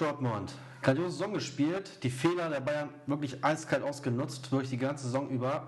Dortmund. 0.00 0.52
Grandiose 0.82 1.10
Saison 1.18 1.34
gespielt, 1.34 2.02
die 2.02 2.10
Fehler 2.10 2.48
der 2.48 2.60
Bayern 2.60 2.88
wirklich 3.06 3.44
eiskalt 3.44 3.82
ausgenutzt, 3.82 4.50
durch 4.50 4.70
die 4.70 4.78
ganze 4.78 5.04
Saison 5.04 5.28
über. 5.28 5.66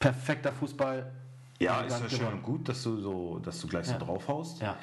Perfekter 0.00 0.52
Fußball. 0.52 1.10
Ja, 1.60 1.80
ist 1.82 2.00
ja 2.00 2.08
schön 2.10 2.26
und 2.28 2.42
gut, 2.42 2.68
dass 2.68 2.82
du 2.82 3.00
so, 3.00 3.38
dass 3.38 3.60
du 3.60 3.68
gleich 3.68 3.86
Ja. 3.86 3.98
so 3.98 4.04
draufhaust. 4.04 4.60
Ja. 4.60 4.76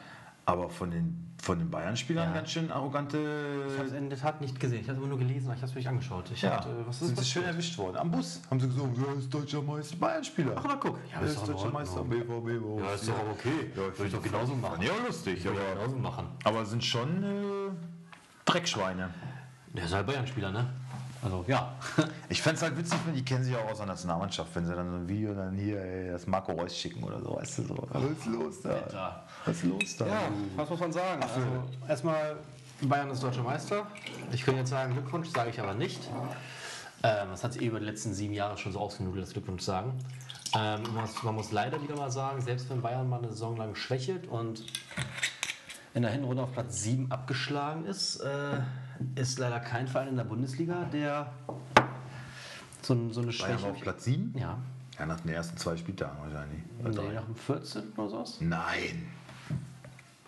Aber 0.45 0.69
von 0.69 0.89
den, 0.89 1.33
von 1.41 1.59
den 1.59 1.69
Bayern-Spielern 1.69 2.29
Ja. 2.29 2.33
ganz 2.33 2.49
schön 2.49 2.71
arrogante. 2.71 3.19
Ich 3.71 3.77
habe 3.77 3.87
es 3.87 3.93
in 3.93 4.09
der 4.09 4.17
Tat 4.17 4.41
nicht 4.41 4.59
gesehen. 4.59 4.79
Ich 4.81 4.87
habe 4.87 4.93
es 4.93 4.97
immer 4.97 5.07
nur 5.09 5.19
gelesen, 5.19 5.45
aber 5.47 5.55
ich 5.55 5.61
habe 5.61 5.69
es 5.69 5.75
mir 5.75 5.79
nicht 5.81 5.89
angeschaut. 5.89 6.31
Ich 6.33 6.41
ja, 6.41 6.51
dachte, 6.51 6.69
äh, 6.69 6.87
was 6.87 6.95
ist 7.01 7.07
sind 7.07 7.17
das? 7.19 7.25
sie 7.25 7.31
schön 7.31 7.43
erwischt 7.43 7.77
worden. 7.77 7.97
Am 7.97 8.09
Bus 8.09 8.41
haben 8.49 8.59
sie 8.59 8.67
gesagt, 8.67 8.97
ja, 8.97 9.13
ist 9.19 9.31
deutscher 9.31 9.61
Meister, 9.61 9.95
Bayern-Spieler. 9.97 10.53
Ach, 10.55 10.65
na 10.67 10.75
guck. 10.75 10.97
Ja, 11.11 11.19
Ja, 11.21 11.27
ist 11.27 11.47
deutscher 11.47 11.69
Meister, 11.71 12.03
BVB. 12.03 12.81
Ja, 12.83 12.93
ist 12.93 13.07
doch 13.07 13.13
auch 13.13 13.31
okay. 13.33 13.71
Würde 13.75 14.05
ich 14.07 14.11
doch 14.13 14.23
genauso 14.23 14.55
machen. 14.55 14.81
Ja, 14.81 14.91
lustig, 15.05 15.37
ich 15.39 15.47
aber, 15.47 15.57
genauso 15.75 15.95
machen. 15.97 16.27
aber 16.43 16.65
sind 16.65 16.83
schon 16.83 17.23
äh, 17.23 17.27
Dreckschweine. 18.45 19.09
Der 19.73 19.85
ist 19.85 19.93
halt 19.93 20.07
Bayern-Spieler, 20.07 20.51
ne? 20.51 20.67
Also, 21.23 21.45
ja. 21.47 21.75
Ich 22.29 22.41
fände 22.41 22.57
es 22.57 22.63
halt 22.63 22.77
witzig, 22.77 22.97
wenn 23.05 23.13
die 23.13 23.23
kennen 23.23 23.43
sich 23.43 23.55
auch 23.55 23.69
aus 23.69 23.77
der 23.77 23.85
Nationalmannschaft, 23.85 24.55
wenn 24.55 24.65
sie 24.65 24.73
dann 24.73 24.89
so 24.89 24.95
ein 24.97 25.07
Video 25.07 25.33
dann 25.33 25.55
hier 25.55 25.81
ey, 25.81 26.11
das 26.11 26.25
Marco 26.25 26.53
Reus 26.53 26.75
schicken 26.75 27.03
oder 27.03 27.19
so, 27.19 27.35
weißt 27.35 27.59
du 27.59 27.63
so. 27.63 27.87
Was 27.89 28.03
ist 28.03 28.25
los 28.25 28.61
da? 28.61 28.79
Da. 28.89 29.23
Was 29.45 29.55
ist 29.57 29.63
los 29.63 29.97
da? 29.97 30.07
Ja, 30.07 30.21
was 30.55 30.69
muss 30.69 30.79
man 30.79 30.91
sagen? 30.91 31.21
Also, 31.21 31.41
erstmal, 31.87 32.37
Bayern 32.81 33.11
ist 33.11 33.21
deutscher 33.21 33.43
Meister. 33.43 33.85
Ich 34.31 34.43
könnte 34.43 34.61
jetzt 34.61 34.69
sagen, 34.69 34.93
Glückwunsch, 34.93 35.29
sage 35.29 35.49
ich 35.49 35.59
aber 35.59 35.73
nicht. 35.73 36.01
Ähm, 37.03 37.27
das 37.31 37.43
hat 37.43 37.53
sich 37.53 37.61
eh 37.61 37.65
über 37.65 37.79
die 37.79 37.85
letzten 37.85 38.13
sieben 38.13 38.33
Jahre 38.33 38.57
schon 38.57 38.71
so 38.71 38.79
ausgenudelt, 38.79 39.25
das 39.25 39.33
Glückwunsch 39.33 39.63
sagen. 39.63 39.93
Ähm, 40.55 40.83
man, 40.93 41.03
muss, 41.03 41.23
man 41.23 41.35
muss 41.35 41.51
leider 41.51 41.81
wieder 41.81 41.95
mal 41.95 42.11
sagen, 42.11 42.41
selbst 42.41 42.69
wenn 42.69 42.81
Bayern 42.81 43.07
mal 43.09 43.19
eine 43.19 43.29
Saison 43.29 43.57
lang 43.57 43.75
schwächelt 43.75 44.27
und 44.27 44.63
in 45.93 46.01
der 46.03 46.11
Hinrunde 46.11 46.43
auf 46.43 46.53
Platz 46.53 46.83
7 46.83 47.11
abgeschlagen 47.11 47.85
ist, 47.85 48.17
äh, 48.17 48.59
ist 49.15 49.39
leider 49.39 49.59
kein 49.59 49.87
Verein 49.87 50.09
in 50.09 50.15
der 50.17 50.23
Bundesliga, 50.23 50.85
der 50.85 51.31
so, 52.81 52.95
so 53.11 53.21
eine 53.21 53.31
Bayern 53.31 53.59
Schwäche. 53.59 53.67
auf 53.71 53.79
Platz 53.81 54.03
7? 54.05 54.33
Ja, 54.37 54.57
Ja, 54.99 55.05
nach 55.05 55.19
den 55.21 55.31
ersten 55.33 55.57
zwei 55.57 55.75
Spieltagen 55.77 56.17
wahrscheinlich. 56.21 56.59
nee, 56.83 57.13
nach 57.13 57.25
dem 57.25 57.35
14. 57.35 57.93
oder 57.97 58.09
sowas. 58.09 58.37
Nein, 58.39 59.07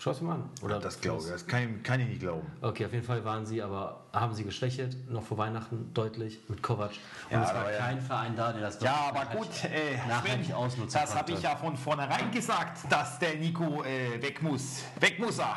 Schau 0.03 0.11
es 0.11 0.19
mal 0.19 0.33
an. 0.33 0.49
Oder 0.61 0.81
das 0.81 0.99
glaube 0.99 1.23
ich, 1.23 1.29
das 1.29 1.47
kann, 1.47 1.77
ich- 1.77 1.83
kann 1.83 1.97
ich 2.01 2.07
nicht 2.09 2.19
glauben. 2.19 2.45
Okay, 2.59 2.85
auf 2.85 2.91
jeden 2.91 3.05
Fall 3.05 3.23
waren 3.23 3.45
sie, 3.45 3.61
aber 3.61 4.01
haben 4.11 4.33
sie 4.33 4.43
geschwächelt, 4.43 5.09
noch 5.09 5.23
vor 5.23 5.37
Weihnachten 5.37 5.93
deutlich 5.93 6.39
mit 6.49 6.61
Kovac. 6.61 6.91
Und 7.29 7.37
Ja, 7.37 7.43
es 7.45 7.53
war 7.53 7.71
ja. 7.71 7.77
kein 7.77 8.01
Verein 8.01 8.35
da, 8.35 8.51
der 8.51 8.63
das 8.63 8.81
Ja, 8.81 8.95
aber 9.07 9.25
gut, 9.27 9.47
äh, 9.63 9.95
nachhaltig 10.09 10.53
ausnutzen 10.53 10.99
das 11.01 11.15
habe 11.15 11.31
ich 11.31 11.41
ja 11.41 11.55
von 11.55 11.77
vornherein 11.77 12.29
gesagt, 12.31 12.79
dass 12.91 13.17
der 13.19 13.35
Nico 13.35 13.81
äh, 13.83 14.21
weg 14.21 14.41
muss. 14.41 14.83
Weg 14.99 15.19
muss 15.19 15.39
er. 15.39 15.55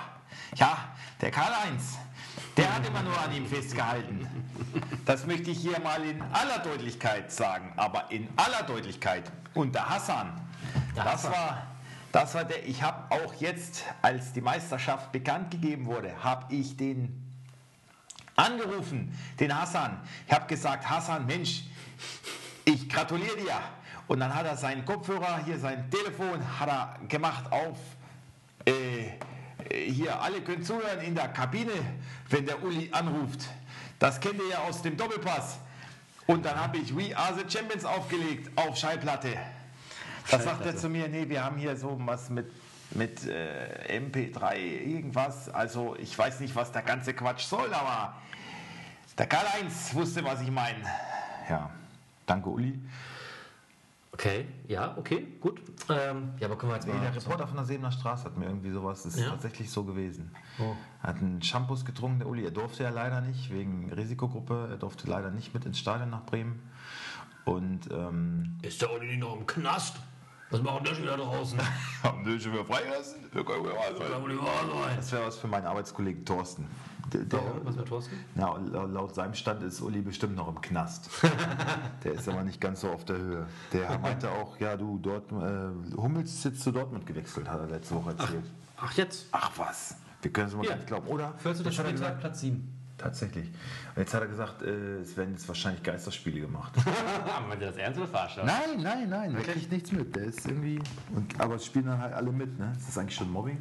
Ja, 0.55 0.79
der 1.21 1.33
Karl-Heinz, 1.33 1.99
der 2.57 2.73
hat 2.73 2.87
immer 2.87 3.03
nur 3.03 3.19
an 3.21 3.33
ihm 3.35 3.47
festgehalten. 3.47 4.29
Das 5.07 5.27
möchte 5.27 5.51
ich 5.51 5.59
hier 5.59 5.81
mal 5.81 6.05
in 6.05 6.23
aller 6.23 6.61
Deutlichkeit 6.61 7.33
sagen, 7.33 7.73
aber 7.77 8.13
in 8.13 8.29
aller 8.37 8.63
Deutlichkeit. 8.65 9.25
Und 9.55 9.75
der 9.75 9.89
Hassan, 9.89 10.41
Der 10.95 11.03
das 11.03 11.15
Hassan. 11.15 11.33
war... 11.33 11.67
Das 12.17 12.35
war 12.35 12.47
der, 12.47 12.67
ich 12.67 12.83
habe 12.83 13.15
auch 13.15 13.35
jetzt, 13.35 13.85
als 14.01 14.33
die 14.33 14.41
Meisterschaft 14.41 15.13
bekannt 15.13 15.51
gegeben 15.51 15.85
wurde, 15.85 16.15
habe 16.25 16.47
ich 16.55 16.75
den 16.75 17.23
angerufen, 18.37 19.15
den 19.39 19.55
Hassan. 19.55 20.01
Ich 20.27 20.33
habe 20.33 20.47
gesagt, 20.47 20.89
Hassan, 20.89 21.27
Mensch, 21.27 21.65
ich 22.65 22.89
gratuliere 22.89 23.37
dir. 23.37 23.59
Und 24.09 24.21
dann 24.21 24.35
hat 24.35 24.47
er 24.47 24.57
seinen 24.57 24.87
Kopfhörer, 24.87 25.45
hier 25.45 25.59
sein 25.59 25.91
Telefon, 25.91 26.41
hat 26.59 26.71
er 26.71 26.99
gemacht 27.07 27.53
auf, 27.53 27.77
äh, 28.65 29.09
äh, 29.69 29.91
hier, 29.91 30.19
alle 30.19 30.41
können 30.41 30.63
zuhören 30.63 31.01
in 31.01 31.15
der 31.15 31.29
Kabine, 31.29 31.75
wenn 32.31 32.47
der 32.47 32.65
Uli 32.65 32.89
anruft. 32.93 33.47
Das 33.99 34.19
kennt 34.19 34.41
ihr 34.41 34.49
ja 34.53 34.59
aus 34.61 34.81
dem 34.81 34.97
Doppelpass. 34.97 35.59
Und 36.27 36.47
dann 36.47 36.59
habe 36.59 36.79
ich 36.79 36.97
We 36.97 37.15
Are 37.15 37.35
the 37.35 37.45
Champions 37.47 37.85
aufgelegt 37.85 38.51
auf 38.57 38.75
Schallplatte. 38.75 39.37
Da 40.31 40.39
sagt 40.41 40.67
er 40.67 40.77
zu 40.77 40.89
mir, 40.89 41.09
nee, 41.09 41.29
wir 41.29 41.45
haben 41.45 41.57
hier 41.57 41.77
so 41.77 41.97
was 42.05 42.31
mit, 42.31 42.51
mit 42.93 43.27
äh, 43.27 43.99
MP3, 44.01 44.57
irgendwas. 44.57 45.49
Also 45.49 45.97
ich 45.97 46.17
weiß 46.17 46.41
nicht, 46.41 46.55
was 46.57 46.73
der 46.73 46.83
ganze 46.83 47.15
Quatsch 47.15 47.45
soll, 47.45 47.73
aber 47.73 48.15
der 49.19 49.27
Karl-Heinz 49.27 49.95
wusste, 49.95 50.25
was 50.25 50.41
ich 50.41 50.51
meine. 50.51 50.83
Ja, 51.49 51.71
danke 52.27 52.49
Uli. 52.49 52.79
Okay, 54.13 54.47
ja, 54.67 54.97
okay, 54.97 55.27
gut. 55.41 55.61
Ähm, 55.91 56.31
ja, 56.41 56.47
aber 56.47 56.57
können 56.57 56.73
wir 56.73 56.77
jetzt 56.77 56.87
Nee, 56.87 56.95
mal... 56.95 57.03
der 57.03 57.15
Reporter 57.15 57.47
von 57.47 57.57
der 57.57 57.67
Sebener 57.67 57.93
Straße 57.93 58.25
hat 58.25 58.39
mir 58.39 58.47
irgendwie 58.47 58.71
sowas, 58.71 59.03
das 59.03 59.15
ist 59.15 59.21
Ja? 59.21 59.29
tatsächlich 59.29 59.71
so 59.71 59.85
gewesen. 59.85 60.35
Oh. 60.59 60.75
Er 61.03 61.09
hat 61.11 61.17
einen 61.17 61.43
Shampoos 61.43 61.85
getrunken, 61.85 62.21
der 62.21 62.29
Uli. 62.29 62.43
Er 62.45 62.51
durfte 62.51 62.83
ja 62.83 62.89
leider 62.89 63.21
nicht, 63.21 63.53
wegen 63.53 63.93
Risikogruppe. 63.93 64.69
Er 64.71 64.79
durfte 64.79 65.07
leider 65.07 65.31
nicht 65.31 65.53
mit 65.53 65.67
ins 65.67 65.79
Stadion 65.79 66.09
nach 66.09 66.25
Bremen. 66.25 66.63
Und 67.45 67.91
ähm, 67.93 68.57
Ist 68.63 68.81
der 68.81 68.91
Uli 68.93 69.19
noch 69.19 69.37
im 69.37 69.47
Knast? 69.47 69.97
Was 70.51 70.63
machen 70.63 70.87
schon 70.87 71.03
wieder 71.03 71.17
draußen? 71.17 71.59
haben 72.03 72.25
die 72.25 72.39
schon 72.41 72.53
wieder 72.53 72.65
freigelassen? 72.65 73.25
Wir 73.33 73.45
können 73.45 73.65
wahr 73.65 73.75
sein. 73.99 74.97
Das 74.97 75.13
wäre 75.13 75.27
was 75.27 75.37
für 75.39 75.49
meinen 75.49 75.67
Arbeitskollegen 75.67 76.25
Thorsten. 76.25 76.67
Der, 77.13 77.23
der, 77.23 77.39
Warum? 77.41 77.61
Was 77.65 77.77
mit 77.77 77.87
Thorsten? 77.87 78.17
na, 78.35 78.57
laut, 78.57 78.91
laut 78.93 79.15
seinem 79.15 79.35
Stand 79.35 79.63
ist 79.63 79.81
Uli 79.81 80.01
bestimmt 80.01 80.37
noch 80.37 80.49
im 80.49 80.61
Knast. 80.61 81.11
der 82.05 82.13
ist 82.13 82.29
aber 82.29 82.43
nicht 82.43 82.61
ganz 82.61 82.81
so 82.81 82.91
auf 82.91 83.05
der 83.05 83.17
Höhe. 83.17 83.47
Der 83.73 83.99
meinte 83.99 84.31
auch, 84.31 84.59
ja 84.59 84.77
du, 84.77 84.99
dort, 84.99 85.31
äh, 85.33 85.97
Hummels 85.97 86.33
ist 86.33 86.45
jetzt 86.45 86.63
zu 86.63 86.73
Dortmund 86.73 87.07
gewechselt, 87.07 87.49
hat 87.49 87.61
er 87.61 87.67
letzte 87.67 87.95
Woche 87.95 88.11
erzählt. 88.11 88.45
Ach, 88.77 88.93
jetzt? 88.95 89.27
Ach, 89.33 89.51
was? 89.57 89.97
Wir 90.23 90.33
können 90.33 90.49
es 90.49 90.55
mal 90.55 90.65
Ja. 90.65 90.71
gar 90.71 90.77
nicht 90.77 90.87
glauben, 90.89 91.07
oder? 91.09 91.35
14. 91.39 91.65
Jetzt 91.65 91.79
hat 91.79 91.85
er 91.85 91.91
Spieltag, 91.91 91.93
gesagt, 91.93 92.21
Platz 92.21 92.41
7. 92.41 92.76
tatsächlich. 92.99 93.47
Und 93.47 94.03
jetzt 94.03 94.15
hat 94.15 94.23
er 94.23 94.29
gesagt, 94.29 94.63
äh, 94.63 94.99
es 95.01 95.17
werden 95.17 95.33
jetzt 95.33 95.47
wahrscheinlich 95.49 95.83
Geisterspiele 95.83 96.41
gemacht. 96.41 96.73
Haben 97.27 97.49
wir 97.49 97.57
das 97.57 97.77
ernst 97.77 97.99
oder 97.99 98.09
verarscht? 98.09 98.39
nein, 98.39 98.83
nein, 98.83 99.09
nein, 99.09 99.33
der 99.35 99.43
kriegt 99.43 99.71
nichts 99.71 99.93
mit. 99.93 100.15
Der 100.15 100.25
ist 100.25 100.47
irgendwie. 100.47 100.79
Und, 101.15 101.41
aber 101.41 101.57
es 101.57 101.65
spielen 101.65 101.87
dann 101.87 102.01
halt 102.01 102.15
alle 102.15 102.33
mit, 102.33 102.59
ne? 102.59 102.73
Ist 102.77 102.89
das 102.89 102.99
eigentlich 102.99 103.17
schon 103.17 103.31
Mobbing? 103.31 103.59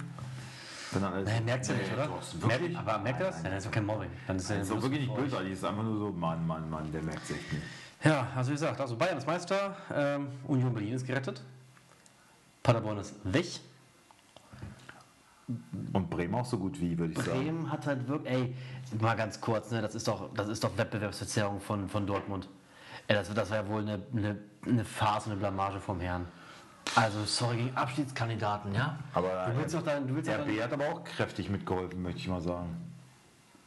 Wenn 0.91 1.01
dann 1.01 1.13
alles 1.13 1.29
Nein, 1.29 1.45
merkt 1.45 1.67
ja 1.67 1.73
nicht, 1.75 1.93
oder? 1.93 2.09
Merkt, 2.47 2.75
aber 2.75 2.97
merkt 2.99 3.19
er 3.19 3.27
das? 3.27 3.43
Ja, 3.43 3.49
das 3.49 3.57
ist 3.59 3.65
doch 3.65 3.71
kein 3.71 3.85
Mobbing. 3.85 4.09
Dann 4.27 4.37
ist 4.37 4.49
er 4.49 4.57
Das 4.59 4.67
ist 4.67 4.75
doch 4.75 4.81
wirklich 4.81 5.01
nicht 5.01 5.15
bösartig, 5.15 5.51
es 5.51 5.57
ist 5.57 5.65
einfach 5.65 5.83
nur 5.83 5.97
so, 5.97 6.11
Mann, 6.11 6.45
Mann, 6.45 6.69
Mann, 6.69 6.91
der 6.91 7.03
merkt 7.03 7.23
es 7.23 7.31
echt 7.31 7.53
nicht. 7.53 7.63
Ja, 8.03 8.27
also 8.35 8.49
wie 8.49 8.53
gesagt, 8.53 8.79
also 8.79 8.95
Bayern 8.95 9.17
ist 9.17 9.25
Meister, 9.25 9.75
ähm, 9.93 10.27
Union 10.47 10.73
Berlin 10.73 10.93
ist 10.93 11.07
gerettet, 11.07 11.41
Paderborn 12.61 12.99
ist 12.99 13.15
weg, 13.23 13.45
Und 15.93 16.09
Bremen 16.09 16.33
auch 16.35 16.45
so 16.45 16.57
gut 16.57 16.79
wie, 16.81 16.97
würde 16.97 17.13
ich 17.13 17.19
sagen. 17.19 17.43
Bremen 17.43 17.71
hat 17.71 17.85
halt 17.85 18.07
wirklich, 18.07 18.33
ey, 18.33 18.55
mal 18.99 19.15
ganz 19.15 19.39
kurz, 19.39 19.69
ne, 19.71 19.81
das 19.81 19.93
ist 19.93 20.07
doch, 20.07 20.33
das 20.33 20.47
ist 20.47 20.63
doch 20.63 20.75
Wettbewerbsverzerrung 20.75 21.59
von, 21.59 21.87
von 21.87 22.07
Dortmund. 22.07 22.49
Ey, 23.07 23.15
das, 23.15 23.31
das 23.31 23.49
war 23.51 23.57
ja 23.57 23.67
wohl 23.67 23.81
eine, 23.81 24.01
eine, 24.11 24.39
eine 24.65 24.83
Farce, 24.83 25.27
eine 25.27 25.35
Blamage 25.35 25.79
vom 25.79 25.99
Herrn. 25.99 26.25
Also, 26.95 27.23
sorry, 27.25 27.57
gegen 27.57 27.75
Abschiedskandidaten, 27.75 28.73
ja? 28.73 28.97
Aber 29.13 29.51
du 29.51 29.59
willst 29.59 29.75
doch 29.75 29.83
dein, 29.83 30.07
du 30.07 30.15
willst 30.15 30.29
RB 30.29 30.45
dein, 30.47 30.63
hat 30.63 30.73
aber 30.73 30.85
auch 30.85 31.03
kräftig 31.03 31.49
mitgeholfen, 31.49 32.01
möchte 32.01 32.19
ich 32.19 32.27
mal 32.27 32.41
sagen. 32.41 32.75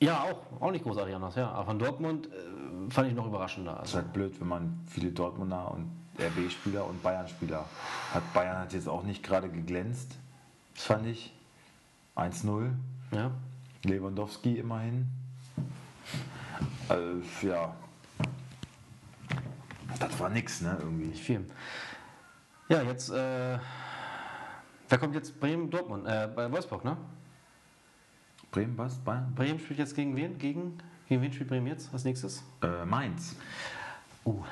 Ja, 0.00 0.22
auch, 0.22 0.62
auch 0.62 0.70
nicht 0.70 0.84
großartig 0.84 1.14
anders, 1.14 1.34
ja. 1.36 1.50
Aber 1.50 1.66
von 1.66 1.78
Dortmund 1.78 2.26
äh, 2.26 2.90
fand 2.90 3.08
ich 3.08 3.14
noch 3.14 3.26
überraschender. 3.26 3.80
Es 3.82 3.90
ist 3.90 3.94
Also, 3.94 3.96
halt 3.98 4.12
blöd, 4.12 4.40
wenn 4.40 4.48
man 4.48 4.80
viele 4.86 5.10
Dortmunder 5.10 5.72
und 5.72 5.90
RB-Spieler 6.18 6.84
und 6.84 7.02
Bayern-Spieler 7.02 7.64
hat. 8.14 8.32
Bayern 8.32 8.58
hat 8.58 8.72
jetzt 8.72 8.88
auch 8.88 9.02
nicht 9.04 9.22
gerade 9.22 9.48
geglänzt, 9.48 10.16
das 10.74 10.84
fand 10.84 11.06
ich. 11.06 11.32
1-0. 12.18 12.70
ja. 13.12 13.30
Lewandowski 13.84 14.58
immerhin. 14.58 15.06
Äh, 16.90 17.46
ja. 17.46 17.74
Das 20.00 20.18
war 20.18 20.28
nix, 20.28 20.60
ne, 20.60 20.76
irgendwie. 20.80 21.06
Nicht 21.06 21.22
viel. 21.22 21.44
Ja, 22.68 22.82
jetzt, 22.82 23.10
äh, 23.10 23.58
wer 24.88 24.98
kommt 24.98 25.14
jetzt? 25.14 25.38
Bremen, 25.40 25.70
Dortmund, 25.70 26.06
äh, 26.06 26.28
bei 26.34 26.50
Wolfsburg, 26.50 26.84
ne? 26.84 26.96
Bremen, 28.50 28.76
was? 28.76 28.98
Bayern? 28.98 29.34
Bremen 29.34 29.58
spielt 29.58 29.78
jetzt 29.78 29.94
gegen 29.94 30.16
wen? 30.16 30.38
Gegen, 30.38 30.78
gegen 31.08 31.22
wen 31.22 31.32
spielt 31.32 31.48
Bremen 31.48 31.66
jetzt 31.66 31.92
als 31.92 32.04
nächstes? 32.04 32.42
Äh, 32.62 32.84
Mainz. 32.84 33.36
Uh. 34.24 34.42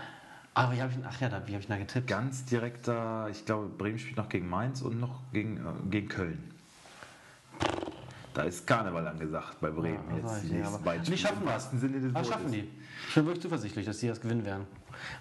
Aber 0.54 0.72
wie 0.72 0.80
habe 0.80 0.92
ich, 0.92 0.98
ach 1.04 1.20
ja, 1.20 1.28
da, 1.28 1.46
wie 1.46 1.52
habe 1.52 1.60
ich 1.60 1.68
da 1.68 1.76
getippt? 1.76 2.06
Ganz 2.06 2.44
direkter, 2.46 3.28
ich 3.30 3.44
glaube, 3.44 3.68
Bremen 3.68 3.98
spielt 3.98 4.16
noch 4.16 4.28
gegen 4.28 4.48
Mainz 4.48 4.80
und 4.80 5.00
noch 5.00 5.20
gegen, 5.32 5.58
äh, 5.58 5.90
gegen 5.90 6.08
Köln. 6.08 6.55
Da 8.36 8.42
ist 8.42 8.66
Karneval 8.66 9.06
angesagt 9.08 9.58
bei 9.62 9.70
Bremen 9.70 9.98
Ja, 10.10 10.16
jetzt. 10.16 10.44
ich 10.44 10.52
nächsten 10.52 10.74
aber 10.74 10.98
die 10.98 11.16
schaffen 11.16 11.46
das. 11.46 11.70
Sinne 11.70 12.00
Das 12.00 12.12
Wortes. 12.12 12.28
schaffen 12.28 12.52
die. 12.52 12.68
Ich 13.08 13.14
bin 13.14 13.24
wirklich 13.24 13.40
zuversichtlich, 13.42 13.86
dass 13.86 13.96
die 13.96 14.08
das 14.08 14.20
gewinnen 14.20 14.44
werden. 14.44 14.66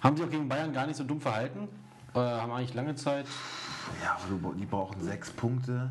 Haben 0.02 0.16
die 0.16 0.22
auch 0.22 0.28
gegen 0.28 0.46
Bayern 0.46 0.70
gar 0.74 0.86
nicht 0.86 0.96
so 0.96 1.04
dumm 1.04 1.18
verhalten? 1.18 1.66
Äh, 2.14 2.18
haben 2.18 2.52
eigentlich 2.52 2.74
lange 2.74 2.94
Zeit. 2.94 3.24
Ja, 4.04 4.18
aber 4.22 4.50
du, 4.50 4.52
die 4.58 4.66
brauchen 4.66 5.00
sechs 5.02 5.30
Punkte. 5.30 5.90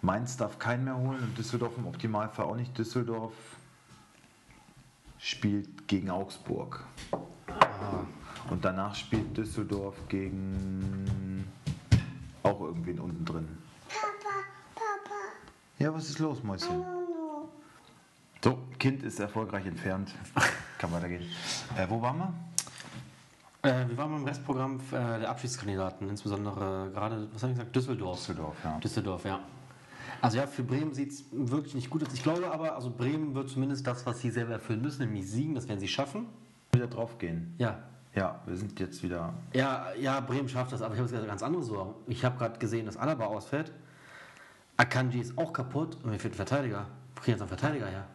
Mainz 0.00 0.38
darf 0.38 0.58
keinen 0.58 0.84
mehr 0.84 0.96
holen 0.96 1.22
und 1.22 1.36
Düsseldorf 1.36 1.76
im 1.76 1.86
Optimalfall 1.86 2.46
auch 2.46 2.56
nicht. 2.56 2.76
Düsseldorf 2.78 3.34
spielt 5.18 5.86
gegen 5.88 6.08
Augsburg. 6.08 6.82
Und 8.48 8.64
danach 8.64 8.94
spielt 8.94 9.36
Düsseldorf 9.36 9.94
gegen 10.08 11.44
auch 12.42 12.62
irgendwen 12.62 12.98
unten 12.98 13.26
drin. 13.26 13.48
Ja, 15.80 15.94
was 15.94 16.10
ist 16.10 16.18
los, 16.18 16.42
Mäuschen? 16.42 16.84
So, 18.44 18.58
Kind 18.78 19.02
ist 19.02 19.18
erfolgreich 19.18 19.64
entfernt. 19.64 20.14
Kann 20.78 20.92
weitergehen. 20.92 21.22
Äh, 21.74 21.86
wo 21.88 22.02
waren 22.02 22.18
wir? 22.18 22.34
Äh, 23.62 23.88
wir 23.88 23.96
waren 23.96 24.12
beim 24.12 24.24
Restprogramm 24.24 24.78
äh, 24.90 25.20
der 25.20 25.30
Abschiedskandidaten, 25.30 26.10
insbesondere 26.10 26.90
gerade, 26.92 27.28
was 27.32 27.42
habe 27.42 27.52
ich 27.52 27.58
gesagt, 27.58 27.74
Düsseldorf. 27.74 28.18
Düsseldorf, 28.18 28.56
ja. 28.62 28.78
Düsseldorf, 28.78 29.24
ja. 29.24 29.40
Also 30.20 30.36
ja, 30.36 30.46
für 30.46 30.62
Bremen 30.62 30.92
sieht 30.92 31.12
es 31.12 31.24
wirklich 31.32 31.74
nicht 31.74 31.88
gut 31.88 32.06
aus. 32.06 32.12
Ich 32.12 32.22
glaube 32.22 32.50
aber, 32.50 32.74
also 32.74 32.90
Bremen 32.90 33.34
wird 33.34 33.48
zumindest 33.48 33.86
das, 33.86 34.04
was 34.04 34.20
sie 34.20 34.28
selber 34.28 34.52
erfüllen 34.52 34.82
müssen, 34.82 35.00
nämlich 35.06 35.30
siegen, 35.30 35.54
das 35.54 35.66
werden 35.66 35.80
sie 35.80 35.88
schaffen. 35.88 36.26
Wieder 36.72 36.88
draufgehen. 36.88 37.54
Ja. 37.56 37.78
Ja, 38.14 38.42
wir 38.44 38.56
sind 38.58 38.78
jetzt 38.80 39.02
wieder. 39.02 39.32
Ja, 39.54 39.94
ja, 39.98 40.20
Bremen 40.20 40.48
schafft 40.50 40.72
das, 40.72 40.82
aber 40.82 40.94
ich 40.94 41.00
habe 41.00 41.10
jetzt 41.10 41.26
ganz 41.26 41.42
andere 41.42 41.62
Sorgen. 41.62 41.94
Ich 42.06 42.22
habe 42.22 42.36
gerade 42.36 42.58
gesehen, 42.58 42.84
dass 42.84 42.98
Alaba 42.98 43.24
ausfällt. 43.24 43.72
Akanji 44.80 45.20
ist 45.20 45.36
auch 45.36 45.52
kaputt 45.52 45.96
und 46.02 46.10
mir 46.10 46.18
fehlt 46.18 46.32
ein 46.32 46.36
Verteidiger. 46.36 46.86
Wo 47.14 47.20
kriegen 47.20 47.32
jetzt 47.32 47.42
einen 47.42 47.48
Verteidiger 47.50 47.86
her? 47.86 48.06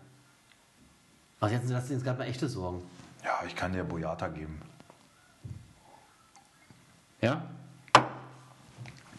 Also 1.39 1.53
jetzt, 1.53 1.69
das 1.69 1.88
sind 1.88 1.97
jetzt 1.97 2.03
gerade 2.03 2.17
mal 2.17 2.25
echte 2.25 2.50
Sorgen. 2.50 2.81
Ja, 3.23 3.44
ich 3.45 3.56
kann 3.56 3.71
dir 3.71 3.83
Boyata 3.83 4.27
geben. 4.29 4.59
Ja? 7.21 7.44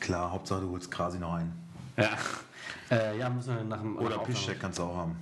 Klar, 0.00 0.32
Hauptsache 0.32 0.62
du 0.62 0.70
holst 0.70 0.90
Krasi 0.90 1.19
noch 1.19 1.34
ein. 1.34 1.52
Ja. 1.96 2.10
Äh, 2.88 3.19
ja, 3.19 3.28
müssen 3.28 3.56
wir 3.56 3.64
nach 3.64 3.81
dem. 3.81 3.96
Oder 3.98 4.19
Piszczek 4.19 4.60
kannst 4.60 4.78
du 4.78 4.84
auch 4.84 4.96
haben. 4.96 5.16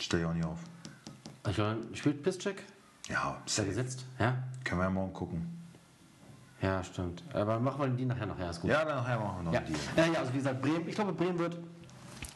Stell 0.00 0.20
ich 0.20 0.26
auch 0.26 0.32
nicht 0.32 0.46
auf. 0.46 0.58
Ich 1.46 1.54
glaube, 1.54 1.76
spielt 1.92 2.22
Piszczek? 2.22 2.64
Ja, 3.08 3.36
Ist 3.44 3.58
er 3.58 3.64
safe. 3.64 3.68
gesetzt? 3.68 4.04
Ja? 4.18 4.42
Können 4.64 4.80
wir 4.80 4.84
ja 4.84 4.90
morgen 4.90 5.12
gucken. 5.12 5.57
Ja, 6.60 6.82
stimmt. 6.82 7.22
Aber 7.32 7.60
machen 7.60 7.80
wir 7.80 7.88
die 7.88 8.04
nachher 8.04 8.26
noch. 8.26 8.38
Ja, 8.38 8.50
ist 8.50 8.60
gut. 8.60 8.70
Ja, 8.70 8.84
dann 8.84 8.96
nachher 8.96 9.18
machen 9.18 9.36
wir 9.38 9.42
noch 9.44 9.52
Ja. 9.52 9.60
Deal. 9.60 9.78
ja, 9.96 10.06
ja, 10.06 10.20
also 10.20 10.32
wie 10.32 10.38
gesagt, 10.38 10.60
Bremen, 10.60 10.88
ich 10.88 10.94
glaube, 10.94 11.12
Bremen 11.12 11.38
wird, 11.38 11.56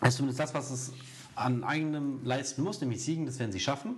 ist 0.03 0.17
zumindest 0.17 0.39
das, 0.41 0.55
was 0.55 0.71
es 0.71 0.93
an 1.35 1.65
eigenem 1.65 2.25
leisten 2.25 2.63
muss, 2.63 2.81
nämlich 2.81 3.03
siegen, 3.03 3.27
das 3.27 3.39
werden 3.39 3.53
sie 3.53 3.61
schaffen. 3.61 3.97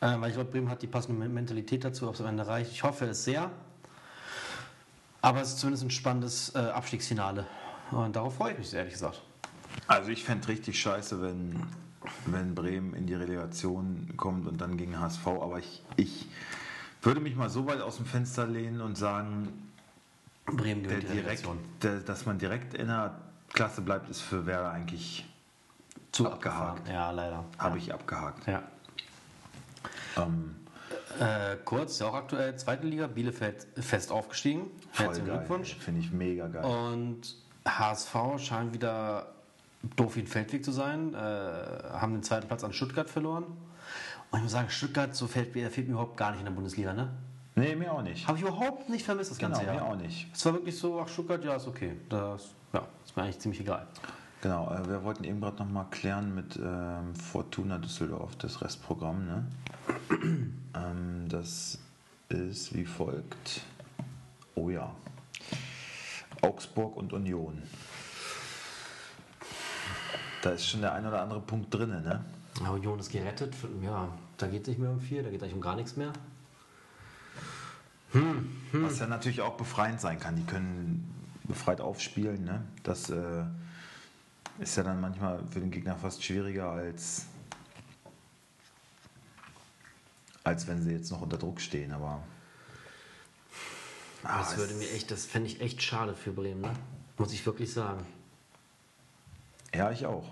Äh, 0.00 0.18
weil 0.18 0.30
ich 0.30 0.34
glaube, 0.34 0.50
Bremen 0.50 0.70
hat 0.70 0.80
die 0.80 0.86
passende 0.86 1.28
Mentalität 1.28 1.84
dazu, 1.84 2.08
ob 2.08 2.14
es 2.14 2.20
am 2.22 2.28
Ende 2.28 2.46
reicht. 2.46 2.70
Ich 2.72 2.82
hoffe 2.82 3.04
es 3.06 3.24
sehr. 3.24 3.50
Aber 5.20 5.42
es 5.42 5.50
ist 5.50 5.58
zumindest 5.58 5.84
ein 5.84 5.90
spannendes 5.90 6.54
äh, 6.54 6.58
Abstiegsfinale. 6.58 7.44
Und 7.90 8.16
darauf 8.16 8.36
freue 8.36 8.52
ich 8.52 8.58
mich, 8.58 8.72
ehrlich 8.72 8.94
gesagt. 8.94 9.20
Also 9.86 10.10
ich 10.10 10.24
fände 10.24 10.48
richtig 10.48 10.80
scheiße, 10.80 11.20
wenn, 11.20 11.62
wenn 12.24 12.54
Bremen 12.54 12.94
in 12.94 13.06
die 13.06 13.14
Relegation 13.14 14.14
kommt 14.16 14.46
und 14.46 14.58
dann 14.60 14.78
gegen 14.78 14.98
HSV. 14.98 15.26
Aber 15.26 15.58
ich, 15.58 15.82
ich 15.96 16.26
würde 17.02 17.20
mich 17.20 17.34
mal 17.36 17.48
so 17.48 17.66
weit 17.66 17.80
aus 17.80 17.96
dem 17.96 18.06
Fenster 18.06 18.46
lehnen 18.46 18.80
und 18.80 18.96
sagen, 18.96 19.70
Bremen 20.46 20.82
der 20.82 20.98
gewinnt 20.98 21.12
die 21.12 21.22
direkt, 21.22 21.48
der, 21.82 22.00
dass 22.00 22.26
man 22.26 22.38
direkt 22.38 22.74
in 22.74 22.88
der 22.88 23.18
Klasse 23.52 23.80
bleibt, 23.82 24.08
ist 24.10 24.20
für 24.20 24.46
Werder 24.46 24.70
eigentlich 24.70 25.26
Zu 26.12 26.30
abgehakt. 26.30 26.88
Ja, 26.88 27.10
leider. 27.10 27.44
Habe 27.58 27.78
ich 27.78 27.92
abgehakt. 27.92 28.46
Ja. 28.46 28.62
Ähm, 30.16 30.56
Äh, 31.18 31.56
kurz, 31.64 31.98
ja 31.98 32.06
auch 32.06 32.14
aktuell 32.14 32.56
zweite 32.56 32.86
Liga, 32.86 33.06
Bielefeld 33.06 33.66
fest 33.78 34.10
aufgestiegen. 34.12 34.70
Herzlichen. 34.92 35.26
Glückwunsch. 35.26 35.76
Finde 35.76 36.00
ich 36.00 36.12
mega 36.12 36.46
geil. 36.46 36.64
Und 36.64 37.36
HSV 37.66 38.14
scheint 38.38 38.72
wieder 38.72 39.26
doof 39.96 40.16
wie 40.16 40.20
ein 40.20 40.26
Feldweg 40.26 40.64
zu 40.64 40.72
sein. 40.72 41.14
Äh, 41.14 41.18
haben 41.18 42.12
den 42.12 42.22
zweiten 42.22 42.46
Platz 42.46 42.64
an 42.64 42.72
Stuttgart 42.72 43.10
verloren. 43.10 43.44
Und 44.30 44.38
ich 44.38 44.42
muss 44.44 44.52
sagen, 44.52 44.70
Stuttgart 44.70 45.14
so 45.14 45.26
fällt, 45.26 45.54
mir- 45.54 45.70
fehlt 45.70 45.88
mir 45.88 45.92
überhaupt 45.94 46.16
gar 46.16 46.30
nicht 46.30 46.40
in 46.40 46.46
der 46.46 46.52
Bundesliga. 46.52 46.92
Ne? 46.92 47.10
Nee, 47.56 47.74
mir 47.74 47.92
auch 47.92 48.02
nicht. 48.02 48.26
Habe 48.28 48.38
ich 48.38 48.44
überhaupt 48.44 48.88
nicht 48.88 49.04
vermisst 49.04 49.32
das 49.32 49.38
Genau, 49.38 49.52
ganze 49.56 49.66
mir 49.70 49.76
Jahr. 49.76 49.86
auch 49.88 49.96
nicht. 49.96 50.28
Es 50.32 50.44
war 50.46 50.52
wirklich 50.54 50.78
so, 50.78 51.00
ach 51.00 51.08
Stuttgart, 51.08 51.44
ja, 51.44 51.56
ist 51.56 51.66
okay. 51.66 51.96
Das 52.08 52.50
ja, 52.72 52.86
ist 53.04 53.16
mir 53.16 53.24
eigentlich 53.24 53.38
ziemlich 53.40 53.60
egal. 53.60 53.86
Genau, 54.40 54.72
äh, 54.72 54.88
wir 54.88 55.02
wollten 55.04 55.24
eben 55.24 55.40
gerade 55.40 55.56
noch 55.58 55.68
mal 55.68 55.84
klären 55.90 56.34
mit 56.34 56.56
ähm, 56.62 57.14
Fortuna 57.16 57.78
Düsseldorf, 57.78 58.36
das 58.36 58.62
Restprogramm. 58.62 59.26
Ne? 59.26 59.44
ähm, 60.74 61.26
das 61.28 61.78
ist 62.28 62.72
wie 62.74 62.84
folgt. 62.86 63.62
Oh 64.54 64.70
ja. 64.70 64.94
Augsburg 66.42 66.96
und 66.96 67.12
Union. 67.12 67.60
Da 70.42 70.50
ist 70.50 70.66
schon 70.66 70.80
der 70.80 70.94
ein 70.94 71.04
oder 71.06 71.20
andere 71.20 71.40
Punkt 71.40 71.74
drin, 71.74 71.90
ne? 71.90 72.24
Aber 72.58 72.72
Union 72.72 72.98
ist 72.98 73.10
gerettet. 73.10 73.54
Ja, 73.82 74.08
da 74.36 74.46
geht 74.48 74.62
es 74.62 74.68
nicht 74.68 74.78
mehr 74.78 74.90
um 74.90 75.00
viel, 75.00 75.22
da 75.22 75.30
geht 75.30 75.38
es 75.38 75.42
eigentlich 75.42 75.54
um 75.54 75.60
gar 75.60 75.76
nichts 75.76 75.96
mehr. 75.96 76.12
Was 78.72 78.98
ja 78.98 79.06
natürlich 79.06 79.40
auch 79.40 79.56
befreiend 79.56 80.00
sein 80.00 80.18
kann. 80.18 80.34
Die 80.36 80.42
können 80.44 81.14
befreit 81.44 81.80
aufspielen. 81.80 82.44
Ne? 82.44 82.62
Das 82.82 83.08
äh, 83.08 83.44
ist 84.58 84.76
ja 84.76 84.82
dann 84.82 85.00
manchmal 85.00 85.42
für 85.50 85.60
den 85.60 85.70
Gegner 85.70 85.96
fast 85.96 86.22
schwieriger 86.24 86.70
als, 86.70 87.26
als 90.42 90.66
wenn 90.66 90.82
sie 90.82 90.90
jetzt 90.92 91.10
noch 91.10 91.20
unter 91.20 91.38
Druck 91.38 91.60
stehen. 91.60 91.92
Aber 91.92 92.22
Ah, 94.22 94.40
das 94.40 94.56
würde 94.58 94.74
mir 94.74 94.90
echt, 94.90 95.10
das 95.10 95.24
fände 95.24 95.48
ich 95.48 95.60
echt 95.62 95.80
schade 95.82 96.14
für 96.14 96.32
Bremen, 96.32 96.60
ne? 96.60 96.72
Muss 97.16 97.32
ich 97.32 97.44
wirklich 97.46 97.72
sagen. 97.72 98.04
ja, 99.74 99.90
ich 99.92 100.04
auch. 100.04 100.24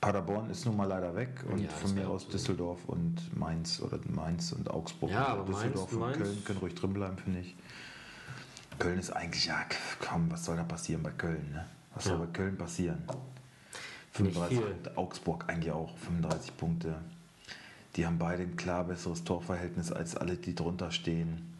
Paderborn 0.00 0.48
ist 0.50 0.64
nun 0.64 0.76
mal 0.76 0.84
leider 0.84 1.14
weg 1.16 1.44
und 1.50 1.58
Ja, 1.58 1.68
von 1.70 1.92
mir 1.94 2.08
aus 2.08 2.22
so. 2.24 2.30
Düsseldorf 2.30 2.84
und 2.86 3.36
Mainz 3.36 3.80
oder 3.80 3.98
Mainz 4.08 4.52
und 4.52 4.70
Augsburg. 4.70 5.10
Ja, 5.10 5.26
aber 5.28 5.42
Mainz- 5.44 5.56
Düsseldorf 5.56 5.92
und 5.92 5.98
Mainz- 6.00 6.16
Köln 6.18 6.44
können 6.44 6.58
ruhig 6.60 6.74
drin 6.76 6.92
bleiben, 6.94 7.16
finde 7.18 7.40
ich. 7.40 7.56
Köln 8.78 8.98
ist 8.98 9.10
eigentlich, 9.10 9.46
ja, 9.46 9.64
komm, 9.98 10.30
was 10.30 10.44
soll 10.44 10.56
da 10.56 10.62
passieren 10.62 11.02
bei 11.02 11.10
Köln? 11.10 11.50
Ne? 11.52 11.66
Was 11.94 12.04
Ja. 12.04 12.10
soll 12.16 12.26
bei 12.26 12.32
Köln 12.32 12.56
passieren? 12.56 13.02
Finde 14.12 14.30
ich 14.30 14.36
35 14.36 14.58
viel. 14.58 14.66
Punkte. 14.74 14.96
Augsburg 14.98 15.44
eigentlich 15.48 15.72
auch 15.72 15.96
35 15.98 16.56
Punkte. 16.56 16.94
Die 17.96 18.06
haben 18.06 18.18
beide 18.18 18.44
ein 18.44 18.56
klar 18.56 18.84
besseres 18.84 19.24
Torverhältnis 19.24 19.90
als 19.90 20.16
alle, 20.16 20.36
die 20.36 20.54
drunter 20.54 20.92
stehen. 20.92 21.57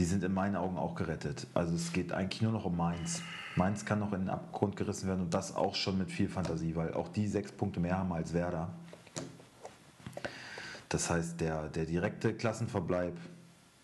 Die 0.00 0.06
sind 0.06 0.24
in 0.24 0.32
meinen 0.32 0.56
Augen 0.56 0.78
auch 0.78 0.94
gerettet. 0.94 1.46
Also 1.52 1.74
es 1.74 1.92
geht 1.92 2.10
eigentlich 2.10 2.40
nur 2.40 2.52
noch 2.52 2.64
um 2.64 2.74
Mainz. 2.74 3.20
Mainz 3.54 3.84
kann 3.84 3.98
noch 3.98 4.14
in 4.14 4.20
den 4.20 4.30
Abgrund 4.30 4.74
gerissen 4.74 5.06
werden 5.06 5.20
und 5.20 5.34
das 5.34 5.54
auch 5.54 5.74
schon 5.74 5.98
mit 5.98 6.10
viel 6.10 6.26
Fantasie, 6.26 6.74
weil 6.74 6.94
auch 6.94 7.08
die 7.08 7.28
sechs 7.28 7.52
Punkte 7.52 7.80
mehr 7.80 7.98
haben 7.98 8.10
als 8.14 8.32
Werder. 8.32 8.70
Das 10.88 11.10
heißt, 11.10 11.38
der, 11.42 11.68
der 11.68 11.84
direkte 11.84 12.32
Klassenverbleib, 12.32 13.14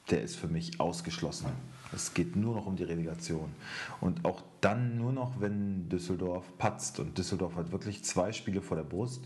der 0.08 0.22
ist 0.22 0.36
für 0.36 0.48
mich 0.48 0.80
ausgeschlossen. 0.80 1.48
Es 1.92 2.14
geht 2.14 2.34
nur 2.34 2.54
noch 2.54 2.64
um 2.64 2.76
die 2.76 2.84
Relegation. 2.84 3.52
Und 4.00 4.24
auch 4.24 4.42
dann 4.62 4.96
nur 4.96 5.12
noch, 5.12 5.38
wenn 5.38 5.90
Düsseldorf 5.90 6.46
patzt. 6.56 6.98
Und 6.98 7.18
Düsseldorf 7.18 7.56
hat 7.56 7.72
wirklich 7.72 8.02
zwei 8.04 8.32
Spiele 8.32 8.62
vor 8.62 8.78
der 8.78 8.84
Brust, 8.84 9.20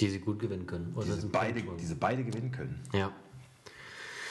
Die 0.00 0.10
sie 0.10 0.20
gut 0.20 0.38
gewinnen 0.38 0.66
können. 0.66 0.92
Oder 0.94 1.06
diese 1.06 1.26
beide, 1.26 1.60
diese 1.80 1.96
beide 1.96 2.22
gewinnen 2.22 2.52
können. 2.52 2.80
Ja. 2.92 3.10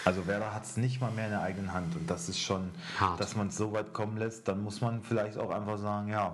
Also 0.05 0.27
Werder 0.27 0.53
hat 0.53 0.63
es 0.63 0.77
nicht 0.77 1.01
mal 1.01 1.11
mehr 1.11 1.25
in 1.25 1.31
der 1.31 1.41
eigenen 1.41 1.73
Hand. 1.73 1.95
Und 1.95 2.09
das 2.09 2.29
ist 2.29 2.39
schon, 2.39 2.69
Hart. 2.99 3.19
dass 3.19 3.35
man 3.35 3.47
es 3.47 3.57
so 3.57 3.73
weit 3.73 3.93
kommen 3.93 4.17
lässt, 4.17 4.47
dann 4.47 4.63
muss 4.63 4.79
man 4.81 5.01
vielleicht 5.01 5.37
auch 5.37 5.49
einfach 5.49 5.77
sagen, 5.77 6.09
ja, 6.09 6.33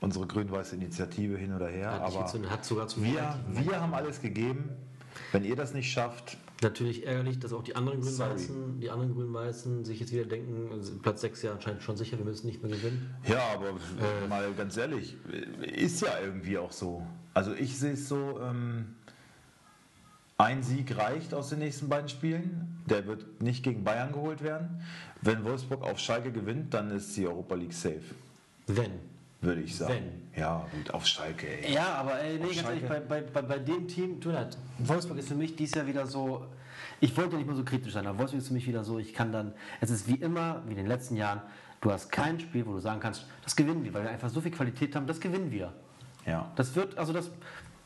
unsere 0.00 0.26
grün-weiße 0.26 0.74
Initiative 0.76 1.36
hin 1.36 1.54
oder 1.54 1.68
her. 1.68 1.92
Hat, 1.92 2.00
aber 2.02 2.26
zu, 2.26 2.50
hat 2.50 2.64
sogar 2.64 2.88
zu 2.88 3.02
wir, 3.04 3.38
wir 3.48 3.80
haben 3.80 3.94
alles 3.94 4.20
gegeben. 4.20 4.70
Wenn 5.32 5.44
ihr 5.44 5.54
das 5.54 5.74
nicht 5.74 5.92
schafft, 5.92 6.38
Natürlich 6.62 7.04
ärgerlich, 7.04 7.38
dass 7.40 7.52
auch 7.52 7.62
die 7.62 7.76
anderen. 7.76 8.00
Grün-Weißen, 8.00 8.80
die 8.80 8.88
anderen 8.88 9.14
Grün-Weißen 9.14 9.84
sich 9.84 10.00
jetzt 10.00 10.12
wieder 10.12 10.24
denken, 10.24 10.70
also 10.72 10.92
Platz 10.98 11.20
6 11.20 11.42
ja 11.42 11.52
anscheinend 11.52 11.82
schon 11.82 11.96
sicher, 11.96 12.16
wir 12.16 12.24
müssen 12.24 12.46
nicht 12.46 12.62
mehr 12.62 12.70
gewinnen. 12.70 13.14
Ja, 13.28 13.40
aber 13.54 13.74
mal 14.28 14.50
ganz 14.54 14.76
ehrlich, 14.76 15.16
ist 15.60 16.00
ja 16.00 16.18
irgendwie 16.22 16.56
auch 16.56 16.72
so. 16.72 17.04
Also 17.34 17.52
ich 17.52 17.78
sehe 17.78 17.92
es 17.92 18.08
so, 18.08 18.40
ähm, 18.40 18.94
ein 20.44 20.62
Sieg 20.62 20.96
reicht 20.96 21.32
aus 21.32 21.48
den 21.48 21.60
nächsten 21.60 21.88
beiden 21.88 22.08
Spielen. 22.08 22.78
Der 22.86 23.06
wird 23.06 23.40
nicht 23.40 23.64
gegen 23.64 23.82
Bayern 23.82 24.12
geholt 24.12 24.42
werden. 24.42 24.82
Wenn 25.22 25.42
Wolfsburg 25.44 25.82
auf 25.82 25.98
Schalke 25.98 26.30
gewinnt, 26.30 26.74
dann 26.74 26.90
ist 26.90 27.16
die 27.16 27.26
Europa 27.26 27.54
League 27.54 27.72
safe, 27.72 28.02
Wenn. 28.66 28.92
würde 29.40 29.62
ich 29.62 29.74
sagen. 29.76 30.28
Ja, 30.36 30.66
gut, 30.74 30.92
auf 30.92 31.06
Schalke, 31.06 31.46
ey. 31.46 31.72
Ja, 31.72 31.94
aber 31.94 32.20
ey, 32.20 32.38
nee, 32.38 32.44
Auf 32.44 32.54
ganz 32.56 32.68
ehrlich, 32.68 32.86
bei, 32.86 33.00
bei, 33.00 33.22
bei, 33.22 33.42
bei 33.42 33.58
dem 33.58 33.88
Team, 33.88 34.20
tut 34.20 34.32
mir 34.32 34.40
leid, 34.40 34.58
Wolfsburg 34.78 35.18
ist 35.18 35.28
für 35.28 35.34
mich 35.34 35.56
dieses 35.56 35.76
Jahr 35.76 35.86
wieder 35.86 36.06
so, 36.06 36.44
ich 37.00 37.16
wollte 37.16 37.32
ja 37.32 37.38
nicht 37.38 37.46
mehr 37.46 37.56
so 37.56 37.64
kritisch 37.64 37.94
sein, 37.94 38.06
aber 38.06 38.18
Wolfsburg 38.18 38.42
ist 38.42 38.48
für 38.48 38.54
mich 38.54 38.66
wieder 38.66 38.84
so, 38.84 38.98
ich 38.98 39.14
kann 39.14 39.32
dann, 39.32 39.54
es 39.80 39.88
ist 39.90 40.06
wie 40.08 40.16
immer, 40.16 40.62
wie 40.66 40.72
in 40.72 40.76
den 40.76 40.86
letzten 40.88 41.16
Jahren, 41.16 41.40
du 41.80 41.90
hast 41.90 42.10
kein 42.12 42.38
Spiel, 42.38 42.66
wo 42.66 42.72
du 42.72 42.80
sagen 42.80 43.00
kannst, 43.00 43.24
das 43.44 43.56
gewinnen 43.56 43.82
wir, 43.82 43.94
weil 43.94 44.02
wir 44.02 44.10
einfach 44.10 44.28
so 44.28 44.42
viel 44.42 44.50
Qualität 44.52 44.94
haben, 44.94 45.06
das 45.06 45.20
gewinnen 45.20 45.50
wir. 45.50 45.72
Ja. 46.26 46.50
Das 46.56 46.74
wird, 46.74 46.96
also 46.98 47.12
das, 47.12 47.30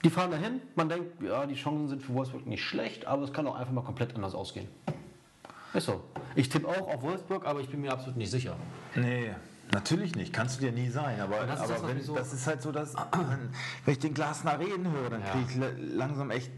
die 0.05 0.11
fahren 0.11 0.31
dahin, 0.31 0.61
man 0.76 0.88
denkt, 0.88 1.23
ja, 1.23 1.45
die 1.47 1.55
Chancen 1.55 1.88
sind 1.88 2.02
für 2.02 2.14
Wolfsburg 2.14 2.47
nicht 2.47 2.62
schlecht, 2.64 3.07
aber 3.07 3.23
es 3.25 3.33
kann 3.33 3.47
auch 3.47 3.57
einfach 3.57 3.73
mal 3.73 3.83
komplett 3.85 4.14
anders 4.14 4.35
ausgehen. 4.35 4.69
Ist 5.75 5.87
so. 5.87 6.02
Ich 6.35 6.49
tippe 6.49 6.67
auch 6.69 6.88
auf 6.95 7.02
Wolfsburg, 7.02 7.45
aber 7.47 7.61
ich 7.61 7.69
bin 7.69 7.81
mir 7.81 7.93
absolut 7.93 8.17
nicht 8.17 8.31
sicher. 8.31 8.57
Nee, 8.95 9.33
natürlich 9.73 10.14
nicht. 10.14 10.33
Kannst 10.33 10.57
du 10.61 10.64
dir 10.64 10.73
nie 10.73 10.88
sein. 10.88 11.21
Aber, 11.21 11.45
das 11.47 11.57
ist 11.57 11.64
aber 11.64 11.73
das, 11.75 11.83
was 11.83 11.90
wenn, 11.90 12.02
so- 12.02 12.14
das 12.14 12.33
ist 12.33 12.47
halt 12.47 12.62
so, 12.62 12.73
dass 12.73 12.95
wenn, 13.85 13.93
ich 13.93 13.99
den 13.99 14.14
Glasner 14.14 14.59
reden 14.59 14.90
höre, 14.90 15.11
dann 15.11 15.21
Ja. 15.21 15.31
kriege 15.33 15.47
ich 15.50 15.57
la- 15.57 15.97
langsam 16.07 16.31
echt 16.31 16.50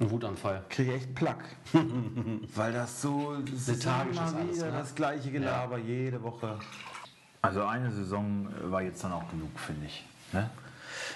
Ein 0.00 0.10
Wutanfall. 0.10 0.64
kriege 0.68 0.94
ich 0.94 1.02
echt 1.02 1.14
Plack. 1.14 1.44
Weil 2.54 2.72
das 2.72 3.00
so 3.02 3.36
das 3.36 3.68
ist 3.68 3.84
immer 3.84 4.06
ist 4.10 4.18
alles, 4.18 4.56
wieder 4.56 4.70
ne? 4.72 4.78
das 4.78 4.94
gleiche 4.94 5.30
Gelaber 5.30 5.78
jede 5.78 6.22
Woche. 6.22 6.58
Also 7.42 7.64
eine 7.64 7.90
Saison 7.92 8.48
war 8.64 8.82
jetzt 8.82 9.04
dann 9.04 9.12
auch 9.12 9.28
genug, 9.30 9.58
finde 9.60 9.86
ich. 9.86 10.04
Ne? 10.32 10.50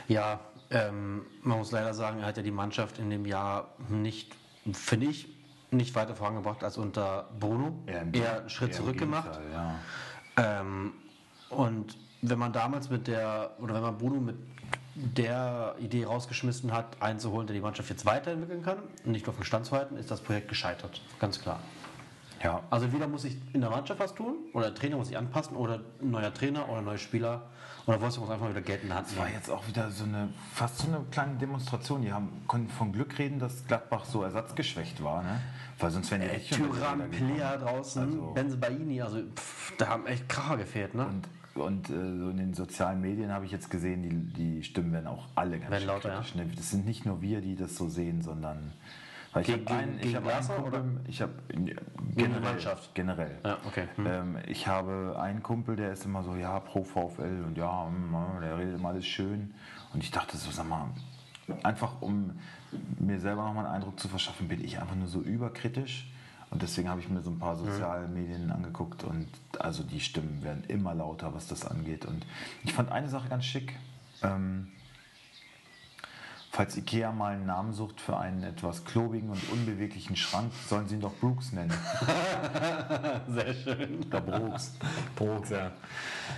Ja, 0.07 0.39
ähm, 0.71 1.23
man 1.43 1.59
muss 1.59 1.71
leider 1.73 1.95
sagen, 1.95 2.21
er 2.21 2.27
hat 2.27 2.37
ja 2.37 2.43
die 2.43 2.51
Mannschaft 2.51 2.99
in 2.99 3.11
dem 3.11 3.27
Jahr 3.27 3.69
nicht, 3.89 4.35
finde 4.73 5.07
ich, 5.07 5.29
nicht 5.71 5.95
weiter 5.95 6.15
vorangebracht 6.15 6.65
als 6.65 6.79
unter 6.79 7.29
Bruno. 7.39 7.75
Eher 7.87 8.03
im- 8.03 8.15
Eher 8.15 8.41
einen 8.41 8.51
Schritt 8.51 8.75
zurück 8.75 8.99
gemacht. 8.99 9.39
Ja. 9.53 9.75
Ähm, 10.37 10.93
und 11.49 11.97
wenn 12.23 12.39
man 12.39 12.53
damals 12.53 12.91
mit 12.91 13.07
der, 13.09 13.53
oder 13.61 13.75
wenn 13.75 13.83
man 13.83 13.99
Bruno 13.99 14.21
mit 14.21 14.37
der 14.95 15.77
Idee 15.79 16.05
rausgeschmissen 16.05 16.73
hat, 16.73 17.01
einzuholen, 17.01 17.47
der 17.47 17.55
die 17.55 17.61
Mannschaft 17.63 17.89
jetzt 17.91 18.05
weiterentwickeln 18.05 18.63
kann, 18.63 18.79
und 19.05 19.13
nicht 19.13 19.27
nur 19.27 19.31
auf 19.33 19.39
den 19.39 19.45
Stand 19.45 19.67
zu 19.67 19.73
halten, 19.77 19.97
ist 19.97 20.11
das 20.11 20.21
Projekt 20.21 20.49
gescheitert. 20.49 21.01
Ganz 21.19 21.41
klar. 21.41 21.61
ja. 22.43 22.63
Also 22.71 22.87
entweder 22.87 23.07
muss 23.09 23.25
ich 23.25 23.37
in 23.55 23.61
der 23.61 23.71
Mannschaft 23.71 24.01
was 24.01 24.15
tun, 24.15 24.37
oder 24.53 24.67
der 24.67 24.75
Trainer 24.75 24.97
muss 24.97 25.09
sich 25.09 25.17
anpassen, 25.17 25.57
oder 25.57 25.81
ein 26.03 26.11
neuer 26.11 26.35
Trainer 26.35 26.69
oder 26.69 26.79
ein 26.79 26.85
neuer 26.85 26.99
Spieler. 26.99 27.43
Oder 27.87 28.01
Wolfsburg 28.01 28.27
muss 28.27 28.33
einfach 28.35 28.47
mal 28.47 28.51
wieder 28.53 28.61
Geld 28.63 28.85
in 28.85 28.95
Hand 28.95 29.07
Es 29.09 29.17
war 29.17 29.29
jetzt 29.29 29.51
auch 29.51 29.67
wieder 29.67 29.91
so 29.91 30.05
eine, 30.05 30.29
fast 30.55 30.79
so 30.79 30.89
eine 30.89 31.05
kleine 31.11 31.35
Demonstration. 31.37 32.03
Die 32.03 32.13
haben, 32.13 32.29
konnten 32.47 32.69
von 32.69 32.93
Glück 32.93 33.19
reden, 33.19 33.39
dass 33.39 33.67
Gladbach 33.67 34.05
so 34.05 34.23
ersatzgeschwächt 34.23 35.03
war, 35.03 35.23
ne? 35.23 35.41
Weil 35.79 35.91
sonst 35.91 36.11
wären 36.11 36.21
die 36.23 36.27
Äh, 36.29 36.39
die 36.39 36.55
Tyram. 36.55 37.01
Player 37.11 37.57
draußen, 37.59 38.03
Also- 38.03 38.33
Benzebaini, 38.33 39.01
also 39.03 39.19
pff, 39.35 39.77
da 39.79 39.89
haben 39.89 40.07
echt 40.07 40.29
Kracher 40.29 40.59
gefehlt, 40.59 40.95
ne? 40.95 41.07
Und, 41.07 41.29
und 41.63 41.91
äh, 41.91 41.93
so 41.93 42.31
in 42.31 42.37
den 42.37 42.55
sozialen 42.55 43.01
Medien 43.01 43.33
habe 43.33 43.45
ich 43.47 43.51
jetzt 43.53 43.71
gesehen, 43.71 44.03
die, 44.03 44.11
die 44.59 44.63
Stimmen 44.63 44.93
werden 44.93 45.07
auch 45.07 45.27
alle 45.35 45.59
ganz 45.59 45.71
Werden 45.71 45.87
lauter, 45.87 46.11
kritisch, 46.11 46.35
ne? 46.35 46.47
Das 46.55 46.71
sind 46.71 46.87
nicht 46.87 47.07
nur 47.07 47.23
wir, 47.23 47.41
die 47.41 47.57
das 47.57 47.77
so 47.77 47.89
sehen, 47.89 48.21
sondern 48.23 48.73
weil 49.33 49.43
ich 49.43 49.53
habe 49.53 49.71
einen, 49.71 50.01
ich 50.01 50.15
habe 50.15 50.27
Glasner, 50.27 50.55
Kumpel, 50.57 51.01
ich 51.07 51.23
habe 51.23 51.33
generell, 52.17 52.41
Mannschaft? 52.41 52.95
generell. 52.95 53.39
Ja, 53.45 53.59
okay. 53.65 53.87
Hm. 53.97 54.07
Ähm, 54.07 54.39
ich 54.49 54.67
habe 54.67 55.17
einen 55.21 55.43
Kumpel, 55.43 55.77
der 55.77 55.93
ist 55.93 56.05
immer 56.05 56.23
so, 56.25 56.35
ja, 56.35 56.59
pro 56.59 56.83
VfL 56.83 57.45
und 57.47 57.57
ja, 57.57 57.85
mm, 57.85 58.41
der 58.41 58.59
redet 58.59 58.75
immer 58.75 58.89
alles 58.89 59.07
schön. 59.07 59.55
Und 59.93 60.03
ich 60.03 60.11
dachte 60.11 60.37
so, 60.37 60.51
sag 60.51 60.69
mal, 60.69 60.89
einfach 61.63 62.01
um 62.01 62.39
mir 62.99 63.21
selber 63.21 63.45
nochmal 63.45 63.67
einen 63.67 63.77
Eindruck 63.77 64.01
zu 64.01 64.09
verschaffen, 64.09 64.49
bin 64.49 64.65
ich 64.65 64.81
einfach 64.81 64.97
nur 64.97 65.09
so 65.09 65.21
überkritisch. 65.21 66.11
Und 66.51 66.63
deswegen 66.63 66.89
habe 66.89 67.01
ich 67.01 67.09
mir 67.09 67.23
so 67.23 67.31
ein 67.31 67.39
paar 67.39 67.57
soziale 67.57 68.09
Medien 68.09 68.51
angeguckt 68.51 69.05
und 69.05 69.29
also 69.61 69.85
die 69.85 70.01
Stimmen 70.01 70.43
werden 70.43 70.65
immer 70.67 70.95
lauter, 70.95 71.33
was 71.33 71.47
das 71.47 71.65
angeht. 71.65 72.05
Und 72.05 72.27
ich 72.65 72.73
fand 72.73 72.91
eine 72.91 73.09
Sache 73.09 73.29
ganz 73.29 73.45
schick. 73.45 73.77
Ähm, 74.23 74.67
Falls 76.53 76.77
Ikea 76.77 77.13
mal 77.13 77.35
einen 77.35 77.47
Namen 77.47 77.73
sucht 77.73 78.01
für 78.01 78.19
einen 78.19 78.43
etwas 78.43 78.85
klobigen 78.85 79.31
und 79.31 79.41
unbeweglichen 79.51 80.17
Schrank, 80.17 80.53
sollen 80.69 80.89
sie 80.89 80.97
ihn 80.97 81.01
doch 81.01 81.15
Brooks 81.15 81.53
nennen. 81.53 81.73
Sehr 83.29 83.55
schön. 83.55 84.05
Oder 84.07 84.21
Brooks. 84.21 84.75
Brooks, 85.15 85.51
ja. 85.51 85.71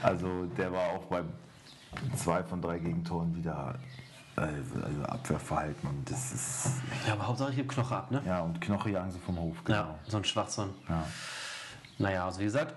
Also 0.02 0.44
der 0.58 0.70
war 0.70 0.90
auch 0.90 1.04
bei 1.04 1.22
zwei 2.16 2.42
von 2.42 2.60
drei 2.60 2.78
Gegentoren 2.78 3.34
wieder 3.34 3.74
also, 4.36 4.82
also 4.82 5.02
Abwehrverhalten 5.04 5.88
und 5.88 6.10
das 6.10 6.32
ist 6.32 6.70
Ja, 7.06 7.12
aber 7.14 7.26
Hauptsache 7.26 7.50
ich 7.50 7.56
gebe 7.56 7.68
Knoche 7.68 7.94
ab, 7.96 8.10
ne? 8.10 8.22
ja 8.24 8.40
und 8.40 8.60
Knoche 8.60 8.90
jagen 8.90 9.10
sie 9.10 9.18
vom 9.18 9.38
Hof 9.38 9.56
Ja, 9.68 9.82
genau. 9.82 9.98
so 10.08 10.16
ein 10.16 10.24
Schwachsinn. 10.24 10.70
Ja. 10.88 11.04
Naja, 11.98 12.24
also 12.24 12.40
wie 12.40 12.44
gesagt, 12.44 12.74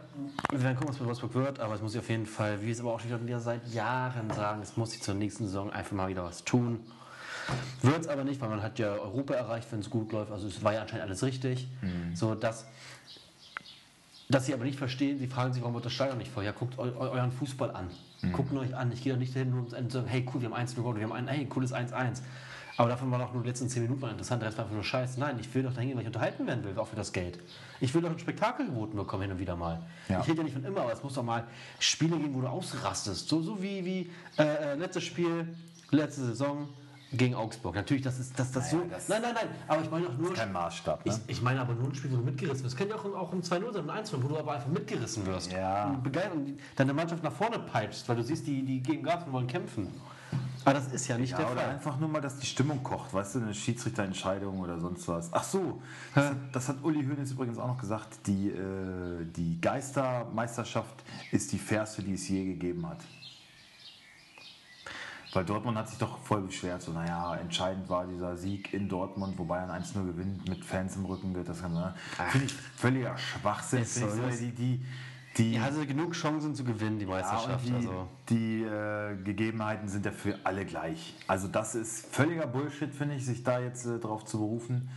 wir 0.51 0.61
werden 0.61 0.75
gucken, 0.75 0.89
was 0.89 0.99
bei 0.99 1.05
Wolfsburg 1.05 1.33
wird, 1.33 1.59
aber 1.59 1.73
es 1.75 1.81
muss 1.81 1.93
sich 1.93 1.99
auf 2.01 2.09
jeden 2.09 2.25
Fall, 2.25 2.61
wie 2.61 2.71
es 2.71 2.79
aber 2.81 2.93
auch 2.93 2.99
schon 2.99 3.25
wieder 3.25 3.39
seit 3.39 3.65
Jahren 3.69 4.29
sagen, 4.31 4.61
es 4.61 4.75
muss 4.75 4.91
sich 4.91 5.01
zur 5.01 5.15
nächsten 5.15 5.45
Saison 5.45 5.71
einfach 5.71 5.93
mal 5.93 6.09
wieder 6.09 6.23
was 6.25 6.43
tun. 6.43 6.81
Wird 7.81 8.01
es 8.01 8.07
aber 8.07 8.23
nicht, 8.23 8.41
weil 8.41 8.49
man 8.49 8.61
hat 8.61 8.79
ja 8.79 8.93
Europa 8.93 9.33
erreicht, 9.33 9.67
wenn 9.71 9.79
es 9.79 9.89
gut 9.89 10.11
läuft. 10.11 10.31
Also 10.31 10.47
es 10.47 10.63
war 10.63 10.73
ja 10.73 10.81
anscheinend 10.81 11.05
alles 11.05 11.23
richtig. 11.23 11.67
So 12.13 12.35
dass, 12.35 12.65
dass 14.29 14.45
sie 14.45 14.53
aber 14.53 14.63
nicht 14.63 14.77
verstehen, 14.77 15.19
sie 15.19 15.27
fragen 15.27 15.53
sich, 15.53 15.61
warum 15.61 15.75
wird 15.75 15.85
das 15.85 15.93
Stadion 15.93 16.17
nicht 16.17 16.31
voll? 16.31 16.43
Ja, 16.43 16.51
guckt 16.51 16.77
eu 16.79 16.85
eu 16.85 17.11
euren 17.11 17.31
Fußball 17.31 17.71
an. 17.71 17.89
Guckt 18.31 18.51
ihn 18.51 18.57
euch 18.57 18.75
an. 18.75 18.91
Ich 18.91 19.03
gehe 19.03 19.13
doch 19.13 19.19
nicht 19.19 19.35
dahin, 19.35 19.51
nur 19.51 19.61
um 19.61 19.69
zu 19.89 19.97
sagen, 19.97 20.07
hey 20.07 20.25
cool, 20.33 20.41
wir 20.41 20.49
haben 20.49 20.55
1 20.55 20.75
gewonnen, 20.75 20.99
wir 20.99 21.05
haben 21.05 21.13
ein, 21.13 21.27
hey, 21.27 21.45
cooles 21.45 21.73
1-1. 21.73 22.21
Aber 22.77 22.89
davon 22.89 23.09
waren 23.09 23.21
auch 23.21 23.31
nur 23.31 23.41
die 23.41 23.49
letzten 23.49 23.69
10 23.69 23.83
Minuten 23.83 24.05
interessant, 24.05 24.41
der 24.41 24.47
Rest 24.47 24.57
war 24.57 24.65
einfach 24.65 24.75
nur 24.75 24.83
Scheiß. 24.83 25.17
Nein, 25.17 25.37
ich 25.39 25.53
will 25.53 25.63
doch 25.63 25.73
dahin 25.73 25.89
gehen, 25.89 25.95
weil 25.95 26.01
ich 26.01 26.07
unterhalten 26.07 26.45
werden 26.45 26.63
will, 26.63 26.77
auch 26.77 26.87
für 26.87 26.97
das 26.97 27.13
Geld. 27.13 27.39
Ich 27.79 27.93
will 27.93 28.01
doch 28.01 28.09
ein 28.09 28.19
Spektakel 28.19 28.65
geboten 28.65 28.97
bekommen 28.97 29.23
hin 29.23 29.31
und 29.31 29.39
wieder 29.39 29.55
mal. 29.55 29.81
Ja. 30.09 30.19
Ich 30.19 30.27
rede 30.27 30.39
ja 30.39 30.43
nicht 30.43 30.53
von 30.53 30.65
immer, 30.65 30.81
aber 30.81 30.91
es 30.91 31.01
muss 31.01 31.13
doch 31.13 31.23
mal 31.23 31.45
Spiele 31.79 32.17
geben, 32.17 32.33
wo 32.33 32.41
du 32.41 32.47
ausrastest. 32.47 33.29
So, 33.29 33.41
so 33.41 33.61
wie, 33.61 33.85
wie 33.85 34.11
äh, 34.37 34.73
äh, 34.73 34.75
letztes 34.75 35.03
Spiel, 35.03 35.55
letzte 35.91 36.25
Saison 36.25 36.67
gegen 37.17 37.35
Augsburg. 37.35 37.75
Natürlich, 37.75 38.03
das 38.03 38.19
ist 38.19 38.37
das, 38.39 38.51
das 38.51 38.71
Naja, 38.71 38.83
so. 38.85 38.89
das- 38.89 39.09
nein, 39.09 39.21
nein, 39.21 39.33
nein. 39.35 39.47
Aber 39.67 39.81
ich 39.81 39.89
meine 39.91 40.05
doch 40.05 40.17
nur. 40.17 40.33
Kein 40.33 40.51
Maßstab, 40.51 41.05
ne? 41.05 41.11
Ich, 41.27 41.37
ich 41.37 41.41
meine 41.41 41.59
aber 41.61 41.73
nur 41.73 41.87
ein 41.89 41.95
Spiel, 41.95 42.11
wo 42.11 42.17
du 42.17 42.23
mitgerissen 42.23 42.63
wirst. 42.65 42.77
Kann 42.77 42.87
ja 42.89 42.95
auch, 42.95 43.05
auch 43.05 43.33
um 43.33 43.41
2-0 43.41 43.73
sein, 43.73 43.83
um 43.83 43.89
1 43.89 44.13
wo 44.13 44.27
du 44.27 44.37
aber 44.37 44.53
einfach 44.53 44.69
mitgerissen 44.69 45.25
wirst. 45.25 45.51
Ja. 45.51 45.85
Und 45.91 46.57
deine 46.75 46.93
Mannschaft 46.93 47.23
nach 47.23 47.31
vorne 47.33 47.59
peitscht, 47.59 48.07
weil 48.09 48.15
du 48.17 48.23
siehst, 48.23 48.45
die, 48.47 48.63
die 48.63 48.81
geben 48.81 49.03
Gas 49.03 49.23
und 49.25 49.33
wollen 49.33 49.47
kämpfen. 49.47 49.87
Aber 50.65 50.73
das 50.73 50.87
ist 50.87 51.07
ja 51.07 51.15
nicht 51.17 51.29
Ja, 51.29 51.37
der 51.37 51.51
oder 51.51 51.61
Fall. 51.61 51.69
einfach 51.69 51.99
nur 51.99 52.09
mal, 52.09 52.21
dass 52.21 52.37
die 52.39 52.47
Stimmung 52.47 52.81
kocht, 52.81 53.13
weißt 53.13 53.35
du, 53.35 53.39
eine 53.41 53.53
Schiedsrichterentscheidung 53.53 54.59
oder 54.59 54.79
sonst 54.79 55.07
was. 55.07 55.31
Ach 55.31 55.43
so, 55.43 55.79
das 56.15 56.25
hat, 56.25 56.35
das 56.51 56.69
hat 56.69 56.77
Uli 56.83 57.05
Hoeneß 57.05 57.31
übrigens 57.33 57.59
auch 57.59 57.67
noch 57.67 57.77
gesagt, 57.77 58.17
die, 58.25 58.49
äh, 58.49 59.25
die 59.25 59.61
Geistermeisterschaft 59.61 61.03
ist 61.31 61.51
die 61.51 61.59
fairste, 61.59 62.01
die 62.01 62.13
es 62.15 62.27
je 62.27 62.45
gegeben 62.45 62.87
hat. 62.87 62.97
Weil 65.35 65.43
Dortmund 65.43 65.77
hat 65.77 65.89
sich 65.89 65.97
doch 65.97 66.17
voll 66.19 66.43
beschwert, 66.43 66.81
so 66.81 66.93
naja, 66.93 67.35
entscheidend 67.35 67.89
war 67.89 68.07
dieser 68.07 68.37
Sieg 68.37 68.73
in 68.73 68.87
Dortmund, 68.87 69.37
wo 69.37 69.43
Bayern 69.43 69.69
1-0 69.69 70.05
gewinnt, 70.05 70.47
mit 70.47 70.63
Fans 70.63 70.95
im 70.95 71.03
Rücken 71.03 71.35
wird 71.35 71.49
das 71.49 71.61
Ganze. 71.61 71.93
Finde 72.29 72.45
ich 72.45 72.53
völliger 72.53 73.17
Schwachsinn. 73.17 73.81
Ist 73.81 73.95
so, 73.95 74.07
die, 74.07 74.51
die, 74.51 74.85
die, 75.37 75.51
Die 75.51 75.59
hatte 75.59 75.85
genug 75.85 76.13
Chancen 76.13 76.55
zu 76.55 76.63
gewinnen, 76.63 76.99
die 76.99 77.05
ja, 77.05 77.11
Meisterschaft. 77.11 77.67
die, 77.67 77.73
also. 77.73 78.07
die 78.29 78.63
äh, 78.63 79.17
Gegebenheiten 79.25 79.89
sind 79.89 80.05
ja 80.05 80.13
für 80.13 80.39
alle 80.45 80.65
gleich. 80.65 81.15
Also 81.27 81.49
das 81.49 81.75
ist 81.75 82.05
völliger 82.15 82.47
Bullshit, 82.47 82.95
finde 82.95 83.15
ich, 83.15 83.25
sich 83.25 83.43
da 83.43 83.59
jetzt 83.59 83.85
äh, 83.85 83.99
drauf 83.99 84.23
zu 84.23 84.37
berufen. 84.37 84.89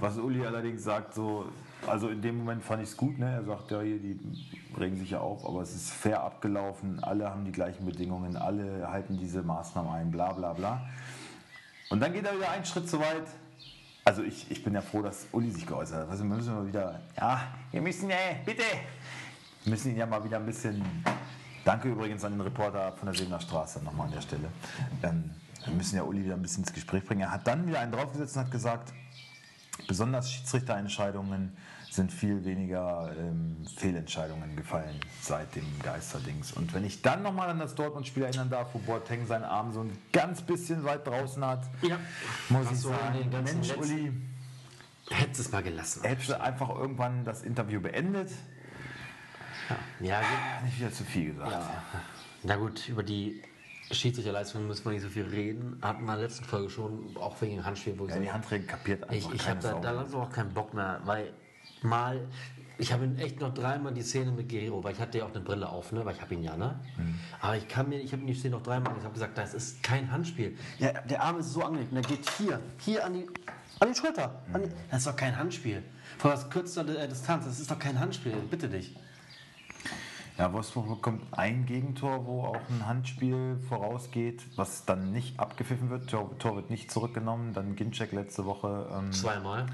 Was 0.00 0.18
Uli 0.18 0.44
allerdings 0.44 0.84
sagt, 0.84 1.14
so, 1.14 1.46
also 1.86 2.08
in 2.08 2.20
dem 2.20 2.38
Moment 2.38 2.62
fand 2.62 2.82
ich 2.82 2.90
es 2.90 2.96
gut, 2.96 3.18
ne? 3.18 3.32
Er 3.32 3.44
sagt, 3.44 3.70
ja, 3.70 3.80
hier, 3.80 3.98
die 3.98 4.18
regen 4.78 4.96
sich 4.96 5.10
ja 5.10 5.20
auf, 5.20 5.46
aber 5.46 5.62
es 5.62 5.74
ist 5.74 5.90
fair 5.90 6.22
abgelaufen, 6.22 7.02
alle 7.02 7.30
haben 7.30 7.44
die 7.44 7.52
gleichen 7.52 7.86
Bedingungen, 7.86 8.36
alle 8.36 8.90
halten 8.90 9.18
diese 9.18 9.42
Maßnahmen 9.42 9.92
ein, 9.92 10.10
bla 10.10 10.32
bla 10.32 10.52
bla. 10.52 10.82
Und 11.90 12.00
dann 12.00 12.12
geht 12.12 12.26
er 12.26 12.34
wieder 12.34 12.50
einen 12.50 12.64
Schritt 12.64 12.88
zu 12.88 12.98
weit. 12.98 13.26
Also 14.04 14.22
ich, 14.22 14.50
ich 14.50 14.64
bin 14.64 14.74
ja 14.74 14.80
froh, 14.80 15.02
dass 15.02 15.26
Uli 15.32 15.50
sich 15.50 15.66
geäußert 15.66 16.02
hat. 16.02 16.10
Also 16.10 16.24
wir 16.24 16.34
müssen 16.34 16.54
mal 16.54 16.66
wieder, 16.66 17.00
ja, 17.16 17.42
wir 17.70 17.80
müssen, 17.80 18.10
äh, 18.10 18.36
bitte, 18.44 18.62
wir 19.64 19.70
müssen 19.70 19.90
ihn 19.92 19.98
ja 19.98 20.06
mal 20.06 20.22
wieder 20.24 20.38
ein 20.38 20.46
bisschen. 20.46 20.82
Danke 21.64 21.88
übrigens 21.88 22.24
an 22.24 22.32
den 22.32 22.40
Reporter 22.40 22.92
von 22.92 23.06
der 23.06 23.14
Sebener 23.14 23.40
Straße 23.40 23.82
nochmal 23.84 24.06
an 24.06 24.12
der 24.12 24.22
Stelle. 24.22 24.48
Ähm, 25.02 25.30
wir 25.64 25.74
müssen 25.74 25.96
ja 25.96 26.02
Uli 26.02 26.24
wieder 26.24 26.34
ein 26.34 26.42
bisschen 26.42 26.62
ins 26.64 26.72
Gespräch 26.72 27.04
bringen. 27.04 27.22
Er 27.22 27.30
hat 27.30 27.46
dann 27.46 27.66
wieder 27.66 27.80
einen 27.80 27.92
draufgesetzt 27.92 28.36
und 28.36 28.44
hat 28.44 28.50
gesagt, 28.50 28.92
besonders 29.86 30.30
Schiedsrichterentscheidungen 30.32 31.56
sind 31.90 32.12
viel 32.12 32.44
weniger 32.44 33.12
ähm, 33.18 33.56
Fehlentscheidungen 33.76 34.54
gefallen 34.56 35.00
seit 35.22 35.54
dem 35.56 35.64
Geisterdings. 35.82 36.52
Und 36.52 36.74
wenn 36.74 36.84
ich 36.84 37.00
dann 37.02 37.22
nochmal 37.22 37.48
an 37.48 37.58
das 37.58 37.74
Dortmund-Spiel 37.74 38.24
erinnern 38.24 38.50
darf, 38.50 38.68
wo 38.74 38.78
Boateng 38.78 39.26
seinen 39.26 39.44
Arm 39.44 39.72
so 39.72 39.80
ein 39.80 39.96
ganz 40.12 40.42
bisschen 40.42 40.84
weit 40.84 41.06
draußen 41.06 41.44
hat, 41.44 41.62
Ja. 41.82 41.96
muss 42.50 42.66
Ach 42.68 42.72
ich 42.72 42.78
so, 42.78 42.90
sagen, 42.90 43.30
Mensch, 43.30 43.68
letzten- 43.68 43.80
Uli, 43.82 44.12
Hättest 45.10 45.40
es 45.40 45.50
mal 45.52 45.62
gelassen. 45.62 46.02
hättest 46.04 46.28
du 46.28 46.38
einfach 46.40 46.68
irgendwann 46.68 47.24
das 47.24 47.40
Interview 47.42 47.80
beendet? 47.80 48.30
Ja, 50.00 50.20
gut. 50.20 50.64
Nicht 50.66 50.78
wieder 50.78 50.92
zu 50.92 51.04
viel 51.04 51.32
gesagt. 51.32 51.50
Ja. 51.52 51.70
Na 52.42 52.56
gut, 52.56 52.86
über 52.88 53.02
die 53.02 53.42
Schiedsrichterleistung 53.90 54.66
müssen 54.66 54.84
wir 54.84 54.92
nicht 54.92 55.02
so 55.02 55.08
viel 55.08 55.26
reden. 55.26 55.78
Hatten 55.82 56.04
wir 56.04 56.12
in 56.14 56.18
der 56.20 56.28
letzten 56.28 56.44
Folge 56.44 56.70
schon, 56.70 57.16
auch 57.16 57.40
wegen 57.40 57.56
dem 57.56 57.64
Handspiel, 57.64 57.98
wo 57.98 58.04
ich 58.04 58.10
Ja, 58.10 58.16
so- 58.16 58.22
die 58.22 58.32
Handregel 58.32 58.66
kapiert 58.66 59.02
einfach 59.08 59.30
Ich, 59.32 59.34
ich 59.40 59.48
habe 59.48 59.60
da, 59.60 59.72
da 59.74 59.90
langsam 59.92 60.20
auch 60.20 60.30
keinen 60.30 60.52
Bock 60.52 60.74
mehr, 60.74 61.00
weil 61.04 61.32
mal, 61.82 62.26
ich 62.76 62.92
habe 62.92 63.08
echt 63.18 63.40
noch 63.40 63.52
dreimal 63.54 63.92
die 63.94 64.02
Szene 64.02 64.30
mit 64.30 64.48
Guerrero, 64.48 64.82
weil 64.84 64.92
ich 64.92 65.00
hatte 65.00 65.18
ja 65.18 65.24
auch 65.24 65.30
eine 65.30 65.40
Brille 65.40 65.68
auf, 65.68 65.90
ne, 65.92 66.04
weil 66.04 66.14
ich 66.14 66.20
habe 66.20 66.34
ihn 66.34 66.42
ja, 66.44 66.56
ne. 66.56 66.78
Aber 67.40 67.56
ich 67.56 67.66
kann 67.66 67.88
mir, 67.88 67.98
ich 68.00 68.12
habe 68.12 68.24
die 68.24 68.34
Szene 68.34 68.56
noch 68.56 68.62
dreimal, 68.62 68.94
ich 68.98 69.04
habe 69.04 69.14
gesagt, 69.14 69.36
das 69.38 69.54
ist 69.54 69.82
kein 69.82 70.10
Handspiel. 70.12 70.56
Ja, 70.78 70.92
der 70.92 71.22
Arm 71.22 71.38
ist 71.38 71.52
so 71.52 71.62
angelegt 71.62 71.90
und 71.92 71.96
der 71.96 72.16
geht 72.16 72.28
hier, 72.38 72.60
hier 72.78 73.04
an 73.04 73.14
die, 73.14 73.26
an 73.80 73.88
die 73.92 73.98
Schulter. 73.98 74.42
An 74.52 74.62
die, 74.64 74.68
das 74.90 74.98
ist 75.00 75.06
doch 75.06 75.16
kein 75.16 75.36
Handspiel. 75.36 75.82
Von 76.18 76.30
was 76.32 76.48
kürzester 76.50 76.84
Distanz, 76.84 77.44
das 77.46 77.58
ist 77.60 77.70
doch 77.70 77.78
kein 77.78 77.98
Handspiel, 77.98 78.32
bitte 78.50 78.68
dich. 78.68 78.94
Ja, 80.38 80.52
Wolfsburg 80.52 80.88
bekommt 80.88 81.22
ein 81.32 81.66
Gegentor, 81.66 82.24
wo 82.24 82.42
auch 82.44 82.60
ein 82.70 82.86
Handspiel 82.86 83.58
vorausgeht, 83.68 84.40
was 84.54 84.84
dann 84.84 85.12
nicht 85.12 85.40
abgepfiffen 85.40 85.90
wird. 85.90 86.08
Tor, 86.08 86.30
Tor 86.38 86.54
wird 86.54 86.70
nicht 86.70 86.92
zurückgenommen. 86.92 87.54
Dann 87.54 87.74
Ginczek 87.74 88.12
letzte 88.12 88.44
Woche. 88.44 88.88
Ähm, 88.96 89.12
Zweimal. 89.12 89.66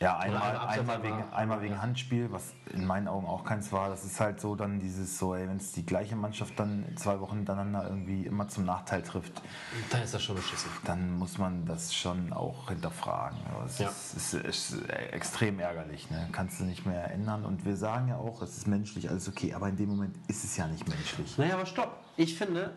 Ja, 0.00 0.16
einmal, 0.18 0.56
einmal, 0.58 1.02
wegen, 1.02 1.24
einmal 1.32 1.60
wegen 1.60 1.82
Handspiel, 1.82 2.30
was 2.30 2.54
in 2.72 2.86
meinen 2.86 3.08
Augen 3.08 3.26
auch 3.26 3.42
keins 3.42 3.72
war. 3.72 3.88
Das 3.88 4.04
ist 4.04 4.20
halt 4.20 4.40
so 4.40 4.54
dann 4.54 4.78
dieses 4.78 5.18
so, 5.18 5.32
wenn 5.32 5.56
es 5.56 5.72
die 5.72 5.84
gleiche 5.84 6.14
Mannschaft 6.14 6.56
dann 6.60 6.86
zwei 6.96 7.18
Wochen 7.18 7.38
hintereinander 7.38 7.82
irgendwie 7.88 8.24
immer 8.24 8.46
zum 8.46 8.64
Nachteil 8.64 9.02
trifft, 9.02 9.42
Dann 9.90 10.02
ist 10.02 10.14
das 10.14 10.22
schon 10.22 10.36
beschissen. 10.36 10.70
dann 10.84 11.18
muss 11.18 11.36
man 11.38 11.66
das 11.66 11.92
schon 11.92 12.32
auch 12.32 12.68
hinterfragen. 12.68 13.38
Aber 13.52 13.64
Es 13.64 13.80
Ja. 13.80 13.88
ist, 13.88 14.14
ist, 14.14 14.34
ist 14.34 14.88
extrem 14.88 15.58
ärgerlich. 15.58 16.08
Ne? 16.10 16.28
Kannst 16.30 16.60
du 16.60 16.64
nicht 16.64 16.86
mehr 16.86 17.10
ändern. 17.10 17.44
Und 17.44 17.64
wir 17.64 17.76
sagen 17.76 18.06
ja 18.06 18.18
auch, 18.18 18.40
es 18.40 18.56
ist 18.56 18.68
menschlich, 18.68 19.10
alles 19.10 19.28
okay. 19.28 19.52
Aber 19.54 19.68
in 19.68 19.76
dem 19.76 19.88
Moment 19.88 20.16
ist 20.28 20.44
es 20.44 20.56
ja 20.56 20.68
nicht 20.68 20.86
menschlich. 20.88 21.36
Naja, 21.38 21.54
aber 21.54 21.66
stopp. 21.66 21.98
Ich 22.16 22.38
finde, 22.38 22.72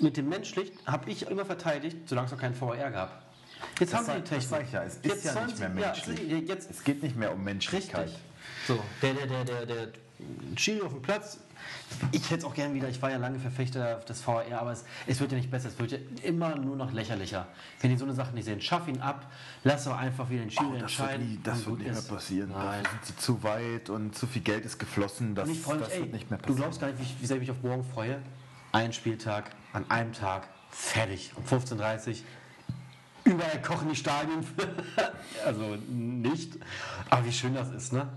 mit 0.00 0.16
dem 0.16 0.30
menschlich 0.30 0.72
habe 0.86 1.10
ich 1.10 1.28
immer 1.30 1.44
verteidigt, 1.44 2.08
solange 2.08 2.24
es 2.26 2.32
noch 2.32 2.40
keinen 2.40 2.54
VR 2.54 2.90
gab. 2.90 3.27
Jetzt 3.78 3.94
haben 3.94 4.04
sie 4.06 4.12
die 4.12 4.18
das 4.20 4.28
Technik. 4.28 4.48
sag 4.48 4.62
ich 4.64 4.72
ja, 4.72 4.82
es 4.84 4.94
ist 4.96 5.04
Jetzt 5.04 5.24
ja 5.24 5.44
nicht 5.46 5.58
mehr 5.58 5.68
menschlich. 5.68 6.20
Ja, 6.28 6.36
jetzt 6.38 6.70
Es 6.70 6.84
geht 6.84 7.02
nicht 7.02 7.16
mehr 7.16 7.32
um 7.32 7.42
Menschlichkeit. 7.44 8.06
Richtig. 8.06 8.22
So, 8.66 8.82
der, 9.02 9.14
der, 9.14 9.26
der, 9.26 9.44
der, 9.44 9.66
der 9.66 9.88
Schiri 10.56 10.80
auf 10.82 10.92
dem 10.92 11.02
Platz. 11.02 11.38
Ich 12.12 12.24
hätte 12.30 12.38
es 12.40 12.44
auch 12.44 12.54
gern 12.54 12.74
wieder, 12.74 12.88
ich 12.88 13.00
war 13.02 13.10
ja 13.10 13.18
lange 13.18 13.38
Verfechter 13.38 13.96
des 14.00 14.20
VR, 14.20 14.60
aber 14.60 14.72
es, 14.72 14.84
es 15.06 15.20
wird 15.20 15.32
ja 15.32 15.38
nicht 15.38 15.50
besser, 15.50 15.68
es 15.68 15.78
wird 15.78 15.92
ja 15.92 15.98
immer 16.22 16.56
nur 16.56 16.76
noch 16.76 16.92
lächerlicher. 16.92 17.46
Wenn 17.80 17.90
die 17.90 17.96
so 17.96 18.04
eine 18.04 18.14
Sache 18.14 18.32
nicht 18.34 18.44
sehen, 18.44 18.60
schaff 18.60 18.86
ihn 18.88 19.00
ab, 19.00 19.30
lass 19.64 19.84
doch 19.84 19.96
einfach 19.96 20.28
wieder 20.30 20.42
den 20.42 20.50
Schiri 20.50 20.66
Oh, 20.66 20.72
das 20.72 20.80
wird, 20.80 20.82
entscheiden. 20.82 21.28
nie, 21.28 21.40
das 21.42 21.66
wird 21.66 21.78
nicht 21.78 21.92
mehr 21.92 22.02
passieren. 22.02 22.50
Nein. 22.50 22.82
Dafür 22.84 22.98
sind 23.04 23.06
sie 23.06 23.16
zu 23.16 23.42
weit 23.42 23.90
und 23.90 24.16
zu 24.16 24.26
viel 24.26 24.42
Geld 24.42 24.64
ist 24.64 24.78
geflossen. 24.78 25.34
Das, 25.34 25.48
mich, 25.48 25.62
das 25.64 25.88
ey, 25.90 26.00
wird 26.00 26.12
nicht 26.12 26.30
mehr 26.30 26.38
du 26.38 26.42
passieren. 26.42 26.56
glaubst 26.62 26.80
gar 26.80 26.86
nicht, 26.88 26.98
wie, 27.00 27.22
wie 27.22 27.26
sehr 27.26 27.36
ich 27.36 27.40
mich 27.42 27.50
auf 27.50 27.62
morgen 27.62 27.84
freue. 27.84 28.20
Ein 28.72 28.92
Spieltag, 28.92 29.50
an 29.72 29.88
einem 29.90 30.12
Tag, 30.12 30.48
fertig. 30.70 31.32
Um 31.36 31.44
15.30 31.44 32.08
Uhr. 32.08 32.16
Überall 33.28 33.62
kochen 33.62 33.88
die 33.90 33.96
Stadien. 33.96 34.44
also 35.44 35.76
nicht. 35.88 36.58
Aber 37.10 37.24
wie 37.24 37.32
schön 37.32 37.54
das 37.54 37.70
ist, 37.70 37.92
ne? 37.92 38.08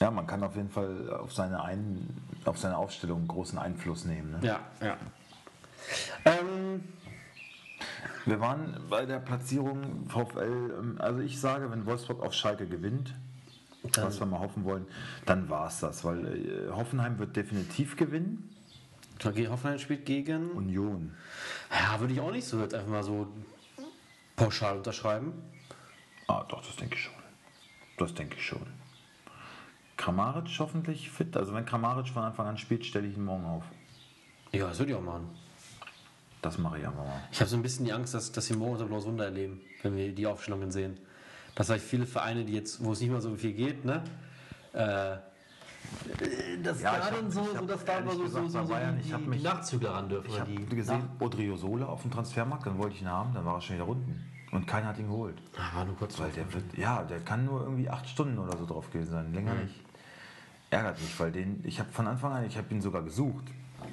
Ja, 0.00 0.10
man 0.10 0.26
kann 0.26 0.42
auf 0.42 0.56
jeden 0.56 0.70
Fall 0.70 1.10
auf 1.10 1.32
seine, 1.32 1.62
Ein 1.62 2.08
auf 2.44 2.58
seine 2.58 2.76
Aufstellung 2.76 3.26
großen 3.28 3.58
Einfluss 3.58 4.04
nehmen. 4.04 4.30
Ne? 4.32 4.38
Ja, 4.42 4.60
ja. 4.80 4.96
Ähm, 6.24 6.82
Wir 8.24 8.40
waren 8.40 8.76
bei 8.88 9.06
der 9.06 9.18
Platzierung 9.18 10.08
VfL, 10.08 10.74
ähm, 10.78 10.96
also 10.98 11.20
ich 11.20 11.40
sage, 11.40 11.70
wenn 11.70 11.86
Wolfsburg 11.86 12.22
auf 12.22 12.32
Schalke 12.34 12.66
gewinnt, 12.66 13.14
was 13.96 14.20
wir 14.20 14.26
mal 14.26 14.40
hoffen 14.40 14.64
wollen, 14.64 14.86
dann 15.26 15.48
war 15.48 15.68
es 15.68 15.80
das, 15.80 16.04
weil 16.04 16.26
äh, 16.26 16.70
Hoffenheim 16.70 17.18
wird 17.18 17.36
definitiv 17.36 17.96
gewinnen. 17.96 18.54
Hoffenheim 19.22 19.78
spielt 19.78 20.06
gegen. 20.06 20.50
Union. 20.52 21.12
Ja, 21.70 22.00
würde 22.00 22.14
ich 22.14 22.20
auch 22.20 22.32
nicht 22.32 22.46
so 22.46 22.60
jetzt 22.60 22.74
einfach 22.74 22.88
mal 22.88 23.02
so 23.02 23.26
pauschal 24.44 24.76
unterschreiben. 24.78 25.32
Ah, 26.26 26.44
doch, 26.48 26.64
das 26.64 26.76
denke 26.76 26.94
ich 26.96 27.02
schon. 27.02 27.12
Das 27.98 28.14
denke 28.14 28.36
ich 28.36 28.44
schon. 28.46 28.62
Kramaric 29.96 30.48
hoffentlich 30.58 31.10
fit. 31.10 31.36
Also 31.36 31.52
wenn 31.54 31.64
Kramaric 31.66 32.08
von 32.08 32.22
Anfang 32.22 32.46
an 32.46 32.56
spielt, 32.58 32.86
stelle 32.86 33.06
ich 33.06 33.16
ihn 33.16 33.24
morgen 33.24 33.44
auf. 33.44 33.64
Ja, 34.52 34.68
das 34.68 34.78
würde 34.78 34.92
ich 34.92 34.98
auch 34.98 35.02
machen. 35.02 35.28
Das 36.42 36.56
mache 36.56 36.78
ich 36.78 36.86
einfach 36.86 37.04
mal. 37.04 37.20
Ich 37.30 37.40
habe 37.40 37.50
so 37.50 37.56
ein 37.56 37.62
bisschen 37.62 37.84
die 37.84 37.92
Angst, 37.92 38.14
dass, 38.14 38.32
dass 38.32 38.48
wir 38.48 38.56
morgen 38.56 38.72
unser 38.72 38.86
blaues 38.86 39.04
Wunder 39.04 39.26
erleben, 39.26 39.60
wenn 39.82 39.94
wir 39.96 40.12
die 40.14 40.26
Aufstellungen 40.26 40.70
sehen. 40.70 40.98
Dass 41.54 41.66
vielleicht 41.66 41.84
viele 41.84 42.06
Vereine, 42.06 42.44
die 42.44 42.54
jetzt, 42.54 42.82
wo 42.82 42.92
es 42.92 43.00
nicht 43.00 43.10
mehr 43.10 43.20
so 43.20 43.34
viel 43.36 43.52
geht, 43.52 43.84
ne? 43.84 44.02
Äh, 44.72 45.16
das 46.62 46.80
Ja, 46.80 46.96
gerade 46.98 47.16
hab- 47.16 47.30
so, 47.32 47.44
so, 47.44 47.66
dass 47.66 47.84
da 47.84 47.98
aber 47.98 48.12
so, 48.12 48.26
so, 48.26 48.48
so, 48.48 48.64
Bayern, 48.64 48.98
die, 48.98 49.06
ich 49.08 49.12
hab 49.12 49.20
die 49.22 49.28
mich- 49.28 49.42
Nachzügler 49.42 49.90
ran 49.90 50.08
dürfen. 50.08 50.30
Ich 50.30 50.40
habe 50.40 50.52
gesehen, 50.52 51.08
Odriozola 51.18 51.86
auf 51.86 52.02
dem 52.02 52.10
Transfermarkt, 52.10 52.66
dann 52.66 52.78
wollte 52.78 52.94
ich 52.96 53.02
ihn 53.02 53.08
haben, 53.10 53.34
dann 53.34 53.44
war 53.44 53.56
er 53.56 53.60
schon 53.60 53.76
wieder 53.76 53.88
unten. 53.88 54.29
Und 54.52 54.66
keiner 54.66 54.88
hat 54.88 54.98
ihn 54.98 55.06
geholt. 55.06 55.36
Ah, 55.56 55.76
war 55.76 55.84
nur 55.84 55.96
kurz 55.96 56.18
Weil 56.18 56.30
der 56.32 56.52
wird, 56.52 56.76
ja, 56.76 57.02
der 57.04 57.20
kann 57.20 57.44
nur 57.44 57.62
irgendwie 57.62 57.88
acht 57.88 58.08
Stunden 58.08 58.38
oder 58.38 58.56
so 58.56 58.66
drauf 58.66 58.90
gewesen 58.90 59.12
sein, 59.12 59.32
länger 59.32 59.54
nicht. 59.54 59.74
Ärgert 60.70 61.00
mich, 61.00 61.18
weil 61.20 61.30
den, 61.32 61.60
ich 61.64 61.78
habe 61.78 61.90
von 61.90 62.06
Anfang 62.06 62.32
an, 62.32 62.44
ich 62.44 62.56
habe 62.56 62.72
ihn 62.72 62.80
sogar 62.80 63.02
gesucht. 63.02 63.44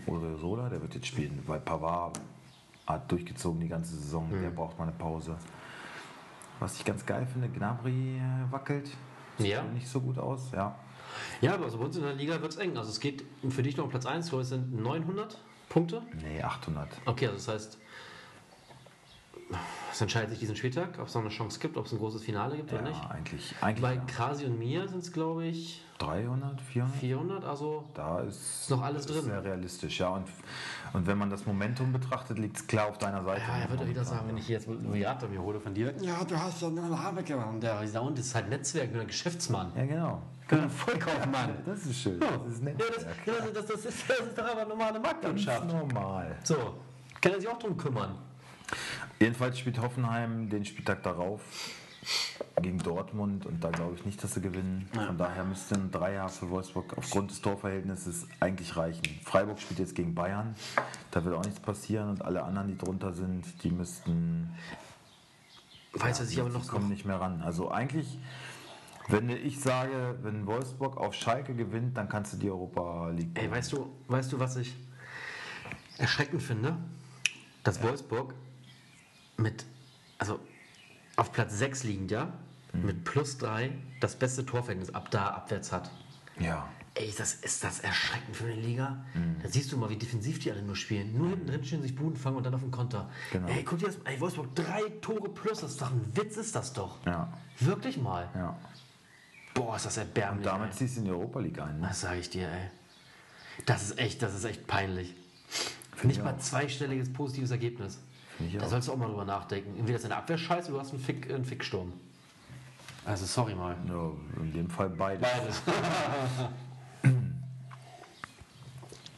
Odriozola, 0.05 0.69
der 0.69 0.81
wird 0.81 0.95
jetzt 0.95 1.07
spielen, 1.07 1.41
weil 1.47 1.59
Pavard 1.59 2.19
hat 2.85 3.11
durchgezogen 3.11 3.59
die 3.59 3.67
ganze 3.67 3.95
Saison, 3.95 4.29
der 4.41 4.49
braucht 4.49 4.77
mal 4.77 4.85
eine 4.85 4.93
Pause. 4.93 5.35
Was 6.59 6.77
ich 6.77 6.85
ganz 6.85 7.05
geil 7.05 7.27
finde, 7.31 7.49
Gnabry 7.49 8.21
wackelt. 8.49 8.89
Sieht 9.37 9.47
Ja. 9.47 9.63
nicht 9.63 9.87
so 9.87 10.01
gut 10.01 10.17
aus, 10.17 10.51
ja. 10.51 10.75
Ja, 11.41 11.53
aber 11.53 11.65
also 11.65 11.77
bei 11.77 11.85
uns 11.85 11.95
in 11.95 12.03
der 12.03 12.13
Liga 12.13 12.41
wird 12.41 12.51
es 12.51 12.57
eng. 12.57 12.75
Also 12.77 12.89
es 12.89 12.99
geht 12.99 13.23
für 13.49 13.63
dich 13.63 13.77
noch 13.77 13.85
um 13.85 13.89
Platz 13.89 14.05
1, 14.05 14.31
wo 14.33 14.39
es 14.39 14.49
sind 14.49 14.73
900 14.73 15.39
Punkte. 15.69 16.01
Nee, 16.23 16.41
800. 16.41 16.89
Okay, 17.05 17.27
also 17.27 17.37
das 17.37 17.47
heißt, 17.47 17.79
es 19.97 20.01
entscheidet 20.01 20.29
sich 20.29 20.39
diesen 20.39 20.55
Spieltag, 20.55 20.89
ob 20.99 21.07
es 21.07 21.15
noch 21.15 21.21
eine 21.21 21.31
Chance 21.31 21.59
gibt, 21.59 21.75
ob 21.75 21.87
es 21.87 21.91
ein 21.91 21.97
großes 21.97 22.21
Finale 22.21 22.55
gibt 22.55 22.71
Ja, 22.71 22.77
oder 22.79 22.89
nicht. 22.89 23.09
eigentlich, 23.09 23.55
eigentlich 23.61 23.81
Bei 23.81 23.95
ja. 23.95 24.01
Krasi 24.05 24.45
und 24.45 24.59
mir 24.59 24.87
sind 24.87 24.99
es, 25.03 25.11
glaube 25.11 25.45
ich, 25.45 25.83
300, 25.97 26.61
400. 26.61 26.99
400. 26.99 27.43
Also 27.45 27.83
Da 27.95 28.19
ist, 28.19 28.69
noch 28.69 28.83
alles 28.83 29.07
ist 29.07 29.15
drin. 29.15 29.23
sehr 29.25 29.43
realistisch, 29.43 29.99
ja. 29.99 30.09
Und, 30.09 30.27
und 30.93 31.07
wenn 31.07 31.17
man 31.17 31.31
das 31.31 31.47
Momentum 31.47 31.91
betrachtet, 31.91 32.37
liegt 32.37 32.57
es 32.57 32.67
klar 32.67 32.89
auf 32.89 32.99
deiner 32.99 33.23
Seite. 33.23 33.41
Ja, 33.41 33.57
er 33.57 33.69
wird 33.71 33.81
ja 33.81 33.87
wieder 33.87 34.05
sagen, 34.05 34.27
wenn 34.27 34.37
ich 34.37 34.45
hier 34.45 34.57
jetzt 34.57 34.67
Milliarden 34.67 35.31
mir 35.31 35.41
hole 35.41 35.59
von 35.59 35.73
dir, 35.73 35.91
ja, 35.99 36.23
du 36.23 36.37
hast 36.39 36.61
ja 36.61 36.69
nur 36.69 36.85
eine 36.85 37.01
Habe 37.01 37.23
gemacht. 37.23 37.47
Der 37.63 37.99
Hund 38.01 38.19
ist 38.19 38.35
halt 38.35 38.49
Netzwerk, 38.49 38.93
ein 38.93 39.07
Geschäftsmann. 39.07 39.71
Ja, 39.75 39.85
genau. 39.85 40.21
Ein 40.51 40.69
Vollkaufmann. 40.69 41.55
Das 41.65 41.83
ist 41.87 41.99
schön. 42.01 42.21
Ja, 42.21 42.37
Das 42.37 42.53
ist 42.53 42.63
ja, 42.63 42.71
das, 42.73 42.77
Netzwerk. 42.77 43.15
ja, 43.25 43.33
das, 43.33 43.53
das, 43.53 43.65
das, 43.65 43.85
ist, 43.85 44.09
das 44.09 44.19
ist 44.19 44.37
doch 44.37 44.45
aber 44.51 44.65
normale 44.65 44.99
Marktwirtschaft. 44.99 45.65
normal. 45.65 46.35
So, 46.43 46.75
kann 47.19 47.31
er 47.33 47.39
sich 47.41 47.49
auch 47.49 47.57
drum 47.57 47.75
kümmern. 47.75 48.15
Jedenfalls 49.19 49.59
spielt 49.59 49.81
Hoffenheim 49.81 50.49
den 50.49 50.65
Spieltag 50.65 51.03
darauf 51.03 51.41
gegen 52.61 52.77
Dortmund 52.79 53.45
und 53.45 53.63
da 53.63 53.69
glaube 53.69 53.95
ich 53.95 54.05
nicht, 54.05 54.23
dass 54.23 54.33
sie 54.33 54.41
gewinnen. 54.41 54.89
Von 54.93 55.17
daher 55.17 55.43
müsste 55.43 55.75
ein 55.75 55.91
Dreier 55.91 56.29
für 56.29 56.49
Wolfsburg 56.49 56.97
aufgrund 56.97 57.31
des 57.31 57.41
Torverhältnisses 57.41 58.27
eigentlich 58.39 58.77
reichen. 58.77 59.03
Freiburg 59.23 59.59
spielt 59.59 59.79
jetzt 59.79 59.95
gegen 59.95 60.15
Bayern, 60.15 60.55
da 61.11 61.23
wird 61.25 61.35
auch 61.35 61.43
nichts 61.43 61.59
passieren 61.59 62.09
und 62.09 62.23
alle 62.23 62.43
anderen, 62.43 62.67
die 62.67 62.77
drunter 62.77 63.13
sind, 63.13 63.63
die 63.63 63.71
müssten 63.71 64.51
Weißt 65.93 66.19
du, 66.19 66.23
was 66.23 66.31
ich 66.31 66.39
aber 66.39 66.49
die 66.49 66.55
noch 66.55 66.67
kommen 66.67 66.89
nicht 66.89 67.05
mehr 67.05 67.19
ran. 67.19 67.41
Also 67.41 67.71
eigentlich, 67.71 68.19
wenn 69.07 69.29
ich 69.29 69.59
sage, 69.59 70.17
wenn 70.21 70.45
Wolfsburg 70.45 70.97
auf 70.97 71.13
Schalke 71.13 71.55
gewinnt, 71.55 71.97
dann 71.97 72.07
kannst 72.09 72.33
du 72.33 72.37
die 72.37 72.49
Europa 72.49 73.09
League. 73.09 73.29
Ey, 73.33 73.49
weißt 73.49 73.73
du, 73.73 73.91
weißt 74.07 74.31
du, 74.31 74.39
was 74.39 74.57
ich 74.57 74.75
erschreckend 75.97 76.41
finde? 76.41 76.77
Dass 77.63 77.81
Wolfsburg 77.81 78.33
mit, 79.37 79.65
also 80.17 80.39
auf 81.15 81.31
Platz 81.31 81.57
6 81.57 81.83
liegend, 81.83 82.11
ja, 82.11 82.33
mit 82.73 83.03
plus 83.03 83.37
3 83.37 83.71
das 84.01 84.15
beste 84.15 84.45
Torverhältnis 84.45 84.93
ab 84.93 85.09
da 85.09 85.29
abwärts 85.29 85.71
hat. 85.71 85.89
Ja. 86.39 86.67
Ey, 86.93 87.13
das 87.15 87.35
ist 87.35 87.63
das 87.63 87.79
erschreckend 87.79 88.35
für 88.35 88.45
eine 88.45 88.55
Liga. 88.55 89.05
Da 89.43 89.49
siehst 89.49 89.71
du 89.71 89.77
mal, 89.77 89.89
wie 89.89 89.97
defensiv 89.97 90.39
die 90.39 90.51
alle 90.51 90.63
nur 90.63 90.75
spielen. 90.75 91.15
Nur 91.15 91.29
hinten 91.29 91.47
drin 91.47 91.63
stehen 91.63 91.83
sich 91.83 91.95
Buden 91.95 92.17
fangen 92.17 92.37
und 92.37 92.43
dann 92.43 92.55
auf 92.55 92.61
den 92.61 92.71
Konter. 92.71 93.09
Genau. 93.31 93.47
Ey, 93.47 93.63
guck 93.63 93.77
dir 93.77 93.85
das 93.85 93.97
Ey, 94.03 94.19
Wolfsburg, 94.19 94.55
drei 94.55 94.81
Tore 95.01 95.29
plus, 95.29 95.61
das 95.61 95.71
ist 95.71 95.81
doch 95.81 95.91
ein 95.91 96.11
Witz, 96.15 96.37
ist 96.37 96.55
das 96.55 96.73
doch. 96.73 96.97
Ja. 97.05 97.31
Wirklich 97.59 97.97
mal. 97.97 98.27
Ja. 98.33 98.57
Boah, 99.53 99.75
ist 99.75 99.85
das 99.85 99.97
erbärmlich. 99.97 100.47
Und 100.47 100.53
damit 100.53 100.71
ey. 100.71 100.77
ziehst 100.77 100.95
du 100.95 101.01
in 101.01 101.05
die 101.05 101.11
Europa 101.11 101.39
League 101.39 101.59
ein. 101.59 101.79
Ne? 101.79 101.87
Das 101.87 102.01
sage 102.01 102.19
ich 102.19 102.29
dir, 102.31 102.47
ey. 102.47 102.69
Das 103.65 103.83
ist 103.83 103.99
echt, 103.99 104.21
das 104.23 104.33
ist 104.33 104.45
echt 104.45 104.65
peinlich. 104.65 105.15
Nicht 106.03 106.17
ich 106.17 106.23
mal 106.23 106.37
zweistelliges 106.39 107.11
positives 107.13 107.51
Ergebnis. 107.51 107.99
Ich 108.39 108.57
Da 108.57 108.65
auch. 108.65 108.69
sollst 108.69 108.87
du 108.87 108.91
auch 108.93 108.97
mal 108.97 109.07
drüber 109.07 109.25
nachdenken. 109.25 109.77
Entweder 109.77 109.95
ist 109.97 110.03
deine 110.05 110.15
Abwehr 110.17 110.37
scheiße 110.37 110.69
oder 110.69 110.79
du 110.79 110.85
hast 110.85 110.93
einen, 110.93 111.01
Fick, 111.01 111.31
einen 111.33 111.45
Ficksturm. 111.45 111.93
Also 113.05 113.25
sorry 113.25 113.55
mal. 113.55 113.75
Ja, 113.87 114.11
in 114.41 114.53
dem 114.53 114.69
Fall 114.69 114.89
beide. 114.89 115.21
Beides. 115.21 115.61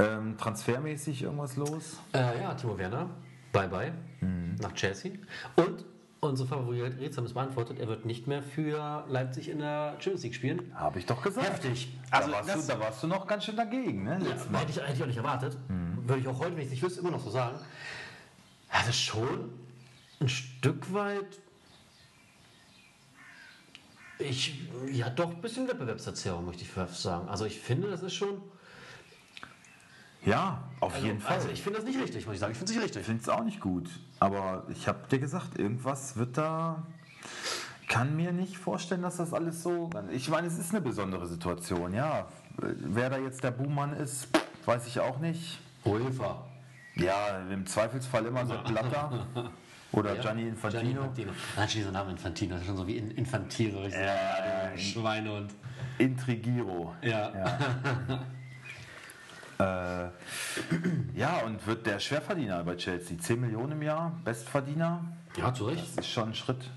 Ähm, 0.01 0.37
transfermäßig 0.37 1.23
irgendwas 1.23 1.57
los? 1.57 1.97
äh, 2.13 2.41
ja, 2.41 2.53
Timo 2.53 2.77
Werner, 2.77 3.09
bye 3.51 3.67
bye, 3.67 3.91
Mhm. 4.21 4.55
nach 4.61 4.71
Chelsea. 4.73 5.11
Und 5.57 5.83
unsere 6.21 6.47
Favorit 6.47 6.97
Rätsel 6.99 7.25
es 7.25 7.33
beantwortet, 7.33 7.79
er 7.79 7.87
wird 7.89 8.05
nicht 8.05 8.25
mehr 8.25 8.41
für 8.41 9.03
Leipzig 9.09 9.49
in 9.49 9.59
der 9.59 9.95
Champions 9.99 10.23
League 10.23 10.35
spielen. 10.35 10.71
Habe 10.73 10.99
ich 10.99 11.05
doch 11.05 11.21
gesagt. 11.21 11.49
Heftig. 11.49 11.97
Also 12.11 12.29
da, 12.29 12.37
warst 12.37 12.49
das- 12.49 12.67
du, 12.67 12.73
da 12.73 12.79
warst 12.79 13.03
du 13.03 13.07
noch 13.07 13.27
ganz 13.27 13.43
schön 13.43 13.57
dagegen, 13.57 14.03
ne? 14.05 14.19
Ja, 14.21 14.59
hätte, 14.59 14.71
ich, 14.71 14.77
hätte 14.81 14.93
ich 14.93 15.03
auch 15.03 15.07
nicht 15.07 15.17
erwartet. 15.17 15.57
Mhm. 15.67 16.07
Würde 16.07 16.21
ich 16.21 16.27
auch 16.29 16.39
heute, 16.39 16.51
wenn 16.53 16.59
ich 16.59 16.65
es 16.67 16.71
nicht 16.71 16.83
wüsste, 16.83 17.01
immer 17.01 17.11
noch 17.11 17.19
so 17.23 17.29
sagen. 17.29 17.57
Das 18.71 18.87
ist 18.89 18.99
schon 18.99 19.51
ein 20.19 20.29
Stück 20.29 20.93
weit. 20.93 21.39
Ich, 24.19 24.69
ja, 24.91 25.09
doch 25.09 25.31
ein 25.31 25.41
bisschen 25.41 25.67
Wettbewerbsverzerrung, 25.67 26.45
möchte 26.45 26.63
ich 26.63 26.71
sagen. 26.97 27.29
Also, 27.29 27.45
ich 27.45 27.59
finde, 27.59 27.89
das 27.89 28.03
ist 28.03 28.13
schon. 28.13 28.41
Ja, 30.25 30.61
auf 30.81 30.97
jeden 31.01 31.21
Fall. 31.21 31.37
Also, 31.37 31.49
ich 31.49 31.61
finde 31.61 31.79
das 31.79 31.87
nicht 31.87 31.99
richtig, 31.99 32.25
muss 32.25 32.33
ich 32.33 32.39
sagen. 32.41 32.51
Ich 32.51 32.57
finde 32.57 32.71
es 32.71 32.75
nicht 32.75 32.85
richtig. 32.85 33.01
Ich 33.01 33.05
finde 33.07 33.21
es 33.21 33.29
auch 33.29 33.43
nicht 33.43 33.61
gut. 33.61 33.89
Aber 34.19 34.65
ich 34.69 34.87
habe 34.87 35.07
dir 35.09 35.19
gesagt, 35.19 35.57
irgendwas 35.57 36.17
wird 36.17 36.37
da. 36.37 36.83
Kann 37.87 38.15
mir 38.15 38.33
nicht 38.33 38.57
vorstellen, 38.57 39.01
dass 39.01 39.17
das 39.17 39.33
alles 39.33 39.63
so. 39.63 39.89
Ich 40.11 40.29
meine, 40.29 40.47
es 40.47 40.59
ist 40.59 40.71
eine 40.71 40.81
besondere 40.81 41.25
Situation, 41.25 41.93
ja. 41.93 42.27
Wer 42.57 43.09
da 43.09 43.17
jetzt 43.17 43.43
der 43.43 43.51
Buhmann 43.51 43.93
ist, 43.93 44.27
weiß 44.65 44.85
ich 44.85 44.99
auch 44.99 45.19
nicht. 45.19 45.59
UEFA. 45.85 46.48
Ja, 46.99 47.39
im 47.49 47.65
Zweifelsfall 47.65 48.25
immer 48.25 48.45
Sepp 48.45 48.65
Blatter 48.65 49.27
oder 49.91 50.15
Ja, 50.15 50.21
Gianni 50.21 50.47
Infantino. 50.47 50.81
Gianni 50.81 50.97
Infantino. 50.97 51.31
Nein, 51.55 51.69
schon 51.69 51.79
dieser 51.79 51.91
Name 51.91 52.11
Infantino, 52.11 52.51
das 52.53 52.61
ist 52.61 52.67
schon 52.67 52.77
so 52.77 52.87
wie 52.87 52.97
in, 52.97 53.11
Infantino. 53.11 53.85
Ich 53.85 53.93
so, 53.93 53.99
Ja, 53.99 54.69
du 54.73 54.79
Schweine 54.79 55.33
und. 55.33 55.53
Intrigiro. 55.97 56.93
Ja. 57.01 57.57
Äh, 59.59 60.07
ja, 61.15 61.39
und 61.45 61.67
wird 61.67 61.85
der 61.85 61.99
Schwerverdiener 61.99 62.63
bei 62.63 62.77
Chelsea. 62.77 63.17
10 63.17 63.41
Millionen 63.41 63.73
im 63.73 63.81
Jahr, 63.81 64.17
Bestverdiener. 64.23 65.03
Ja, 65.35 65.53
zu 65.53 65.65
Recht. 65.65 65.81
Das 65.97 66.05
ist 66.05 66.11
schon 66.11 66.29
ein 66.29 66.33
Schritt. 66.33 66.69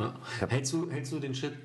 Ja. 0.00 0.14
Hältst, 0.48 0.72
du, 0.72 0.90
hältst 0.90 1.12
du 1.12 1.20
den 1.20 1.32
Schritt 1.32 1.56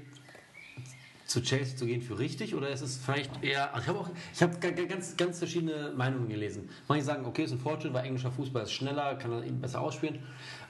zu 1.34 1.42
Chelsea 1.42 1.76
zu 1.76 1.86
gehen 1.88 2.02
für 2.02 2.18
richtig 2.20 2.54
oder 2.56 2.70
ist 2.70 2.82
es 2.82 2.98
vielleicht 2.98 3.44
eher. 3.44 3.74
Also 3.74 3.82
ich 3.84 3.88
habe 3.90 4.00
auch 4.00 4.10
ich 4.34 4.60
ga- 4.76 4.86
ganz, 4.86 5.18
ganz 5.18 5.40
verschiedene 5.40 5.92
Meinungen 5.96 6.30
gelesen. 6.30 6.70
Manche 6.88 7.04
sagen, 7.06 7.26
okay, 7.26 7.44
ist 7.44 7.52
ein 7.52 7.60
Fortschritt, 7.60 7.92
weil 7.94 8.06
englischer 8.06 8.32
Fußball 8.32 8.64
ist 8.64 8.72
schneller, 8.72 9.16
kann 9.16 9.32
er 9.32 9.44
ihn 9.44 9.60
besser 9.60 9.82
ausspielen. 9.82 10.20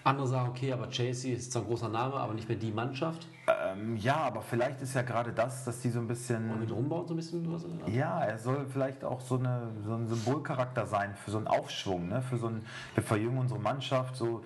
Andere 0.06 0.28
sagen, 0.28 0.50
okay, 0.50 0.72
aber 0.74 0.90
Chelsea 0.90 1.34
ist 1.36 1.52
zwar 1.52 1.62
ein 1.62 1.68
großer 1.68 1.88
Name, 1.90 2.16
aber 2.16 2.34
nicht 2.34 2.48
mehr 2.50 2.58
die 2.58 2.72
Mannschaft. 2.72 3.28
Ähm, 3.48 3.96
ja, 3.98 4.16
aber 4.18 4.42
vielleicht 4.42 4.82
ist 4.82 4.96
ja 4.96 5.02
gerade 5.02 5.32
das, 5.34 5.64
dass 5.66 5.80
die 5.82 5.90
so 5.90 6.00
ein 6.00 6.02
Und 6.04 6.08
bisschen. 6.10 6.60
mit 6.60 6.72
rumbauen 6.72 7.08
so 7.08 7.14
ein 7.14 7.18
bisschen 7.18 7.54
was. 7.54 7.64
Ja, 7.94 8.22
er 8.24 8.38
soll 8.38 8.66
vielleicht 8.72 9.04
auch 9.06 9.22
so, 9.22 9.38
eine, 9.38 9.68
so 9.86 9.94
ein 9.94 10.08
Symbolcharakter 10.08 10.88
sein 10.88 11.14
für 11.24 11.32
so 11.32 11.38
einen 11.38 11.48
Aufschwung, 11.48 12.08
ne? 12.10 12.22
für 12.22 12.38
so 12.38 12.48
ein, 12.48 12.66
wir 12.96 13.04
verjüngen 13.04 13.38
unsere 13.38 13.60
Mannschaft. 13.60 14.16
So. 14.16 14.44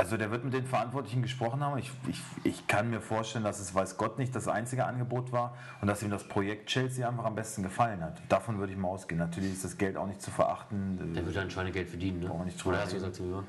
Also 0.00 0.16
der 0.16 0.30
wird 0.30 0.44
mit 0.44 0.54
den 0.54 0.64
Verantwortlichen 0.64 1.20
gesprochen 1.20 1.62
haben. 1.62 1.76
Ich, 1.76 1.90
ich, 2.08 2.22
ich 2.42 2.66
kann 2.66 2.88
mir 2.88 3.02
vorstellen, 3.02 3.44
dass 3.44 3.60
es, 3.60 3.74
weiß 3.74 3.98
Gott, 3.98 4.18
nicht 4.18 4.34
das 4.34 4.48
einzige 4.48 4.86
Angebot 4.86 5.30
war 5.30 5.54
und 5.82 5.88
dass 5.88 6.02
ihm 6.02 6.08
das 6.08 6.24
Projekt 6.24 6.70
Chelsea 6.70 7.06
einfach 7.06 7.26
am 7.26 7.34
besten 7.34 7.62
gefallen 7.62 8.00
hat. 8.00 8.18
Davon 8.30 8.58
würde 8.58 8.72
ich 8.72 8.78
mal 8.78 8.88
ausgehen. 8.88 9.18
Natürlich 9.18 9.52
ist 9.52 9.62
das 9.62 9.76
Geld 9.76 9.98
auch 9.98 10.06
nicht 10.06 10.22
zu 10.22 10.30
verachten. 10.30 11.12
Der 11.12 11.26
wird 11.26 11.36
dann 11.36 11.50
Schweinegeld 11.50 11.90
verdienen, 11.90 12.20
ne? 12.20 12.30
Wir 12.30 12.44
nicht 12.46 12.56
drüber 12.56 12.76
Oder 12.76 12.82
hast 12.82 12.92
du 12.92 12.96
gesagt, 12.96 13.16
Simon? 13.16 13.44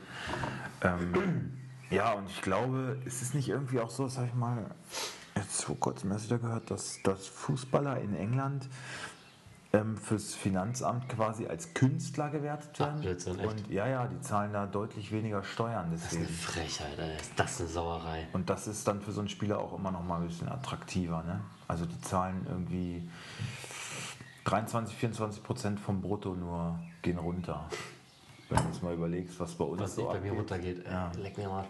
Ähm, 0.81 1.53
ja, 1.89 2.11
und 2.11 2.29
ich 2.29 2.41
glaube, 2.41 2.97
ist 3.05 3.21
es 3.21 3.33
nicht 3.33 3.47
irgendwie 3.47 3.79
auch 3.79 3.89
so, 3.89 4.09
sag 4.09 4.27
ich 4.27 4.33
mal, 4.33 4.65
jetzt 5.37 5.63
vor 5.63 5.79
kurzem 5.79 6.11
erst 6.11 6.25
wieder 6.25 6.39
gehört, 6.39 6.69
dass, 6.69 6.99
dass 7.03 7.27
Fußballer 7.27 8.01
in 8.01 8.13
England 8.13 8.67
ähm, 9.73 9.95
fürs 9.97 10.35
Finanzamt 10.35 11.07
quasi 11.09 11.47
als 11.47 11.73
Künstler 11.73 12.29
gewertet 12.29 12.77
werden. 12.79 12.95
Ach, 12.97 13.01
Blödsinn, 13.01 13.39
echt? 13.39 13.47
und 13.49 13.69
ja, 13.69 13.87
ja, 13.87 14.07
die 14.07 14.19
zahlen 14.19 14.51
da 14.53 14.65
deutlich 14.65 15.11
weniger 15.11 15.43
Steuern 15.43 15.89
Das 15.91 16.01
ist 16.05 16.11
eine 16.17 16.21
deswegen. 16.25 16.39
Frechheit, 16.39 16.99
Alter. 16.99 17.15
Ist 17.15 17.31
das 17.37 17.59
eine 17.61 17.69
Sauerei? 17.69 18.27
Und 18.33 18.49
das 18.49 18.67
ist 18.67 18.85
dann 18.87 19.01
für 19.01 19.11
so 19.11 19.21
einen 19.21 19.29
Spieler 19.29 19.59
auch 19.59 19.77
immer 19.77 19.91
noch 19.91 20.03
mal 20.03 20.19
ein 20.21 20.27
bisschen 20.27 20.49
attraktiver. 20.49 21.23
Ne? 21.23 21.39
Also 21.67 21.85
die 21.85 21.99
zahlen 22.01 22.45
irgendwie 22.49 23.07
23, 24.45 24.95
24 24.95 25.43
Prozent 25.43 25.79
vom 25.79 26.01
Brutto 26.01 26.33
nur 26.35 26.79
gehen 27.01 27.17
runter. 27.17 27.67
Wenn 28.49 28.63
du 28.63 28.69
es 28.71 28.81
mal 28.81 28.93
überlegst, 28.93 29.39
was 29.39 29.53
bei 29.53 29.63
uns 29.63 29.81
Was 29.81 29.95
so 29.95 30.07
bei 30.07 30.19
mir 30.19 30.31
abgeht. 30.31 30.33
runtergeht. 30.39 30.85
Äh, 30.85 30.91
Ja. 30.91 31.11
Leck 31.17 31.37
mir 31.37 31.45
am 31.47 31.53
Arsch. 31.53 31.67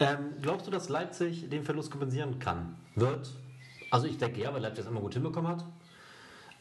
Ähm, 0.00 0.18
glaubst 0.42 0.66
du, 0.66 0.72
dass 0.72 0.88
Leipzig 0.88 1.48
den 1.48 1.62
Verlust 1.62 1.92
kompensieren 1.92 2.40
kann? 2.40 2.74
Wird? 2.96 3.30
Also 3.92 4.06
ich 4.08 4.18
denke 4.18 4.40
ja, 4.40 4.52
weil 4.52 4.60
Leipzig 4.60 4.82
das 4.84 4.90
immer 4.90 5.00
gut 5.00 5.14
hinbekommen 5.14 5.52
hat. 5.52 5.64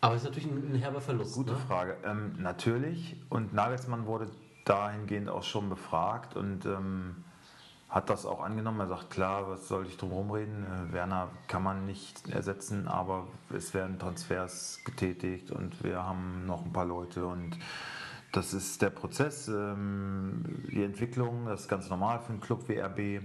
Aber 0.04 0.16
es 0.16 0.24
ist 0.24 0.28
natürlich 0.28 0.52
ein, 0.52 0.74
ein 0.74 0.76
herber 0.76 1.00
Verlust. 1.00 1.34
Gute 1.34 1.54
ne? 1.54 1.58
Frage. 1.66 1.96
Ähm, 2.04 2.36
natürlich. 2.38 3.16
Und 3.30 3.54
Nagelsmann 3.54 4.06
wurde 4.06 4.28
dahingehend 4.66 5.30
auch 5.30 5.44
schon 5.44 5.70
befragt 5.70 6.36
und 6.36 6.66
ähm, 6.66 7.24
hat 7.88 8.10
das 8.10 8.26
auch 8.26 8.44
angenommen. 8.44 8.82
Er 8.82 8.88
sagt, 8.88 9.12
klar, 9.12 9.50
was 9.50 9.70
soll 9.70 9.86
ich 9.86 9.96
drum 9.96 10.10
herum 10.10 10.32
reden? 10.32 10.66
Äh, 10.66 10.92
Werner 10.92 11.30
kann 11.48 11.64
man 11.64 11.86
nicht 11.86 12.30
ersetzen, 12.30 12.90
aber 12.90 13.28
es 13.56 13.74
werden 13.74 13.98
Transfers 13.98 14.82
getätigt 14.84 15.52
und 15.52 15.82
wir 15.86 16.04
haben 16.04 16.46
noch 16.48 16.66
ein 16.66 16.74
paar 16.74 16.86
Leute 16.86 17.26
und 17.26 17.58
das 18.34 18.54
ist 18.54 18.82
der 18.82 18.90
Prozess, 18.90 19.48
ähm, 19.48 20.66
die 20.70 20.84
Entwicklung, 20.84 21.46
das 21.46 21.62
ist 21.62 21.68
ganz 21.70 21.90
normal 21.90 22.20
für 22.20 22.34
einen 22.34 22.42
Club 22.42 22.68
wie 22.68 22.78
RB. 22.78 23.24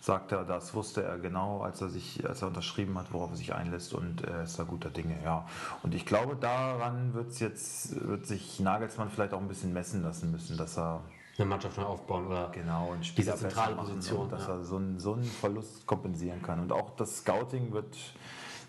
Sagt 0.00 0.30
er, 0.30 0.44
das 0.44 0.74
wusste 0.74 1.02
er 1.02 1.18
genau, 1.18 1.62
als 1.62 1.80
er 1.80 1.88
sich, 1.88 2.24
als 2.26 2.42
er 2.42 2.48
unterschrieben 2.48 2.96
hat, 2.96 3.12
worauf 3.12 3.30
er 3.30 3.36
sich 3.36 3.54
einlässt 3.54 3.94
und 3.94 4.22
er 4.22 4.44
ist 4.44 4.58
da 4.58 4.62
guter 4.62 4.90
Dinge, 4.90 5.16
ja. 5.24 5.44
Und 5.82 5.92
ich 5.92 6.06
glaube, 6.06 6.36
daran 6.36 7.14
wird's 7.14 7.40
jetzt, 7.40 8.06
wird 8.06 8.24
sich 8.24 8.60
Nagelsmann 8.60 9.10
vielleicht 9.10 9.34
auch 9.34 9.40
ein 9.40 9.48
bisschen 9.48 9.72
messen 9.72 10.02
lassen 10.04 10.30
müssen, 10.30 10.56
dass 10.56 10.78
er 10.78 11.02
Eine 11.36 11.46
Mannschaft 11.46 11.76
neu 11.78 11.84
aufbauen 11.84 12.28
oder 12.28 12.48
genau 12.50 12.92
einen 12.92 13.00
Diese 13.00 13.12
Spieler 13.12 13.36
zentrale 13.36 13.74
besser 13.74 13.82
machen 13.82 13.94
Position, 13.96 14.20
und 14.22 14.32
dass 14.32 14.46
ja. 14.46 14.54
er 14.54 14.64
so 14.64 14.76
einen, 14.76 15.00
so 15.00 15.14
einen 15.14 15.24
Verlust 15.24 15.84
kompensieren 15.86 16.42
kann. 16.42 16.60
Und 16.60 16.72
auch 16.72 16.94
das 16.96 17.18
Scouting 17.18 17.72
wird, 17.72 17.96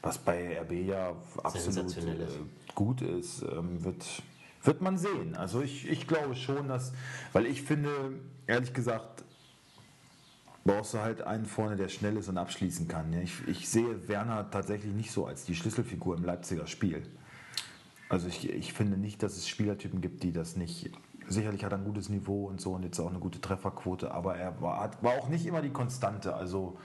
was 0.02 0.18
bei 0.18 0.60
RB 0.62 0.72
ja 0.72 1.14
absolut 1.44 1.96
äh, 1.96 2.28
gut 2.74 3.02
ist, 3.02 3.44
ähm, 3.44 3.84
wird, 3.84 4.24
wird 4.64 4.82
man 4.82 4.98
sehen. 4.98 5.36
Also 5.36 5.62
ich, 5.62 5.88
ich 5.88 6.08
glaube 6.08 6.36
schon, 6.36 6.68
dass, 6.68 6.92
weil 7.34 7.46
ich 7.46 7.62
finde, 7.62 7.92
ehrlich 8.48 8.74
gesagt, 8.74 9.24
brauchst 10.70 10.94
du 10.94 11.00
halt 11.00 11.22
einen 11.22 11.46
vorne, 11.46 11.76
der 11.76 11.90
schnell 11.90 12.18
ist 12.18 12.30
und 12.30 12.38
abschließen 12.38 12.88
kann. 12.88 13.12
Ja, 13.14 13.20
Ich, 13.22 13.48
ich 13.48 13.70
sehe 13.70 14.08
Werner 14.08 14.50
tatsächlich 14.52 14.94
nicht 14.94 15.12
so 15.12 15.26
als 15.26 15.46
die 15.46 15.56
Schlüsselfigur 15.56 16.16
im 16.16 16.24
Leipziger 16.24 16.68
Spiel. 16.68 17.04
Also 18.10 18.28
ich, 18.28 18.50
ich 18.50 18.74
finde 18.74 18.98
nicht, 18.98 19.22
dass 19.22 19.38
es 19.38 19.48
Spielertypen 19.48 20.02
gibt, 20.02 20.24
die 20.24 20.32
das 20.32 20.56
nicht. 20.56 20.92
Sicherlich 21.28 21.64
hat 21.64 21.72
er 21.74 21.78
ein 21.78 21.86
gutes 21.86 22.10
Niveau 22.10 22.46
und 22.46 22.60
so 22.60 22.74
und 22.74 22.84
jetzt 22.84 23.00
auch 23.00 23.10
eine 23.10 23.20
gute 23.20 23.40
Trefferquote, 23.40 24.12
aber 24.12 24.36
er 24.36 24.60
war, 24.62 24.82
hat, 24.82 25.04
war 25.04 25.14
auch 25.14 25.30
nicht 25.30 25.46
immer 25.46 25.62
die 25.62 25.70
Konstante. 25.70 26.34
Also 26.34 26.80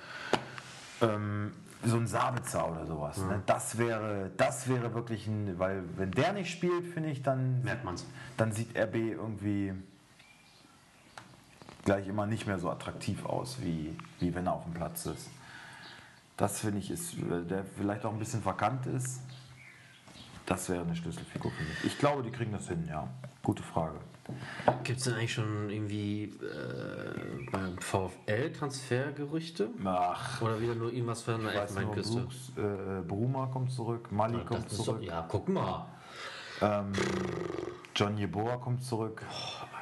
ähm, 1.01 1.53
so 1.83 1.97
ein 1.97 2.07
Sabitzer 2.07 2.71
oder 2.71 2.87
sowas. 2.87 3.19
Ne? 3.19 3.43
Das 3.47 3.79
wäre, 3.79 4.31
das 4.37 4.69
wäre 4.69 4.95
wirklich 4.95 5.27
ein, 5.27 5.59
weil 5.59 5.83
wenn 5.97 6.11
der 6.11 6.33
nicht 6.35 6.51
spielt, 6.51 6.87
finde 6.87 7.11
ich, 7.11 7.23
dann 7.23 7.63
Merkt 7.63 7.85
man's. 7.85 8.05
dann 8.37 8.53
sieht 8.53 8.77
RB 8.77 8.97
irgendwie 8.97 9.73
gleich 11.85 12.07
immer 12.09 12.27
nicht 12.27 12.47
mehr 12.47 12.59
so 12.59 12.71
attraktiv 12.71 13.25
aus, 13.25 13.59
wie, 13.61 13.97
wie 14.21 14.35
wenn 14.35 14.47
er 14.47 14.55
auf 14.55 14.65
dem 14.65 14.75
Platz 14.75 15.07
ist. 15.07 15.29
Das 16.37 16.61
finde 16.61 16.79
ich, 16.79 16.91
ist, 16.91 17.15
der 17.21 17.65
vielleicht 17.65 18.05
auch 18.05 18.13
ein 18.13 18.19
bisschen 18.19 18.43
verkannt 18.43 18.87
ist. 18.87 19.21
Das 20.47 20.69
wäre 20.69 20.83
eine 20.83 20.95
Schlüsselfigur 20.97 21.51
für 21.51 21.63
mich. 21.63 21.85
Ich 21.85 21.99
glaube, 21.99 22.23
die 22.23 22.31
kriegen 22.31 22.53
das 22.53 22.69
hin, 22.69 22.85
ja. 22.89 23.09
Gute 23.43 23.63
Frage. 23.63 23.99
Gibt 24.85 24.99
es 24.99 25.05
denn 25.05 25.15
eigentlich 25.15 25.35
schon 25.35 25.69
irgendwie 25.71 26.25
äh, 26.25 27.51
beim 27.53 27.79
VfL 27.79 28.53
Transfergerüchte? 28.53 29.69
Ach, 29.85 30.41
Oder 30.41 30.61
wieder 30.61 30.75
nur 30.75 30.93
irgendwas 30.93 31.23
für 31.23 31.35
eine 31.35 31.53
Elfenbeinküste? 31.53 32.21
Brooks, 32.21 32.53
äh, 32.57 33.03
Bruma 33.07 33.47
kommt 33.47 33.71
zurück, 33.71 34.11
Mali 34.11 34.39
Das 34.39 34.47
kommt 34.47 34.67
ist 34.67 34.79
doch, 34.79 34.85
zurück, 34.85 35.03
ja, 35.03 35.27
guck 35.29 35.49
mal. 35.49 35.87
ähm, 36.63 36.93
John 37.95 38.17
Jeboa 38.17 38.57
kommt 38.57 38.83
zurück. 38.83 39.23
Alter. 39.29 39.74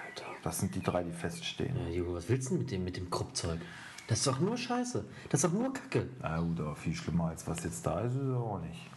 Das 0.43 0.59
sind 0.59 0.75
die 0.75 0.83
drei, 0.83 1.03
die 1.05 1.13
feststehen. 1.13 1.77
Ja, 1.77 1.89
Jugo, 1.89 2.15
was 2.15 2.29
willst 2.29 2.49
du 2.51 2.55
denn 2.55 2.59
mit 2.63 2.71
dem, 2.71 2.85
mit 2.85 2.97
dem 2.97 3.11
Kruppzeug? 3.11 3.61
Das 4.09 4.19
ist 4.19 4.27
doch 4.27 4.41
nur 4.41 4.57
Scheiße. 4.57 5.05
Das 5.31 5.43
ist 5.43 5.49
doch 5.51 5.57
nur 5.57 5.73
Kacke. 5.73 6.09
Na 6.21 6.41
gut, 6.41 6.59
aber 6.61 6.75
viel 6.75 6.95
schlimmer 6.95 7.29
als 7.29 7.47
was 7.47 7.63
jetzt 7.65 7.87
da 7.87 8.01
ist, 8.01 8.15
ist 8.15 8.21
es 8.23 8.35
auch 8.37 8.61
nicht. 8.61 8.91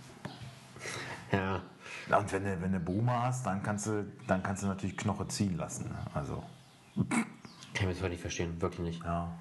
Ja. 1.31 1.61
Und 2.17 2.31
wenn 2.31 2.43
du, 2.43 2.61
wenn 2.61 2.71
du 2.71 2.79
Bruma 2.79 3.23
hast, 3.23 3.45
dann 3.45 3.61
kannst 3.63 3.87
du, 3.87 4.05
dann 4.27 4.41
kannst 4.43 4.63
du 4.63 4.67
natürlich 4.67 4.97
Knoche 4.97 5.27
ziehen 5.27 5.57
lassen. 5.57 5.89
ne? 5.89 5.97
Also, 6.13 6.43
Kann 6.95 7.25
ich 7.73 7.81
mir 7.81 7.93
das 7.93 8.09
nicht 8.09 8.21
verstehen. 8.21 8.59
Wirklich 8.61 8.81
nicht. 8.81 9.03
ja. 9.03 9.31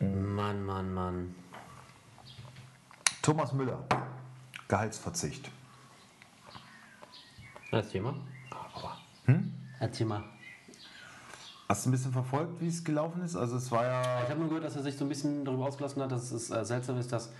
Mann, 0.00 0.64
Mann, 0.64 0.94
Mann. 0.94 1.34
Thomas 3.20 3.52
Müller, 3.52 3.84
Gehaltsverzicht. 4.68 5.50
Erzähl 7.70 8.00
mal. 8.00 8.14
Hm? 9.26 9.52
Erzähl 9.78 10.06
mal. 10.06 10.24
Hast 11.70 11.86
du 11.86 11.90
ein 11.90 11.92
bisschen 11.92 12.10
verfolgt, 12.10 12.60
wie 12.60 12.66
es 12.66 12.82
gelaufen 12.82 13.22
ist? 13.22 13.36
Also 13.36 13.56
es 13.56 13.70
war 13.70 13.84
ja. 13.84 14.02
Ich 14.24 14.28
habe 14.28 14.40
nur 14.40 14.48
gehört, 14.48 14.64
dass 14.64 14.74
er 14.74 14.82
sich 14.82 14.96
so 14.96 15.04
ein 15.04 15.08
bisschen 15.08 15.44
darüber 15.44 15.66
ausgelassen 15.66 16.02
hat, 16.02 16.10
dass 16.10 16.32
es 16.32 16.50
äh, 16.50 16.64
seltsam 16.64 16.98
ist, 16.98 17.12
dass 17.12 17.32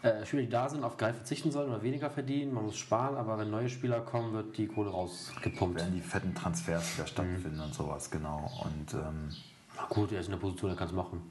äh, 0.00 0.24
Spieler, 0.24 0.44
die 0.44 0.48
da 0.48 0.66
sind, 0.66 0.82
auf 0.82 0.96
Gehalt 0.96 1.14
verzichten 1.14 1.50
sollen 1.50 1.68
oder 1.68 1.82
weniger 1.82 2.08
verdienen. 2.08 2.54
Man 2.54 2.64
muss 2.64 2.78
sparen, 2.78 3.16
aber 3.18 3.36
wenn 3.36 3.50
neue 3.50 3.68
Spieler 3.68 4.00
kommen, 4.00 4.32
wird 4.32 4.56
die 4.56 4.66
Kohle 4.66 4.88
rausgepumpt. 4.88 5.78
werden 5.78 5.92
die 5.92 6.00
fetten 6.00 6.34
Transfers 6.34 6.96
wieder 6.96 7.06
stattfinden 7.06 7.60
und 7.60 7.74
sowas, 7.74 8.10
genau. 8.10 8.50
Und 8.64 8.94
ähm, 8.94 9.28
Na 9.76 9.84
gut, 9.90 10.10
er 10.10 10.20
ist 10.20 10.26
in 10.28 10.32
der 10.32 10.38
Position, 10.38 10.70
er 10.70 10.76
kann 10.78 10.88
es 10.88 10.94
machen. 10.94 11.30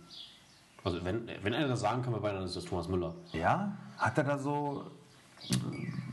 Also 0.83 1.03
wenn, 1.03 1.27
wenn 1.41 1.51
einer 1.55 1.67
das 1.67 1.79
sagen 1.79 2.03
kann 2.03 2.13
bei 2.21 2.31
dann 2.31 2.43
ist 2.43 2.55
das 2.55 2.65
Thomas 2.65 2.87
Müller. 2.87 3.15
ja, 3.33 3.75
hat 3.97 4.19
er 4.19 4.23
da 4.23 4.37
so 4.37 4.85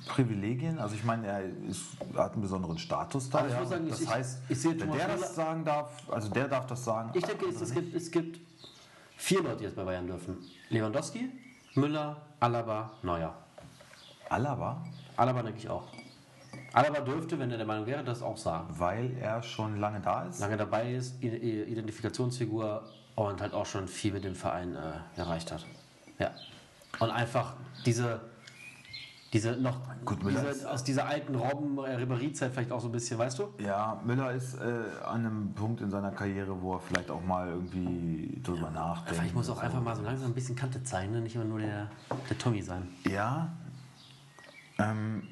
Privilegien? 0.07 0.79
Also 0.79 0.95
ich 0.95 1.05
meine, 1.05 1.27
er 1.27 1.43
ist, 1.69 1.83
hat 2.17 2.33
einen 2.33 2.43
besonderen 2.43 2.79
Status 2.79 3.31
da. 3.31 3.47
Ich 3.47 3.53
ja. 3.53 3.65
sagen, 3.65 3.89
das 3.89 4.01
ich- 4.01 4.09
heißt, 4.09 4.39
ich 4.49 4.61
sehe 4.61 4.79
wenn 4.81 4.93
der 4.93 5.09
das 5.09 5.35
sagen 5.35 5.65
darf, 5.65 6.09
also 6.11 6.29
der 6.29 6.49
darf 6.49 6.67
das 6.67 6.85
sagen. 6.85 7.11
Ich 7.15 7.25
denke, 7.25 7.47
es, 7.47 7.61
es, 7.61 7.73
gibt, 7.73 7.95
es 7.95 8.11
gibt 8.11 8.41
vier 9.17 9.43
Leute, 9.43 9.59
die 9.59 9.65
jetzt 9.65 9.77
bei 9.77 9.85
Bayern 9.85 10.07
dürfen. 10.07 10.39
Lewandowski, 10.71 11.31
Müller, 11.75 12.21
Alaba, 12.41 12.91
Neuer. 13.03 13.35
Alaba, 14.29 14.85
Alaba 15.17 15.43
denke 15.43 15.59
ich 15.59 15.69
auch. 15.69 15.85
Alaba 16.73 17.01
dürfte, 17.01 17.39
wenn 17.39 17.51
er 17.51 17.59
der 17.59 17.67
Meinung 17.67 17.87
wäre, 17.87 18.03
das 18.03 18.23
auch 18.23 18.37
sagen. 18.39 18.67
weil 18.79 19.17
er 19.19 19.43
schon 19.43 19.79
lange 19.79 20.01
da 20.01 20.25
ist. 20.25 20.41
Lange 20.41 20.57
dabei 20.57 20.93
ist, 20.95 21.23
Identifikationsfigur 21.23 22.83
und 23.15 23.41
halt 23.41 23.53
auch 23.53 23.67
schon 23.67 23.89
viel 23.89 24.13
mit 24.13 24.25
dem 24.25 24.35
Verein 24.35 24.75
äh, 24.75 25.21
erreicht 25.21 25.53
hat. 25.53 25.67
Ja. 26.19 26.31
Und 26.99 27.11
einfach 27.11 27.55
diese 27.85 28.21
Diese 29.33 29.53
noch, 29.53 29.81
Gut, 30.05 30.23
Müller 30.23 30.45
diese, 30.53 30.71
aus 30.71 30.85
dieser 30.85 31.07
alten 31.07 31.35
Robben-Ribéry-Zeit 31.35 32.53
vielleicht 32.53 32.71
auch 32.71 32.81
so 32.81 32.89
ein 32.89 32.93
bisschen, 32.93 33.19
weißt 33.19 33.39
du? 33.39 33.49
Ja, 33.59 33.99
Müller 34.05 34.31
ist 34.33 34.55
äh, 34.55 34.85
an 35.05 35.25
einem 35.25 35.55
Punkt 35.55 35.81
in 35.81 35.91
seiner 35.91 36.11
Karriere, 36.11 36.61
wo 36.61 36.75
er 36.75 36.81
vielleicht 36.81 37.11
auch 37.11 37.25
mal 37.25 37.49
irgendwie 37.49 38.41
drüber 38.43 38.71
nachdenkt. 38.71 39.19
Vielleicht 39.19 39.35
muss 39.35 39.49
auch 39.49 39.57
und 39.57 39.63
einfach 39.63 39.81
mal 39.81 39.97
so 39.97 40.03
langsam 40.03 40.33
ein 40.33 40.35
bisschen 40.35 40.55
Kante 40.55 40.83
zeigen, 40.83 41.13
ne? 41.13 41.23
nicht 41.23 41.35
immer 41.35 41.47
nur 41.47 41.61
der, 41.61 41.91
der 42.29 42.39
Tommy 42.39 42.61
sein. 42.61 42.89
Ja. 43.09 43.51
Ähm, 44.79 45.23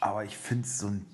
aber 0.00 0.24
ich 0.24 0.36
finde 0.36 0.64
es 0.64 0.78
so 0.78 0.88
ein 0.88 1.06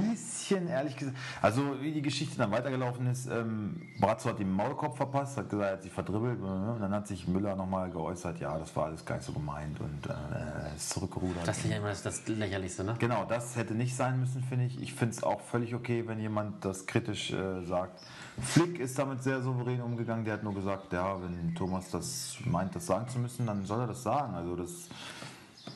bisschen, 0.00 0.68
ehrlich 0.68 0.96
gesagt. 0.96 1.16
Also, 1.40 1.80
wie 1.80 1.92
die 1.92 2.02
Geschichte 2.02 2.36
dann 2.38 2.50
weitergelaufen 2.50 3.06
ist, 3.06 3.26
ähm, 3.26 3.82
Brazzo 4.00 4.30
hat 4.30 4.38
den 4.38 4.50
Maulkorb 4.52 4.96
verpasst, 4.96 5.36
hat 5.36 5.50
gesagt, 5.50 5.68
er 5.68 5.72
hat 5.74 5.82
sich 5.82 5.92
verdribbelt. 5.92 6.40
äh, 6.40 6.42
Und 6.42 6.80
dann 6.80 6.92
hat 6.92 7.06
sich 7.06 7.26
Müller 7.28 7.54
nochmal 7.56 7.90
geäußert, 7.90 8.40
ja, 8.40 8.58
das 8.58 8.74
war 8.74 8.86
alles 8.86 9.04
gar 9.04 9.16
nicht 9.16 9.24
so 9.24 9.32
gemeint 9.32 9.80
und 9.80 10.06
äh, 10.06 10.10
er 10.10 10.72
ist 10.76 10.90
zurückgerudert. 10.90 11.46
Das 11.46 11.58
ist 11.58 11.70
ja 11.70 11.76
immer 11.76 11.88
das, 11.88 12.02
das 12.02 12.26
Lächerlichste, 12.26 12.84
ne? 12.84 12.96
Genau, 12.98 13.24
das 13.24 13.56
hätte 13.56 13.74
nicht 13.74 13.94
sein 13.94 14.18
müssen, 14.20 14.42
finde 14.42 14.66
ich. 14.66 14.80
Ich 14.80 14.94
finde 14.94 15.14
es 15.14 15.22
auch 15.22 15.40
völlig 15.40 15.74
okay, 15.74 16.04
wenn 16.06 16.20
jemand 16.20 16.64
das 16.64 16.86
kritisch 16.86 17.32
äh, 17.32 17.64
sagt. 17.64 18.00
Flick 18.40 18.78
ist 18.78 18.98
damit 18.98 19.22
sehr 19.22 19.42
souverän 19.42 19.82
umgegangen. 19.82 20.24
Der 20.24 20.34
hat 20.34 20.42
nur 20.42 20.54
gesagt, 20.54 20.92
ja, 20.92 21.16
wenn 21.22 21.54
Thomas 21.54 21.90
das 21.90 22.36
meint, 22.44 22.74
das 22.74 22.86
sagen 22.86 23.08
zu 23.08 23.18
müssen, 23.18 23.46
dann 23.46 23.64
soll 23.66 23.80
er 23.80 23.86
das 23.86 24.02
sagen. 24.02 24.34
Also 24.34 24.56
das, 24.56 24.88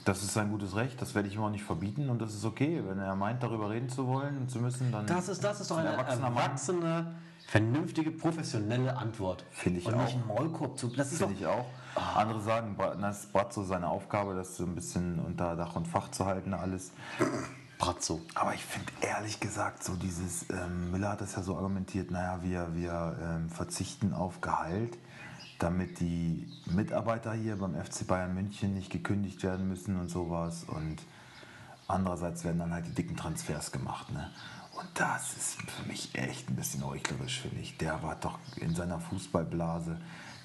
das 0.04 0.22
ist 0.22 0.32
sein 0.34 0.50
gutes 0.50 0.74
Recht. 0.76 1.00
Das 1.00 1.14
werde 1.14 1.28
ich 1.28 1.34
ihm 1.36 1.42
auch 1.42 1.50
nicht 1.50 1.64
verbieten 1.64 2.08
und 2.10 2.20
das 2.20 2.34
ist 2.34 2.44
okay. 2.44 2.82
Wenn 2.86 2.98
er 2.98 3.14
meint, 3.16 3.42
darüber 3.42 3.70
reden 3.70 3.88
zu 3.88 4.06
wollen 4.06 4.36
und 4.38 4.50
zu 4.50 4.58
müssen, 4.58 4.90
dann 4.92 5.06
Das 5.06 5.28
ist, 5.28 5.42
das 5.44 5.60
ist 5.60 5.70
doch 5.70 5.78
ein 5.78 5.86
eine 5.86 5.96
erwachsene, 5.96 6.80
Mann. 6.80 7.16
vernünftige, 7.46 8.10
professionelle 8.10 8.96
Antwort. 8.96 9.44
Finde 9.50 9.80
ich 9.80 9.86
Und 9.86 9.96
nicht 9.96 10.08
auch. 10.08 10.12
einen 10.14 10.26
Maulkorb 10.26 10.78
zu. 10.78 10.88
Das 10.88 11.12
ist. 11.12 11.18
Finde 11.18 11.34
ich 11.34 11.46
auch. 11.46 11.66
Andere 12.14 12.40
sagen, 12.40 12.76
das 13.00 13.20
ist 13.24 13.32
Brazzo 13.32 13.62
seine 13.62 13.88
Aufgabe, 13.88 14.34
das 14.34 14.56
so 14.56 14.64
ein 14.64 14.74
bisschen 14.74 15.18
unter 15.18 15.56
Dach 15.56 15.76
und 15.76 15.88
Fach 15.88 16.10
zu 16.10 16.26
halten, 16.26 16.52
alles. 16.52 16.92
Brazzo. 17.78 18.20
Aber 18.34 18.54
ich 18.54 18.64
finde 18.64 18.90
ehrlich 19.00 19.38
gesagt, 19.40 19.84
so 19.84 19.94
dieses, 19.96 20.46
ähm, 20.50 20.90
Müller 20.90 21.10
hat 21.10 21.20
das 21.20 21.36
ja 21.36 21.42
so 21.42 21.56
argumentiert, 21.56 22.10
naja, 22.10 22.38
wir, 22.42 22.68
wir 22.74 23.16
ähm, 23.22 23.50
verzichten 23.50 24.12
auf 24.14 24.40
Gehalt, 24.40 24.96
damit 25.58 26.00
die 26.00 26.46
Mitarbeiter 26.66 27.32
hier 27.32 27.56
beim 27.56 27.74
FC 27.74 28.06
Bayern 28.06 28.34
München 28.34 28.74
nicht 28.74 28.90
gekündigt 28.90 29.42
werden 29.42 29.68
müssen 29.68 29.98
und 29.98 30.08
sowas. 30.08 30.64
Und 30.64 30.96
andererseits 31.88 32.44
werden 32.44 32.58
dann 32.58 32.72
halt 32.72 32.86
die 32.86 32.94
dicken 32.94 33.16
Transfers 33.16 33.72
gemacht. 33.72 34.12
Ne? 34.12 34.30
Und 34.78 34.88
das 34.94 35.36
ist 35.36 35.62
für 35.70 35.88
mich 35.88 36.14
echt 36.14 36.48
ein 36.50 36.56
bisschen 36.56 36.84
heuchlerisch, 36.84 37.40
finde 37.40 37.60
ich. 37.60 37.76
Der 37.78 38.02
war 38.02 38.16
doch 38.16 38.38
in 38.56 38.74
seiner 38.74 39.00
Fußballblase. 39.00 39.98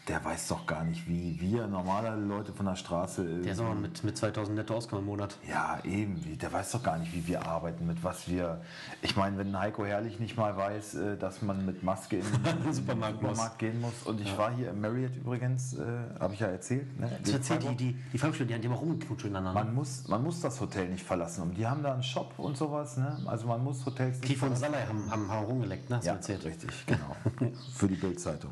Der 0.08 0.26
weiß 0.26 0.48
doch 0.48 0.66
gar 0.66 0.84
nicht, 0.84 1.08
wie 1.08 1.38
wir 1.40 1.68
normale 1.68 2.16
Leute 2.20 2.52
von 2.54 2.66
der 2.66 2.76
Straße. 2.76 3.24
Der 3.44 3.52
ist 3.54 3.60
äh, 3.60 3.64
aber 3.64 3.76
mit, 3.76 4.04
mit 4.04 4.18
2000 4.18 4.58
netto 4.58 4.74
auskommen 4.76 5.04
im 5.04 5.10
Monat. 5.12 5.38
ja, 5.48 5.78
eben. 5.84 6.20
wie- 6.26 6.36
Der 6.38 6.52
weiß 6.52 6.72
doch 6.72 6.82
gar 6.82 6.98
nicht, 6.98 7.14
wie 7.14 7.28
wir 7.28 7.46
arbeiten, 7.46 7.86
mit 7.86 8.04
was 8.04 8.28
wir. 8.28 8.62
Ich 9.04 9.16
meine, 9.16 9.38
wenn 9.38 9.58
Heiko 9.58 9.86
Herrlich 9.86 10.20
nicht 10.20 10.36
mal 10.38 10.58
weiß, 10.58 10.96
äh, 10.96 11.18
dass 11.18 11.44
man 11.44 11.66
mit 11.68 11.84
Maske 11.84 12.18
in 12.18 12.26
den 12.64 12.74
Supermarkt 12.74 13.22
muss. 13.22 13.30
Supermarkt 13.32 13.60
gehen 13.60 13.80
muss. 13.80 13.94
Und 14.06 14.20
ich 14.22 14.36
war 14.40 14.52
hier 14.56 14.72
im 14.72 14.82
Marriott 14.82 15.16
übrigens, 15.16 15.74
äh, 15.76 15.84
habe 16.20 16.34
ich 16.34 16.40
ja 16.40 16.48
erzählt. 16.48 17.00
Ne? 17.00 17.12
Das 17.22 17.34
erzählt 17.34 17.64
die, 17.70 17.76
die, 17.76 17.94
die 18.12 18.18
Volksschule, 18.18 18.48
die 18.48 18.56
haben 18.56 18.62
die 18.64 18.70
auch 18.70 18.82
rumgeknutscht 18.82 19.26
miteinander. 19.26 19.54
Man 19.54 19.74
muss, 19.76 20.08
man 20.08 20.24
muss 20.24 20.42
das 20.42 20.60
Hotel 20.60 20.90
nicht 20.90 21.06
verlassen. 21.06 21.44
Und 21.44 21.54
die 21.58 21.68
haben 21.68 21.84
da 21.84 21.94
einen 21.94 22.04
Shop 22.04 22.34
und 22.38 22.58
sowas. 22.58 22.98
Ne? 22.98 23.20
Also 23.28 23.46
man 23.46 23.64
muss 23.64 23.86
Hotels 23.86 24.18
nicht 24.20 24.28
Kiefer 24.28 24.48
und. 24.48 24.58
Salai 24.58 24.84
haben, 24.88 25.12
haben, 25.12 25.46
rumgeleckt, 25.46 25.92
ne? 25.92 25.98
Hast 25.98 26.06
Ja, 26.06 26.14
erzählt. 26.14 26.44
richtig, 26.44 26.72
genau. 26.88 27.16
Für 27.76 27.88
die 27.88 27.96
Bildzeitung. 27.96 28.52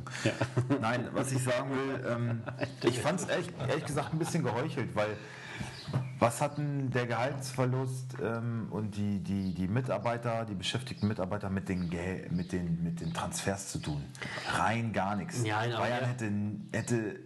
Nein, 0.79 1.07
was 1.13 1.31
ich 1.31 1.38
sagen 1.43 1.69
will, 1.71 2.05
ähm, 2.09 2.41
ich 2.83 2.99
fand 2.99 3.19
es 3.21 3.27
ehrlich, 3.27 3.47
ehrlich 3.67 3.85
gesagt 3.85 4.13
ein 4.13 4.19
bisschen 4.19 4.43
geheuchelt, 4.43 4.95
weil 4.95 5.17
was 6.19 6.41
hatten 6.41 6.91
der 6.91 7.07
Gehaltsverlust 7.07 8.17
ähm, 8.21 8.67
und 8.71 8.95
die, 8.95 9.19
die, 9.19 9.53
die 9.53 9.67
Mitarbeiter, 9.67 10.45
die 10.45 10.53
beschäftigten 10.53 11.07
Mitarbeiter 11.07 11.49
mit 11.49 11.69
den, 11.69 11.89
mit, 12.31 12.51
den, 12.51 12.83
mit 12.83 12.99
den 13.01 13.13
Transfers 13.13 13.71
zu 13.71 13.79
tun? 13.79 14.03
Rein 14.53 14.91
gar 14.93 15.15
nichts. 15.15 15.43
Ja, 15.45 15.59
aber 15.59 15.77
Bayern 15.77 15.99
er- 16.01 16.07
hätte, 16.07 16.31
hätte 16.73 17.19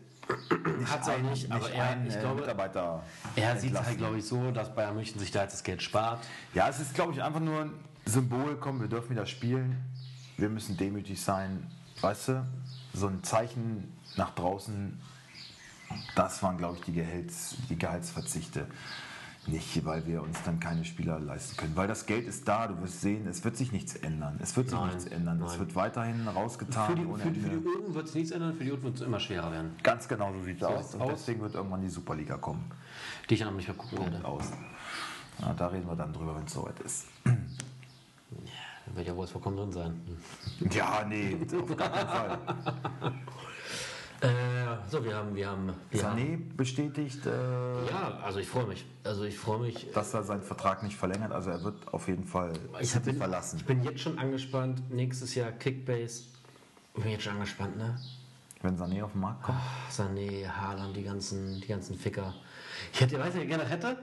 nicht 0.80 0.92
Hat's 0.92 1.10
auch 1.10 1.14
einen, 1.16 1.30
nicht, 1.32 1.52
aber 1.52 1.70
er- 1.72 1.90
einen 1.90 2.08
ich 2.08 2.16
äh, 2.16 2.20
glaube, 2.20 2.42
Mitarbeiter 2.42 3.04
Er 3.36 3.58
sieht 3.58 3.74
es 3.74 3.84
halt, 3.84 3.98
glaube 3.98 4.20
ich, 4.20 4.26
so, 4.26 4.52
dass 4.52 4.74
Bayern 4.74 4.96
München 4.96 5.20
sich 5.20 5.32
da 5.32 5.42
jetzt 5.42 5.54
das 5.54 5.64
Geld 5.64 5.82
spart. 5.82 6.26
Ja, 6.54 6.70
es 6.70 6.80
ist, 6.80 6.94
glaube 6.94 7.12
ich, 7.14 7.22
einfach 7.22 7.42
nur 7.42 7.62
ein 7.62 7.72
Symbol, 8.06 8.56
komm, 8.58 8.80
wir 8.80 8.88
dürfen 8.88 9.10
wieder 9.10 9.26
spielen, 9.26 9.76
wir 10.38 10.50
müssen 10.50 10.78
demütig 10.78 11.22
sein, 11.22 11.68
weißt 12.00 12.28
du, 12.30 12.46
so 12.94 13.08
ein 13.08 13.24
Zeichen 13.24 13.92
nach 14.18 14.32
draußen, 14.36 15.00
das 16.16 16.42
waren, 16.44 16.58
glaube 16.58 16.78
ich, 16.78 16.84
die, 16.84 16.94
Gehalts, 16.94 17.56
die 17.70 17.78
Gehaltsverzichte. 17.78 18.68
Nicht, 19.46 19.84
weil 19.84 20.08
wir 20.08 20.24
uns 20.24 20.42
dann 20.46 20.62
keine 20.62 20.86
Spieler 20.86 21.20
leisten 21.20 21.58
können. 21.58 21.76
Weil 21.76 21.90
das 21.90 22.06
Geld 22.06 22.26
ist 22.28 22.48
da, 22.48 22.66
du 22.68 22.82
wirst 22.82 23.02
sehen, 23.02 23.28
es 23.28 23.44
wird 23.44 23.58
sich 23.58 23.74
nichts 23.74 23.94
ändern. 23.96 24.40
Es 24.42 24.56
wird 24.56 24.70
sich 24.70 24.80
Nein, 24.80 24.88
nichts 24.96 25.06
ändern. 25.08 25.42
Es 25.42 25.60
wird 25.60 25.76
weiterhin 25.76 26.26
rausgetan. 26.30 26.88
Für 26.92 26.96
die, 26.96 27.06
ohne 27.06 27.24
für, 27.24 27.32
die- 27.32 27.42
für 27.42 27.50
die 27.50 27.56
Öden 27.58 27.94
wird 27.94 28.08
es 28.08 28.14
nichts 28.14 28.32
ändern, 28.32 28.56
für 28.56 28.64
die 28.64 28.72
Unten 28.72 28.86
wird 28.86 28.96
es 28.96 29.02
immer 29.02 29.20
schwerer 29.20 29.52
werden. 29.52 29.76
Ganz 29.84 30.08
genau 30.08 30.32
so 30.32 30.42
sieht 30.44 30.58
es 30.62 30.64
aus. 30.64 30.96
Und 30.96 31.02
aus. 31.02 31.10
deswegen 31.16 31.42
wird 31.42 31.56
irgendwann 31.56 31.82
die 31.82 31.90
Superliga 31.90 32.38
kommen. 32.38 32.72
Die 33.30 33.34
ich 33.34 33.40
dann 33.42 33.50
aber 33.50 33.58
nicht 33.58 33.68
mehr 33.68 33.76
gucken 33.76 34.00
werde. 34.00 34.24
aus. 34.24 34.46
Ja, 35.40 35.54
da 35.54 35.68
reden 35.68 35.88
wir 35.88 35.96
dann 35.98 36.14
drüber, 36.14 36.38
wenn 36.38 36.46
es 36.46 36.54
soweit 36.54 36.80
ist. 36.80 37.08
Wird 38.94 39.08
ja 39.08 39.16
wohl 39.16 39.28
vollkommen 39.28 39.58
drin 39.58 39.72
sein. 39.72 40.02
Hm. 40.60 40.70
Ja, 40.72 41.06
nee, 41.08 41.38
auf 41.60 41.76
gar 41.76 41.90
keinen 41.90 42.08
Fall. 42.10 42.40
Äh, 44.24 44.78
so, 44.90 45.04
wir 45.04 45.18
haben, 45.18 45.36
wir 45.36 45.50
haben, 45.50 45.74
wir 45.92 46.02
haben 46.02 46.18
Sané 46.18 46.38
bestätigt, 46.56 47.26
äh, 47.26 47.30
ja, 47.90 48.20
also 48.24 48.40
ich 48.40 48.48
freue 48.48 48.66
mich. 48.68 48.86
Also 49.04 49.26
ich 49.26 49.38
freue 49.38 49.60
mich. 49.60 49.92
dass 49.92 50.14
er 50.14 50.24
seinen 50.24 50.44
Vertrag 50.44 50.82
nicht 50.82 50.96
verlängert. 50.96 51.34
Also 51.34 51.50
er 51.50 51.62
wird 51.62 51.94
auf 51.94 52.08
jeden 52.08 52.24
Fall 52.24 52.54
Ich 52.80 52.94
bin, 53.02 53.18
verlassen. 53.18 53.58
ich 53.60 53.66
bin 53.66 53.84
jetzt 53.84 54.00
schon 54.00 54.18
angespannt. 54.18 54.82
Nächstes 54.90 55.36
Jahr 55.36 55.52
Kickbase. 55.52 56.24
Ich 56.96 57.04
bin 57.04 57.12
jetzt 57.12 57.24
schon 57.24 57.34
angespannt, 57.34 57.76
ne? 57.76 58.00
Wenn 58.62 58.78
Sané 58.78 59.04
auf 59.04 59.12
den 59.12 59.20
Markt 59.20 59.44
kommt. 59.44 59.60
Sané, 59.92 60.48
Haaland, 60.48 60.96
die 60.96 61.04
ganzen, 61.04 61.60
die 61.60 61.68
ganzen 61.68 61.98
Ficker. 61.98 62.34
Ich 62.94 63.02
hätte, 63.02 63.18
du, 63.18 63.22
was 63.22 63.36
ich 63.36 63.46
gerne 63.46 63.66
hätte? 63.66 63.98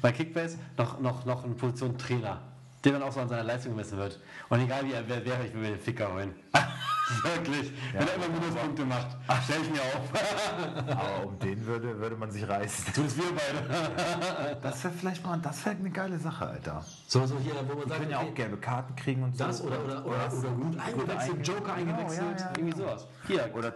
Bei 0.00 0.12
Kickbase 0.12 0.58
noch, 0.78 1.00
noch, 1.00 1.24
noch 1.24 1.42
eine 1.42 1.54
Position 1.54 1.98
Trainer, 1.98 2.40
der 2.86 2.92
dann 3.00 3.02
auch 3.02 3.12
so 3.12 3.20
an 3.20 3.28
seiner 3.28 3.42
Leistung 3.42 3.72
gemessen 3.72 3.98
wird. 3.98 4.20
Und 4.48 4.60
egal 4.60 4.84
wie 4.86 4.92
er 4.92 5.06
wer 5.08 5.24
wäre, 5.24 5.44
ich 5.46 5.52
will 5.52 5.60
mir 5.62 5.68
den 5.70 5.80
Ficker 5.80 6.12
holen. 6.12 6.34
Wirklich. 7.22 7.72
Wenn 7.92 8.06
er 8.06 8.14
immer 8.14 8.28
Minuspunkte 8.28 8.84
macht, 8.84 9.16
stell 9.44 9.62
ich 9.62 9.70
mir 9.70 9.80
auf. 9.80 10.88
Aber 10.90 11.26
um 11.26 11.38
den 11.38 11.64
würde, 11.64 11.98
würde 12.00 12.16
man 12.16 12.30
sich 12.32 12.48
reißen. 12.48 12.92
Tun 12.94 13.06
es 13.06 13.16
wir 13.16 13.24
beide. 13.30 14.56
Das 14.62 14.82
wäre 14.82 14.94
vielleicht 14.94 15.24
mal, 15.24 15.38
das 15.38 15.64
wäre 15.64 15.76
eine 15.76 15.90
geile 15.90 16.18
Sache, 16.18 16.46
Alter. 16.46 16.84
So, 17.06 17.24
so 17.26 17.38
hier, 17.38 17.54
wo 17.68 17.74
man 17.74 17.78
Wir 17.78 17.88
sagt, 17.88 18.00
können 18.00 18.10
ja 18.10 18.18
okay, 18.20 18.30
auch 18.30 18.34
gelbe 18.34 18.56
Karten 18.56 18.96
kriegen 18.96 19.22
und 19.22 19.36
so. 19.36 19.44
das 19.44 19.60
oder, 19.62 19.84
oder, 19.84 20.04
oder, 20.06 20.18
was. 20.26 20.34
oder 20.34 20.50
gut 20.50 20.78
eingewechselt, 20.80 21.36
einge- 21.38 21.42
Joker 21.42 21.60
Genau, 21.76 21.90
eingewechselt, 21.92 22.40
ja, 22.40 22.46
ja, 22.46 22.52
irgendwie 22.56 22.70
ja. 22.80 22.86
sowas. 22.86 23.06
Hier. 23.28 23.50
Oder 23.54 23.72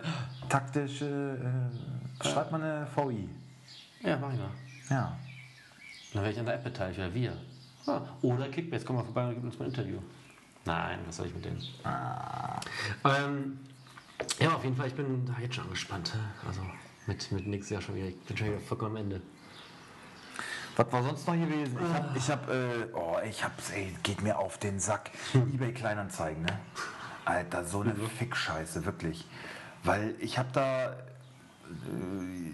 taktische, 0.48 1.38
äh, 2.22 2.28
schreibt 2.28 2.50
man 2.52 2.62
eine 2.62 2.86
VI. 2.96 3.28
Ja, 4.02 4.16
mach 4.16 4.32
ich 4.32 4.38
mal. 4.38 4.50
Ja. 4.88 5.16
Dann 6.14 6.22
wäre 6.22 6.32
ich 6.32 6.38
an 6.40 6.46
der 6.46 6.54
App 6.56 6.64
beteiligt, 6.64 6.98
oder 6.98 7.14
wir. 7.14 7.32
Ah, 7.90 8.02
oder 8.22 8.48
Kickbase, 8.48 8.84
komm 8.84 8.96
mal 8.96 9.04
vorbei 9.04 9.28
und 9.28 9.34
gib 9.34 9.44
uns 9.44 9.58
mal 9.58 9.64
ein 9.64 9.70
Interview. 9.70 9.98
Nein, 10.64 10.98
was 11.06 11.16
soll 11.16 11.26
ich 11.26 11.34
mit 11.34 11.44
denen? 11.44 11.62
Ähm, 13.04 13.58
ja, 14.38 14.54
auf 14.54 14.62
jeden 14.62 14.76
Fall, 14.76 14.88
ich 14.88 14.94
bin 14.94 15.24
da 15.26 15.34
jetzt 15.40 15.54
schon 15.54 15.64
angespannt. 15.64 16.14
Also 16.46 16.60
mit, 17.06 17.32
mit 17.32 17.46
nächstes 17.46 17.70
Jahr 17.70 17.82
schon 17.82 17.96
wieder. 17.96 18.08
Ich 18.08 18.18
bin 18.20 18.36
schon 18.36 18.48
wieder 18.48 18.60
vollkommen 18.60 18.96
am 18.96 19.02
Ende. 19.02 19.22
Was 20.76 20.92
war 20.92 21.02
sonst 21.02 21.26
noch 21.26 21.34
gewesen? 21.34 21.76
Ich 21.82 21.94
hab, 21.94 22.16
ich 22.16 22.30
hab, 22.30 22.48
äh, 22.48 22.86
oh, 22.94 23.16
ich 23.28 23.44
hab's, 23.44 23.70
ey, 23.70 23.94
geht 24.02 24.22
mir 24.22 24.38
auf 24.38 24.58
den 24.58 24.78
Sack. 24.78 25.10
Ebay 25.34 25.72
Kleinanzeigen, 25.72 26.42
ne? 26.42 26.58
Alter, 27.24 27.64
so 27.64 27.80
eine 27.80 27.94
Fick-Scheiße, 27.94 28.84
wirklich. 28.84 29.26
Weil 29.82 30.14
ich 30.20 30.38
hab 30.38 30.52
da, 30.52 30.96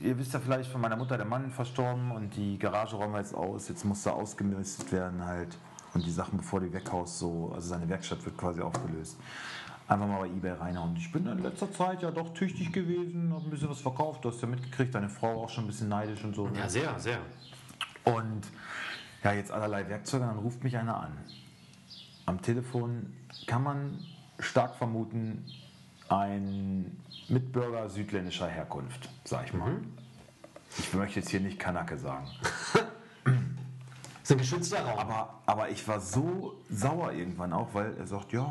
ihr 0.02 0.18
wisst 0.18 0.33
ja 0.35 0.40
vielleicht 0.40 0.70
von 0.70 0.81
meiner 0.81 0.96
Mutter, 0.96 1.16
der 1.16 1.26
Mann 1.26 1.50
verstorben 1.50 2.11
und 2.12 2.37
die 2.37 2.59
Garage 2.59 2.96
räumen 2.96 3.14
wir 3.14 3.20
jetzt 3.20 3.35
aus. 3.35 3.68
Jetzt 3.68 3.85
muss 3.85 4.02
da 4.02 4.11
ausgemistet 4.11 4.92
werden 4.92 5.24
halt. 5.24 5.57
Und 5.94 6.05
die 6.05 6.11
Sachen, 6.11 6.37
bevor 6.38 6.61
die 6.61 6.72
weghaust, 6.72 7.18
so, 7.18 7.52
also 7.55 7.68
seine 7.68 7.88
Werkstatt 7.88 8.24
wird 8.24 8.37
quasi 8.37 8.61
aufgelöst. 8.61 9.18
Einfach 9.88 10.07
mal 10.07 10.20
bei 10.20 10.26
Ebay 10.26 10.52
reinhauen. 10.52 10.96
Ich 10.96 11.11
bin 11.11 11.26
in 11.26 11.42
letzter 11.42 11.70
Zeit 11.72 12.02
ja 12.02 12.11
doch 12.11 12.35
tüchtig 12.35 12.72
gewesen, 12.72 13.33
hab 13.33 13.44
ein 13.44 13.50
bisschen 13.50 13.70
was 13.70 13.81
verkauft. 13.81 14.24
Du 14.24 14.31
hast 14.31 14.42
ja 14.42 14.48
mitgekriegt, 14.48 14.94
deine 14.94 15.09
Frau 15.09 15.44
auch 15.44 15.48
schon 15.48 15.64
ein 15.64 15.68
bisschen 15.68 15.88
neidisch 15.88 16.22
und 16.24 16.35
so. 16.35 16.48
ne? 16.48 16.59
Ja, 16.59 16.68
sehr, 16.68 16.98
sehr. 16.98 17.18
Und 18.05 18.42
ja, 19.22 19.33
jetzt 19.33 19.50
allerlei 19.50 19.88
Werkzeuge, 19.88 20.26
dann 20.26 20.38
ruft 20.38 20.62
mich 20.64 20.76
einer 20.76 21.00
an. 21.00 21.12
Am 22.26 22.42
Telefon 22.42 23.12
kann 23.46 23.62
man 23.62 23.98
stark 24.38 24.74
vermuten, 24.74 25.44
ein 26.09 26.96
Mitbürger 27.28 27.88
südländischer 27.88 28.46
Herkunft, 28.46 29.08
sag 29.24 29.46
ich 29.46 29.54
mal. 29.54 29.76
Ich 30.78 30.92
möchte 30.94 31.20
jetzt 31.20 31.30
hier 31.30 31.40
nicht 31.40 31.58
Kanake 31.58 31.98
sagen. 31.98 32.28
ist 34.22 34.32
ein 34.32 34.38
geschützter 34.38 34.80
Raum. 34.80 34.98
Aber, 34.98 35.34
aber 35.46 35.70
ich 35.70 35.86
war 35.86 36.00
so 36.00 36.54
sauer 36.68 37.12
irgendwann 37.12 37.52
auch, 37.52 37.68
weil 37.74 37.96
er 37.96 38.06
sagt, 38.06 38.32
ja, 38.32 38.46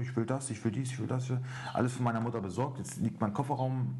ich 0.00 0.14
will 0.16 0.24
das, 0.24 0.50
ich 0.50 0.64
will 0.64 0.72
dies, 0.72 0.92
ich 0.92 0.98
will 0.98 1.06
das. 1.06 1.30
Alles 1.72 1.94
von 1.94 2.04
meiner 2.04 2.20
Mutter 2.20 2.40
besorgt. 2.40 2.78
Jetzt 2.78 2.98
liegt 2.98 3.20
mein 3.20 3.32
Kofferraum 3.32 3.94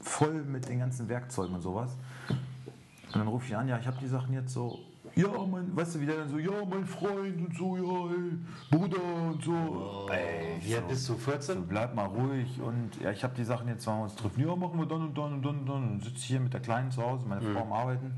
voll 0.00 0.44
mit 0.44 0.68
den 0.68 0.78
ganzen 0.78 1.08
Werkzeugen 1.08 1.54
und 1.54 1.62
sowas. 1.62 1.90
Und 2.28 3.16
dann 3.16 3.28
rufe 3.28 3.46
ich 3.46 3.56
an, 3.56 3.68
ja, 3.68 3.78
ich 3.78 3.86
habe 3.86 3.98
die 4.00 4.06
Sachen 4.06 4.32
jetzt 4.32 4.52
so. 4.52 4.78
Ja, 5.18 5.46
mein, 5.50 5.74
weißt 5.74 5.96
du, 5.96 6.00
wie 6.00 6.06
der 6.06 6.18
dann 6.18 6.28
so, 6.28 6.38
ja, 6.38 6.52
mein 6.70 6.86
Freund 6.86 7.48
und 7.48 7.56
so, 7.56 7.76
ja, 7.76 8.14
ey, 8.14 8.38
Bruder 8.70 9.02
und 9.32 9.42
so. 9.42 10.06
ey, 10.10 10.60
Wie 10.62 10.74
alt 10.76 10.84
so. 10.84 10.88
bist 10.88 11.08
du? 11.08 11.12
So, 11.14 11.18
14? 11.18 11.66
bleib 11.66 11.92
mal 11.92 12.06
ruhig 12.06 12.60
und 12.60 13.00
ja, 13.00 13.10
ich 13.10 13.24
habe 13.24 13.34
die 13.34 13.42
Sachen 13.42 13.66
jetzt, 13.66 13.84
wir 13.84 14.00
uns 14.00 14.14
treffen. 14.14 14.40
Ja, 14.46 14.54
machen 14.54 14.78
wir 14.78 14.86
dann 14.86 15.02
und 15.02 15.18
dann 15.18 15.32
und 15.32 15.44
dann 15.44 15.58
und 15.58 15.66
dann. 15.66 15.90
Und 15.90 16.04
sitze 16.04 16.24
hier 16.24 16.38
mit 16.38 16.54
der 16.54 16.60
Kleinen 16.60 16.92
zu 16.92 17.02
Hause, 17.02 17.26
meine 17.26 17.42
Frau 17.42 17.62
am 17.62 17.72
Arbeiten. 17.72 18.12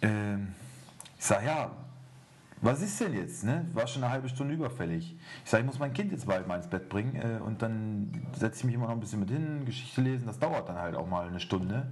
Ähm, 0.00 0.54
ich 1.18 1.24
sage, 1.26 1.44
ja, 1.44 1.70
was 2.62 2.80
ist 2.80 2.98
denn 3.00 3.12
jetzt? 3.12 3.44
Ne? 3.44 3.66
War 3.74 3.86
schon 3.86 4.02
eine 4.02 4.12
halbe 4.12 4.30
Stunde 4.30 4.54
überfällig. 4.54 5.14
Ich 5.44 5.50
sage, 5.50 5.62
ich 5.62 5.66
muss 5.66 5.78
mein 5.78 5.92
Kind 5.92 6.10
jetzt 6.10 6.26
bald 6.26 6.48
mal 6.48 6.56
ins 6.56 6.68
Bett 6.68 6.88
bringen 6.88 7.16
äh, 7.16 7.38
und 7.42 7.60
dann 7.60 8.10
setze 8.38 8.60
ich 8.60 8.64
mich 8.64 8.74
immer 8.76 8.86
noch 8.86 8.94
ein 8.94 9.00
bisschen 9.00 9.20
mit 9.20 9.30
hin, 9.30 9.64
Geschichte 9.66 10.00
lesen, 10.00 10.26
das 10.26 10.38
dauert 10.38 10.68
dann 10.68 10.78
halt 10.78 10.94
auch 10.94 11.06
mal 11.06 11.26
eine 11.26 11.40
Stunde. 11.40 11.88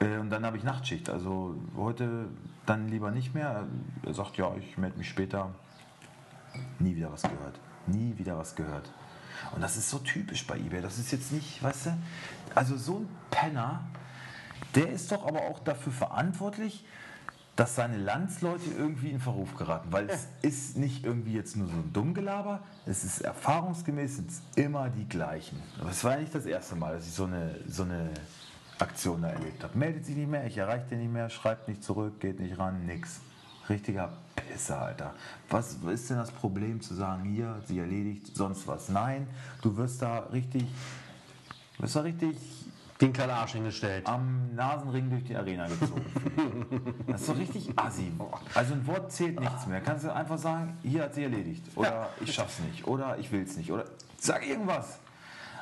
Äh, 0.00 0.18
und 0.18 0.30
dann 0.30 0.44
habe 0.44 0.56
ich 0.56 0.64
Nachtschicht. 0.64 1.08
Also 1.10 1.56
heute 1.76 2.26
dann 2.66 2.88
lieber 2.88 3.10
nicht 3.10 3.34
mehr. 3.34 3.66
Er 4.04 4.14
sagt, 4.14 4.36
ja, 4.36 4.54
ich 4.56 4.78
melde 4.78 4.98
mich 4.98 5.08
später. 5.08 5.50
Nie 6.78 6.96
wieder 6.96 7.12
was 7.12 7.22
gehört. 7.22 7.58
Nie 7.86 8.14
wieder 8.18 8.38
was 8.38 8.54
gehört. 8.54 8.90
Und 9.54 9.60
das 9.60 9.76
ist 9.76 9.90
so 9.90 9.98
typisch 9.98 10.46
bei 10.46 10.56
eBay. 10.56 10.80
Das 10.80 10.98
ist 10.98 11.10
jetzt 11.10 11.32
nicht, 11.32 11.62
weißt 11.62 11.86
du, 11.86 11.90
also 12.54 12.76
so 12.76 12.98
ein 12.98 13.08
Penner, 13.30 13.82
der 14.74 14.90
ist 14.90 15.10
doch 15.10 15.26
aber 15.26 15.40
auch 15.42 15.58
dafür 15.58 15.92
verantwortlich, 15.92 16.84
dass 17.56 17.74
seine 17.74 17.98
Landsleute 17.98 18.70
irgendwie 18.78 19.10
in 19.10 19.20
Verruf 19.20 19.54
geraten. 19.56 19.92
Weil 19.92 20.08
es 20.08 20.28
ist 20.40 20.76
nicht 20.76 21.04
irgendwie 21.04 21.34
jetzt 21.34 21.56
nur 21.56 21.66
so 21.68 21.74
ein 21.74 21.92
Dummgelaber, 21.92 22.60
es 22.86 23.04
ist 23.04 23.20
erfahrungsgemäß 23.20 24.16
sind 24.16 24.30
es 24.30 24.42
immer 24.56 24.88
die 24.88 25.06
gleichen. 25.06 25.60
Aber 25.80 25.90
es 25.90 26.02
war 26.02 26.12
ja 26.12 26.20
nicht 26.20 26.34
das 26.34 26.46
erste 26.46 26.76
Mal, 26.76 26.94
dass 26.94 27.06
ich 27.06 27.12
so 27.12 27.24
eine, 27.24 27.56
so 27.68 27.82
eine 27.82 28.10
Aktion 28.78 29.22
da 29.22 29.28
erlebt 29.28 29.62
habe. 29.62 29.76
Meldet 29.78 30.04
sich 30.04 30.16
nicht 30.16 30.28
mehr, 30.30 30.46
ich 30.46 30.58
erreiche 30.58 30.86
den 30.86 31.00
nicht 31.00 31.12
mehr, 31.12 31.30
schreibt 31.30 31.68
nicht 31.68 31.82
zurück, 31.82 32.20
geht 32.20 32.40
nicht 32.40 32.58
ran, 32.58 32.86
nix. 32.86 33.20
Richtiger 33.68 34.12
Pisser, 34.34 34.82
Alter. 34.82 35.14
Was 35.48 35.74
ist 35.74 36.10
denn 36.10 36.16
das 36.16 36.30
Problem 36.30 36.80
zu 36.80 36.94
sagen, 36.94 37.24
hier, 37.24 37.48
hat 37.50 37.68
sich 37.68 37.78
erledigt, 37.78 38.34
sonst 38.34 38.66
was? 38.66 38.88
Nein, 38.88 39.28
du 39.62 39.76
wirst 39.76 40.02
da 40.02 40.18
richtig, 40.32 40.66
wirst 41.78 41.96
da 41.96 42.00
richtig 42.00 42.36
Den 43.00 43.12
kleinen 43.12 43.30
Arsch 43.30 43.52
hingestellt. 43.52 44.06
am 44.06 44.54
Nasenring 44.54 45.10
durch 45.10 45.24
die 45.24 45.36
Arena 45.36 45.68
gezogen. 45.68 46.04
das 47.06 47.20
ist 47.20 47.26
so 47.28 47.32
richtig 47.34 47.78
assi. 47.78 48.10
Also 48.54 48.74
ein 48.74 48.86
Wort 48.86 49.12
zählt 49.12 49.38
nichts 49.38 49.66
mehr. 49.66 49.80
Kannst 49.80 50.04
du 50.04 50.12
einfach 50.12 50.38
sagen, 50.38 50.76
hier 50.82 51.04
hat 51.04 51.14
sie 51.14 51.22
erledigt. 51.22 51.64
Oder 51.76 52.10
ich 52.20 52.34
schaff's 52.34 52.58
nicht. 52.60 52.86
Oder 52.86 53.16
ich 53.18 53.30
will's 53.30 53.56
nicht. 53.56 53.70
Oder 53.70 53.84
sag 54.18 54.46
irgendwas. 54.46 54.98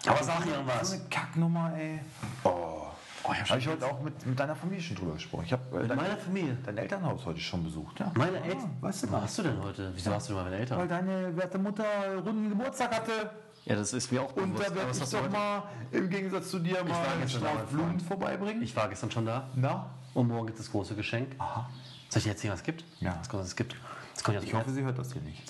Aber 0.06 0.22
sag 0.22 0.46
irgendwas. 0.46 0.88
So 0.88 0.96
eine 0.96 1.04
Kacknummer, 1.10 1.72
ey. 1.76 2.00
Oh. 2.44 2.89
Oh, 3.24 3.34
habe 3.34 3.58
ich 3.58 3.68
heute 3.68 3.86
auch 3.86 4.00
mit, 4.00 4.26
mit 4.26 4.38
deiner 4.38 4.56
Familie 4.56 4.82
schon 4.82 4.96
drüber 4.96 5.12
gesprochen. 5.14 5.44
Ich 5.44 5.52
habe 5.52 5.62
äh, 5.76 5.80
Mit 5.82 5.90
dein, 5.90 5.96
meiner 5.98 6.16
Familie. 6.16 6.56
dein 6.64 6.78
Elternhaus 6.78 7.24
heute 7.26 7.40
schon 7.40 7.62
besucht. 7.62 8.00
Ja. 8.00 8.10
Meine 8.14 8.38
Ja, 8.38 8.44
Eltern. 8.44 8.76
Weißt 8.80 9.02
du 9.02 9.12
Was 9.12 9.22
hast 9.22 9.38
du 9.38 9.42
denn 9.42 9.62
heute? 9.62 9.92
Wieso 9.94 10.12
hast 10.12 10.28
du 10.28 10.34
denn 10.34 10.44
meine 10.44 10.56
Eltern? 10.56 10.78
Weil 10.78 10.88
deine 10.88 11.36
werte 11.36 11.58
Mutter 11.58 11.84
runden 12.24 12.48
Geburtstag 12.48 12.94
hatte. 12.94 13.30
Ja, 13.66 13.76
das 13.76 13.92
ist 13.92 14.10
mir 14.10 14.22
auch 14.22 14.34
Und 14.36 14.54
da 14.58 14.74
werde 14.74 14.90
ich 14.90 14.98
doch 15.10 15.30
mal 15.30 15.62
im 15.92 16.08
Gegensatz 16.08 16.50
zu 16.50 16.58
dir 16.60 16.82
mal 16.82 17.64
Blumen 17.70 18.00
vorbeibringen. 18.00 18.62
Ich 18.62 18.74
war 18.74 18.88
gestern 18.88 19.10
schon 19.10 19.26
da. 19.26 19.48
Na? 19.54 19.90
Und 20.14 20.28
morgen 20.28 20.46
gibt 20.46 20.58
es 20.58 20.64
das 20.66 20.72
große 20.72 20.94
Geschenk. 20.94 21.34
Aha. 21.38 21.68
Soll 22.08 22.18
ich 22.18 22.24
dir 22.24 22.30
erzählen, 22.30 22.52
was 22.52 22.60
es 22.60 22.64
gibt? 22.64 22.84
Ja. 23.00 23.20
Was 23.30 23.46
es 23.46 23.54
gibt? 23.54 23.76
Das 24.14 24.24
kommt 24.24 24.38
ja 24.38 24.42
Ich 24.42 24.54
hoffe, 24.54 24.70
sie 24.70 24.82
hört 24.82 24.98
das 24.98 25.12
hier 25.12 25.22
nicht. 25.22 25.42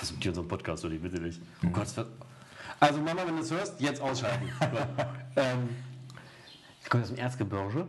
Was 0.00 0.10
mit 0.12 0.24
dir 0.24 0.30
unserem 0.30 0.48
Podcast, 0.48 0.84
oder 0.84 0.96
bitte 0.96 1.20
nicht. 1.20 1.40
Oh 1.64 1.68
Gott, 1.68 1.86
also 2.80 2.98
Mama, 2.98 3.22
wenn 3.26 3.36
du 3.36 3.42
es 3.42 3.50
hörst, 3.50 3.78
jetzt 3.78 4.00
ausschalten. 4.00 4.50
ähm, 5.36 5.68
sie 6.82 6.88
kommt 6.88 7.04
aus 7.04 7.10
dem 7.10 7.18
Erzgebirge. 7.18 7.86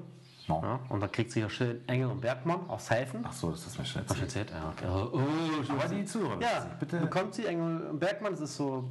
No. 0.47 0.59
Ja, 0.63 0.79
und 0.89 0.99
da 0.99 1.07
kriegt 1.07 1.31
sie 1.31 1.39
ja 1.39 1.49
schön 1.49 1.87
Engel 1.87 2.09
und 2.09 2.19
Bergmann 2.19 2.67
aus 2.67 2.89
Helfen. 2.89 3.23
Ach 3.23 3.31
so, 3.31 3.51
das 3.51 3.65
ist 3.67 3.77
mir 3.77 3.85
schon 3.85 4.01
erzählt. 4.01 4.21
erzählt? 4.23 4.49
Ja, 4.51 4.69
okay. 4.69 4.85
Oh, 5.13 5.17
oh, 5.19 5.71
Aber 5.73 5.87
die 5.93 6.03
Zuhörer, 6.03 6.41
Ja, 6.41 6.65
bitte. 6.79 6.97
bekommt 6.99 7.35
sie 7.35 7.45
Engel 7.45 7.81
und 7.87 7.99
Bergmann, 7.99 8.31
das 8.31 8.41
ist 8.41 8.55
so 8.57 8.89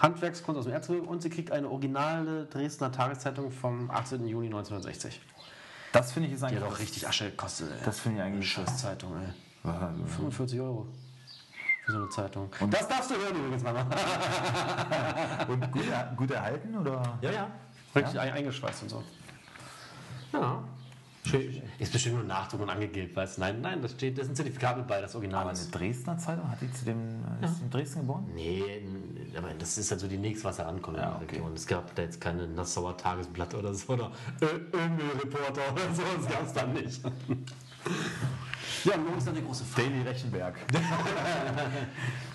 Handwerkskunst 0.00 0.58
aus 0.58 0.64
dem 0.66 0.74
Erzgebirge 0.74 1.08
und 1.08 1.22
sie 1.22 1.30
kriegt 1.30 1.50
eine 1.50 1.68
originale 1.68 2.44
Dresdner 2.44 2.92
Tageszeitung 2.92 3.50
vom 3.50 3.90
18. 3.90 4.26
Juni 4.26 4.46
1960. 4.46 5.20
Das 5.92 6.12
finde 6.12 6.28
ich 6.28 6.34
ist 6.34 6.40
Die 6.42 6.46
eigentlich 6.46 6.62
hat 6.62 6.70
auch 6.72 6.78
richtig 6.78 7.08
Asche 7.08 7.30
gekostet, 7.30 7.70
ey. 7.72 7.84
Das 7.84 7.98
finde 7.98 8.18
ich 8.18 8.24
Eine 8.24 8.34
eigentlich 8.34 8.52
scheiß 8.52 8.76
Zeitung, 8.76 9.14
ey. 9.16 9.32
Was- 9.62 10.14
45 10.16 10.60
Euro. 10.60 10.86
Für 11.86 11.92
so 11.92 11.98
eine 11.98 12.08
Zeitung. 12.10 12.48
Und 12.60 12.72
das 12.72 12.86
darfst 12.86 13.10
du 13.10 13.14
hören 13.16 13.34
übrigens, 13.34 13.62
Mama. 13.62 13.86
Und 15.48 15.72
gut, 15.72 15.82
gut 16.16 16.30
erhalten 16.30 16.76
oder? 16.76 17.18
Ja, 17.22 17.30
ja. 17.30 17.50
Richtig 17.94 18.20
ein- 18.20 18.32
eingeschweißt 18.34 18.82
und 18.84 18.88
so. 18.90 19.02
Ja. 20.32 20.62
Schön. 21.24 21.62
Ist 21.78 21.92
bestimmt 21.92 22.16
nur 22.16 22.24
Nachdruck 22.24 22.62
und 22.62 22.68
angegeben, 22.70 23.14
weißt 23.14 23.36
du? 23.36 23.42
Nein, 23.42 23.60
nein, 23.60 23.80
das 23.80 23.92
steht, 23.92 24.18
das 24.18 24.24
ist 24.24 24.30
ein 24.32 24.36
Zertifikat 24.36 24.76
mit 24.76 24.88
bei, 24.88 25.00
das 25.00 25.14
Original 25.14 25.42
Aber 25.42 25.52
ist. 25.52 25.62
eine 25.62 25.70
Dresdner 25.70 26.18
Zeitung 26.18 26.50
hat 26.50 26.60
die 26.60 26.72
zu 26.72 26.84
dem 26.84 27.22
ist 27.40 27.58
die 27.60 27.62
in 27.64 27.70
Dresden 27.70 28.00
geboren? 28.00 28.26
Nee, 28.34 28.82
aber 29.38 29.54
das 29.54 29.78
ist 29.78 29.88
halt 29.92 30.00
so 30.00 30.08
die 30.08 30.16
nächste, 30.18 30.46
was 30.46 30.58
herankommt 30.58 30.96
in 30.96 31.02
Ja, 31.04 31.10
der 31.10 31.22
okay. 31.22 31.36
Region. 31.36 31.52
Es 31.54 31.64
gab 31.64 31.94
da 31.94 32.02
jetzt 32.02 32.20
keine 32.20 32.48
Nassauer 32.48 32.96
Tagesblatt 32.96 33.54
oder 33.54 33.72
so 33.72 33.92
oder 33.92 34.10
Öl-Reporter 34.40 35.72
oder 35.72 35.94
so, 35.94 36.02
das 36.16 36.26
gab 36.28 36.44
es 36.44 36.52
dann 36.54 36.72
nicht. 36.72 37.00
ja, 38.84 38.96
morgen 38.96 39.18
ist 39.18 39.26
dann 39.28 39.34
die 39.36 39.44
große 39.44 39.64
Feier. 39.64 39.84
Daily 39.84 40.02
Rechenberg. 40.02 40.54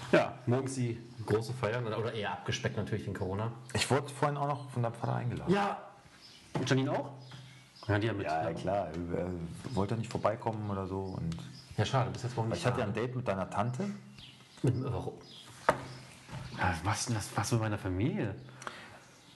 Ja, 0.09 0.35
morgen 0.45 0.67
ist 0.67 0.77
die 0.77 0.97
große 1.25 1.51
Feier 1.51 1.85
oder 1.85 1.99
oder 1.99 2.13
eher 2.13 2.31
abgespeckt 2.31 2.77
natürlich 2.77 3.03
wegen 3.05 3.13
Corona. 3.13 3.51
Ich 3.73 3.91
wurde 3.91 4.07
vorhin 4.07 4.37
auch 4.37 4.47
noch 4.47 4.69
von 4.69 4.81
deinem 4.81 4.93
Vater 4.93 5.15
eingeladen. 5.15 5.51
Ja. 5.53 5.77
Und 6.53 6.69
Janine 6.69 6.93
auch? 6.93 7.11
Ja, 7.87 7.99
die 7.99 8.07
ja 8.07 8.13
mit. 8.13 8.25
Ja, 8.25 8.51
klar. 8.53 8.87
Er 9.15 9.75
wollte 9.75 9.95
nicht 9.95 10.11
vorbeikommen 10.11 10.69
oder 10.69 10.87
so. 10.87 11.17
Und 11.17 11.37
Ja, 11.77 11.85
schade, 11.85 12.09
bis 12.11 12.23
jetzt 12.23 12.35
morgen 12.35 12.49
nicht. 12.49 12.59
ich 12.59 12.65
hatte 12.65 12.79
ja 12.81 12.85
ein 12.85 12.93
Date 12.93 13.15
mit 13.15 13.27
deiner 13.27 13.49
Tante. 13.49 13.89
Mit, 14.63 14.73
warum? 14.83 15.13
Ja, 16.57 16.73
was, 16.83 17.05
denn 17.05 17.15
das, 17.15 17.29
was 17.35 17.51
mit 17.51 17.61
meiner 17.61 17.77
Familie? 17.77 18.35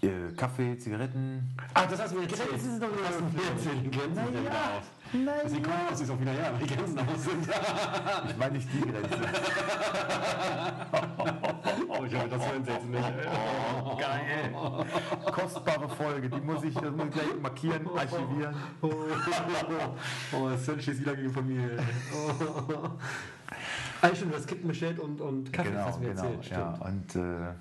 Äh, 0.03 0.31
Kaffee, 0.35 0.77
Zigaretten. 0.79 1.55
Ah, 1.75 1.85
das 1.85 2.01
hast 2.01 2.13
du 2.13 2.17
mir 2.17 2.23
erzählt. 2.23 2.49
Das 2.53 2.63
ist 2.63 2.81
doch 2.81 2.89
wieder 2.89 3.05
erzählt. 3.51 3.85
Die 3.85 3.91
Grenzen 3.91 4.15
sind 4.15 4.41
wieder 4.41 4.51
auf. 4.51 4.83
Nein, 5.13 5.47
Sie 5.49 5.61
kommen 5.61 5.75
aus, 5.91 6.01
ist 6.01 6.09
auch 6.09 6.19
wieder 6.19 6.33
ja, 6.33 6.51
die 6.53 6.65
Grenzen 6.67 6.99
aus 6.99 7.23
sind. 7.23 7.47
ich 8.29 8.37
meine 8.37 8.53
nicht 8.53 8.67
die 8.73 8.81
Grenze. 8.81 9.09
Oh, 11.87 12.05
ich 12.05 12.15
hoffe, 12.15 12.29
das 12.29 12.47
hören 12.47 12.63
Sie 12.65 12.71
jetzt 12.71 12.87
nicht. 12.87 13.03
Oh, 13.85 13.95
geil. 13.95 14.51
Kostbare 15.31 15.89
Folge. 15.89 16.29
Die 16.29 16.41
muss 16.41 16.63
ich, 16.63 16.73
das 16.73 16.91
muss 16.91 17.05
ich 17.05 17.11
gleich 17.11 17.41
markieren, 17.41 17.87
archivieren. 17.95 18.55
Oh, 18.81 20.49
das 20.49 20.67
ist 20.67 20.83
schießt 20.83 21.01
wieder 21.01 21.15
gegen 21.15 21.31
Familie. 21.31 21.77
Ah, 24.03 24.15
stimmt, 24.15 24.33
das 24.33 24.47
Kitten 24.47 24.67
bestellt 24.67 24.97
und, 24.99 25.21
und 25.21 25.53
Kaffee, 25.53 25.69
das 25.69 25.75
Genau, 25.75 25.85
hast 25.85 25.97
du 25.97 26.01
mir 26.01 26.09
genau. 26.09 26.23
erzählt. 26.23 26.45
Ja, 26.49 26.75
Stimmt. 26.75 26.89
und 26.89 27.15
äh, 27.15 27.53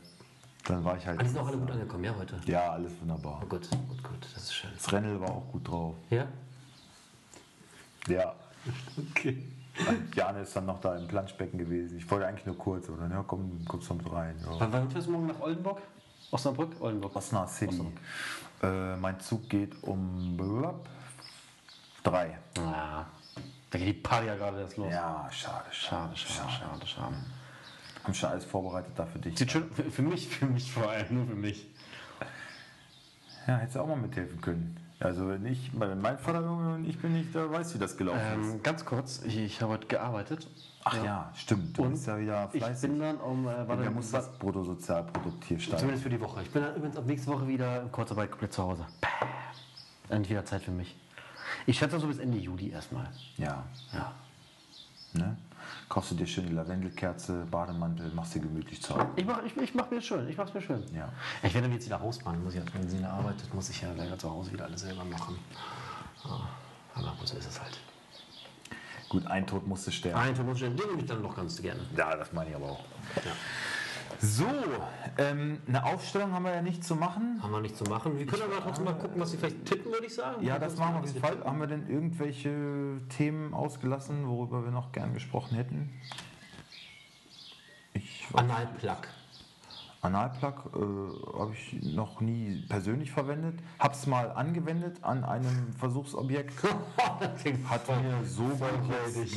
dann 0.64 0.84
war 0.84 0.96
ich 0.96 1.06
halt. 1.06 1.20
Ah, 1.20 1.22
die 1.22 1.28
sind 1.28 1.38
auch 1.38 1.46
alle 1.46 1.58
gut 1.58 1.70
angekommen, 1.70 2.04
ja, 2.04 2.14
heute. 2.16 2.40
Ja, 2.46 2.70
alles 2.72 2.92
wunderbar. 3.00 3.40
Oh, 3.42 3.46
gut, 3.46 3.70
gut, 3.70 4.02
gut, 4.02 4.18
das 4.34 4.44
ist 4.44 4.54
schön. 4.54 4.70
Das 4.74 4.92
Rennel 4.92 5.20
war 5.20 5.30
auch 5.30 5.48
gut 5.52 5.66
drauf. 5.68 5.94
Ja? 6.10 6.26
Ja. 8.08 8.34
Okay. 9.10 9.42
Und 9.88 10.14
Jan 10.14 10.36
ist 10.36 10.54
dann 10.54 10.66
noch 10.66 10.80
da 10.80 10.96
im 10.96 11.08
Planschbecken 11.08 11.58
gewesen. 11.58 11.96
Ich 11.96 12.10
wollte 12.10 12.26
eigentlich 12.26 12.44
nur 12.44 12.58
kurz, 12.58 12.88
aber 12.88 12.98
dann, 12.98 13.10
ja, 13.10 13.24
komm, 13.26 13.64
kommst 13.66 13.88
du 13.88 13.94
mit 13.94 14.12
rein. 14.12 14.36
Ja. 14.44 14.60
Wann, 14.60 14.72
wann 14.72 14.90
fährst 14.90 15.06
du 15.06 15.12
morgen 15.12 15.28
nach 15.28 15.40
Oldenburg? 15.40 15.80
Osnabrück? 16.30 16.78
Oldenburg. 16.80 17.16
Osnabrück 17.16 17.50
City. 17.50 17.92
Äh, 18.62 18.96
mein 18.96 19.18
Zug 19.20 19.48
geht 19.48 19.82
um 19.82 20.36
drei. 22.02 22.38
Ja. 22.56 23.06
Da 23.70 23.78
geht 23.78 23.88
die 23.88 23.92
Party 23.94 24.26
ja 24.26 24.34
gerade 24.34 24.60
erst 24.60 24.76
los. 24.76 24.92
Ja, 24.92 25.28
schade, 25.30 25.64
Schade, 25.70 26.16
schade, 26.16 26.50
schade, 26.50 26.86
schade. 26.86 27.16
Haben 28.04 28.14
schon 28.14 28.30
alles 28.30 28.44
vorbereitet 28.44 28.92
da 28.96 29.06
für 29.06 29.18
dich. 29.18 29.38
Sieht 29.38 29.50
schön, 29.52 29.64
für, 29.70 30.02
mich, 30.02 30.28
für 30.28 30.46
mich 30.46 30.72
vor 30.72 30.88
allem, 30.90 31.14
nur 31.14 31.26
für 31.26 31.34
mich. 31.34 31.66
Ja, 33.46 33.56
hättest 33.56 33.76
du 33.76 33.80
auch 33.80 33.86
mal 33.86 33.96
mithelfen 33.96 34.40
können. 34.40 34.76
Also 35.00 35.28
wenn 35.28 35.46
ich, 35.46 35.70
wenn 35.78 36.00
mein 36.00 36.18
Vater 36.18 36.48
und 36.50 36.84
ich 36.86 36.98
bin 36.98 37.14
nicht, 37.14 37.34
da 37.34 37.50
weiß 37.50 37.74
wie 37.74 37.78
das 37.78 37.96
gelaufen 37.96 38.42
ist. 38.42 38.48
Ähm, 38.52 38.62
ganz 38.62 38.84
kurz, 38.84 39.22
ich, 39.24 39.38
ich 39.38 39.62
habe 39.62 39.72
heute 39.72 39.86
gearbeitet. 39.86 40.46
Ach 40.84 41.02
ja, 41.02 41.32
stimmt. 41.34 41.76
Du 41.76 41.84
Und 41.84 41.92
bist 41.92 42.06
ja 42.06 42.18
wieder 42.18 42.50
Ich 42.52 42.62
fleißig. 42.62 42.90
bin 42.90 43.00
dann 43.00 43.16
um, 43.16 43.48
äh, 43.48 43.66
warte, 43.66 43.90
muss 43.90 44.10
das 44.10 44.30
Bruttosozialprodukt 44.38 45.44
hier 45.44 45.58
steigen? 45.58 45.78
zumindest 45.78 46.02
für 46.02 46.10
die 46.10 46.20
Woche. 46.20 46.42
Ich 46.42 46.50
bin 46.50 46.62
dann 46.62 46.74
übrigens 46.76 46.96
ab 46.98 47.06
nächste 47.06 47.30
Woche 47.30 47.48
wieder 47.48 47.82
in 47.82 47.90
Kurzarbeit 47.92 48.30
komplett 48.30 48.52
zu 48.52 48.62
Hause. 48.62 48.86
Endlich 50.10 50.30
wieder 50.30 50.44
Zeit 50.44 50.62
für 50.62 50.70
mich. 50.70 50.94
Ich 51.66 51.78
schätze 51.78 51.98
so 51.98 52.06
bis 52.06 52.18
Ende 52.18 52.36
Juli 52.38 52.70
erstmal. 52.70 53.08
Ja. 53.38 53.64
Ja. 53.92 54.12
Ne? 55.14 55.36
Kaufst 55.90 56.12
du 56.12 56.14
dir 56.14 56.26
schön 56.26 56.46
die 56.46 56.52
Lavendelkerze, 56.52 57.44
Bademantel, 57.50 58.12
machst 58.14 58.36
dir 58.36 58.40
gemütlich 58.40 58.80
zu 58.80 58.94
Hause. 58.94 59.08
Ich 59.16 59.26
mache 59.26 59.42
ich, 59.44 59.56
ich 59.56 59.74
mach 59.74 59.90
mir 59.90 60.00
schön. 60.00 60.28
Ich 60.28 60.36
mach's 60.36 60.54
mir 60.54 60.62
schön. 60.62 60.84
Ja. 60.94 61.12
Ich 61.42 61.52
werde 61.52 61.66
jetzt 61.66 61.86
wieder 61.86 62.00
Hausmann. 62.00 62.40
Muss 62.44 62.54
ich, 62.54 62.62
wenn 62.74 62.88
sie 62.88 63.04
arbeitet, 63.04 63.52
muss 63.52 63.68
ich 63.70 63.82
ja 63.82 63.88
leider 63.96 64.16
zu 64.16 64.30
Hause 64.30 64.52
wieder 64.52 64.66
alles 64.66 64.82
selber 64.82 65.04
machen. 65.04 65.36
Ja, 66.24 66.48
aber 66.94 67.26
so 67.26 67.36
ist 67.36 67.48
es 67.48 67.60
halt. 67.60 67.76
Gut, 69.08 69.26
ein 69.26 69.44
Tod 69.44 69.66
musste 69.66 69.90
sterben. 69.90 70.20
Ein 70.20 70.32
Tag 70.32 70.46
muss 70.46 70.58
ich 70.58 70.62
den 70.62 70.76
nehme 70.76 71.00
ich 71.00 71.06
dann 71.06 71.22
noch 71.22 71.34
ganz 71.34 71.60
gerne. 71.60 71.80
Ja, 71.96 72.14
das 72.14 72.32
meine 72.32 72.50
ich 72.50 72.54
aber 72.54 72.66
auch. 72.66 72.84
So, 74.22 74.44
ähm, 75.16 75.60
eine 75.66 75.84
Aufstellung 75.84 76.32
haben 76.32 76.44
wir 76.44 76.54
ja 76.54 76.60
nicht 76.60 76.84
zu 76.84 76.94
machen. 76.94 77.42
Haben 77.42 77.52
wir 77.52 77.60
nicht 77.60 77.76
zu 77.76 77.84
machen. 77.84 78.18
Wir 78.18 78.26
können 78.26 78.42
aber 78.42 78.62
trotzdem 78.62 78.84
mal 78.84 78.94
gucken, 78.94 79.18
was 79.18 79.30
sie 79.30 79.38
vielleicht 79.38 79.64
tippen, 79.64 79.90
würde 79.90 80.06
ich 80.06 80.14
sagen. 80.14 80.44
Ja, 80.44 80.58
das 80.58 80.76
machen 80.76 80.94
wir 80.94 81.00
auf 81.00 81.06
jeden 81.06 81.20
Fall. 81.20 81.42
Haben 81.42 81.58
wir 81.58 81.66
denn 81.66 81.88
irgendwelche 81.88 83.00
Themen 83.16 83.54
ausgelassen, 83.54 84.28
worüber 84.28 84.62
wir 84.64 84.72
noch 84.72 84.92
gern 84.92 85.14
gesprochen 85.14 85.54
hätten? 85.56 85.90
Ich 87.94 88.26
Analplug. 88.34 89.08
Analplug 90.02 90.54
äh, 90.74 91.38
habe 91.38 91.54
ich 91.54 91.82
noch 91.82 92.20
nie 92.20 92.64
persönlich 92.68 93.10
verwendet. 93.10 93.58
Habe 93.78 93.94
es 93.94 94.06
mal 94.06 94.32
angewendet 94.32 95.02
an 95.02 95.24
einem 95.24 95.72
Versuchsobjekt. 95.78 96.62
Hat 97.68 97.88
mir 97.88 98.24
so 98.24 98.50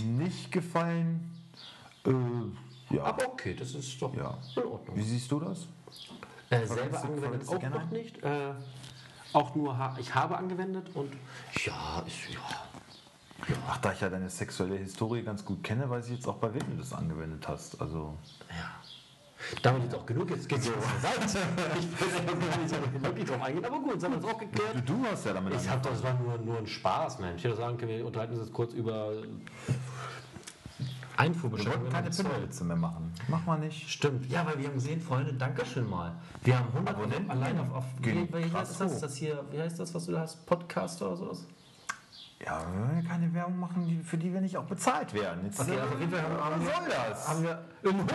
nicht 0.06 0.52
gefallen. 0.52 1.32
Äh, 2.06 2.12
ja. 2.94 3.04
Aber 3.04 3.28
okay, 3.28 3.54
das 3.54 3.74
ist 3.74 4.02
doch 4.02 4.14
ja. 4.16 4.38
in 4.56 4.64
Ordnung. 4.64 4.96
Wie 4.96 5.04
siehst 5.04 5.32
du 5.32 5.40
das? 5.40 5.68
Äh, 6.50 6.66
selber 6.66 7.04
angewendet 7.04 7.48
auch 7.48 7.62
noch 7.62 7.92
nicht. 7.92 8.24
Äh, 8.24 8.54
auch 9.34 9.56
nur, 9.56 9.78
ha 9.78 9.96
ich 10.00 10.14
habe 10.14 10.38
angewendet 10.38 10.88
und 10.94 11.12
ja, 11.66 12.04
ist, 12.06 12.30
ja. 12.30 12.40
Ja. 13.50 13.56
Ach, 13.68 13.78
da 13.78 13.92
ich 13.92 14.00
ja 14.00 14.10
deine 14.10 14.30
sexuelle 14.30 14.76
Historie 14.76 15.22
ganz 15.24 15.44
gut 15.44 15.64
kenne, 15.64 15.90
weiß 15.90 16.06
ich 16.08 16.16
jetzt 16.16 16.28
auch, 16.28 16.38
bei 16.38 16.54
wem 16.54 16.62
du 16.72 16.78
das 16.78 16.94
angewendet 16.94 17.48
hast. 17.48 17.82
Also. 17.82 18.18
Ja. 18.50 18.72
Damit 19.62 19.84
jetzt 19.84 19.96
auch 19.96 20.06
genug, 20.06 20.30
jetzt 20.30 20.48
geht 20.48 20.60
es 20.60 20.66
zur 20.66 20.74
Seite. 21.02 21.40
Ich 21.78 22.00
will 22.00 22.26
gar 22.26 22.58
nicht 22.58 22.70
so 22.70 23.04
wirklich 23.04 23.26
drauf 23.26 23.42
eingehen, 23.42 23.66
aber 23.66 23.80
gut, 23.80 24.02
haben 24.02 24.14
wir 24.14 24.22
das 24.22 24.32
auch 24.32 24.38
geklärt. 24.38 24.76
Du, 24.86 24.94
du 24.94 25.06
hast 25.06 25.26
ja 25.26 25.34
damit 25.34 25.54
Ich 25.54 25.68
habe 25.68 25.82
doch, 25.82 25.92
das 25.92 26.04
war 26.04 26.14
nur, 26.14 26.38
nur 26.38 26.58
ein 26.58 26.68
Spaß, 26.68 27.20
Mensch. 27.20 27.38
Ich 27.38 27.44
würde 27.44 27.58
sagen, 27.58 27.78
können 27.78 27.92
wir 27.92 28.06
unterhalten 28.06 28.34
uns 28.34 28.44
jetzt 28.44 28.54
kurz 28.54 28.74
über 28.74 29.12
Einfuhrbescheinigung. 31.18 31.86
Wir 31.86 31.94
wollten 31.94 32.12
keine 32.14 32.36
Pinwitze 32.36 32.64
mehr 32.64 32.76
machen. 32.76 33.14
Mach 33.28 33.46
mal 33.46 33.60
nicht. 33.60 33.90
Stimmt. 33.90 34.30
Ja, 34.30 34.46
weil 34.46 34.58
wir 34.58 34.68
haben 34.68 34.76
gesehen, 34.76 35.02
Freunde, 35.02 35.34
Dankeschön 35.34 35.90
mal. 35.90 36.16
Wir 36.44 36.58
haben 36.58 36.68
100 36.70 36.96
Abonnenten 36.96 37.32
allein 37.32 37.60
auf, 37.60 37.74
auf 37.74 37.86
wie, 38.02 38.28
wie 38.34 38.52
heißt 38.52 38.80
das, 38.80 39.00
das 39.00 39.16
hier, 39.16 39.44
wie 39.52 39.60
heißt 39.60 39.80
das, 39.80 39.94
was 39.94 40.06
du 40.06 40.12
da 40.12 40.22
hast? 40.22 40.46
Podcaster 40.46 41.08
oder 41.08 41.18
sowas? 41.18 41.46
Ja, 42.46 42.60
wir 42.60 42.90
wollen 42.90 43.08
keine 43.08 43.34
Werbung 43.34 43.58
machen, 43.58 44.04
für 44.04 44.18
die 44.18 44.34
wir 44.34 44.42
nicht 44.42 44.58
auch 44.58 44.66
bezahlt 44.66 45.14
werden. 45.14 45.46
Jetzt, 45.46 45.62
okay, 45.62 45.80
also 45.80 45.94
auf 45.94 46.00
jeden 46.00 46.12
Fall 46.12 46.22
haben, 46.22 46.62
soll 46.62 46.74
das? 46.90 47.28
Haben 47.30 47.44
wir 47.44 47.64
im 47.84 48.00
Hund, 48.00 48.10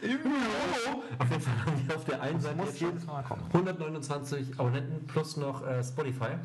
im 0.00 0.22
Büro. 0.22 1.02
Auf 1.18 1.30
jeden 1.30 1.42
Fall 1.42 1.66
haben 1.66 1.88
wir 1.88 1.96
auf 1.96 2.04
der 2.06 2.22
einen 2.22 2.40
Seite 2.40 2.62
jetzt 2.62 2.80
jedes 2.80 3.06
Mal 3.06 3.22
kommen. 3.24 3.42
129 3.52 4.58
Abonnenten 4.58 5.06
plus 5.06 5.36
noch 5.36 5.66
äh, 5.66 5.84
Spotify 5.84 6.36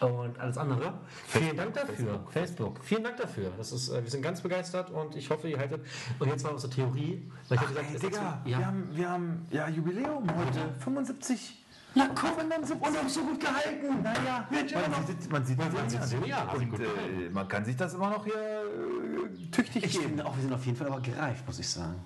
und 0.00 0.38
alles 0.38 0.56
andere. 0.56 0.94
Vielen 1.26 1.56
Dank 1.56 1.74
dafür. 1.74 1.94
Facebook. 1.94 2.32
Facebook. 2.32 2.84
Vielen 2.84 3.04
Dank 3.04 3.16
dafür. 3.16 3.52
Das 3.56 3.72
ist, 3.72 3.88
äh, 3.90 4.02
wir 4.02 4.10
sind 4.10 4.22
ganz 4.22 4.40
begeistert 4.40 4.90
und 4.90 5.14
ich 5.16 5.28
hoffe, 5.30 5.48
ihr 5.48 5.58
haltet. 5.58 5.84
Und 6.18 6.28
jetzt 6.28 6.42
mal 6.44 6.50
unsere 6.50 6.72
Theorie. 6.72 7.30
Weil 7.48 7.58
ich 7.58 7.64
Ach, 7.64 7.68
gesagt, 7.68 7.86
ey, 7.92 7.98
Digga, 7.98 8.42
ja. 8.44 8.58
wir, 8.58 8.66
haben, 8.66 8.88
wir 8.92 9.10
haben 9.10 9.46
ja 9.50 9.68
Jubiläum 9.68 10.26
heute. 10.36 10.74
75. 10.78 11.56
Na 11.94 12.08
komm, 12.14 12.30
und 12.38 12.52
haben 12.52 13.08
so 13.08 13.20
gut 13.22 13.40
gehalten. 13.40 14.02
Naja, 14.02 14.46
Mensch, 14.48 14.72
man, 14.72 15.06
sieht, 15.06 15.30
man 15.30 15.44
sieht 15.44 15.58
man 15.58 15.72
man 15.72 15.90
sieht 15.90 16.00
an 16.00 16.24
ja, 16.24 16.42
und 16.44 16.80
äh, 16.80 17.30
man 17.32 17.48
kann 17.48 17.64
sich 17.64 17.76
das 17.76 17.94
immer 17.94 18.10
noch 18.10 18.24
hier 18.24 18.34
äh, 18.34 19.50
tüchtig 19.50 19.84
ich 19.84 19.92
geben. 19.92 20.04
Finde 20.04 20.24
auch, 20.24 20.36
wir 20.36 20.42
sind 20.42 20.52
auf 20.52 20.64
jeden 20.64 20.78
Fall 20.78 20.86
aber 20.86 21.00
gereift, 21.00 21.44
muss 21.46 21.58
ich 21.58 21.68
sagen. 21.68 21.96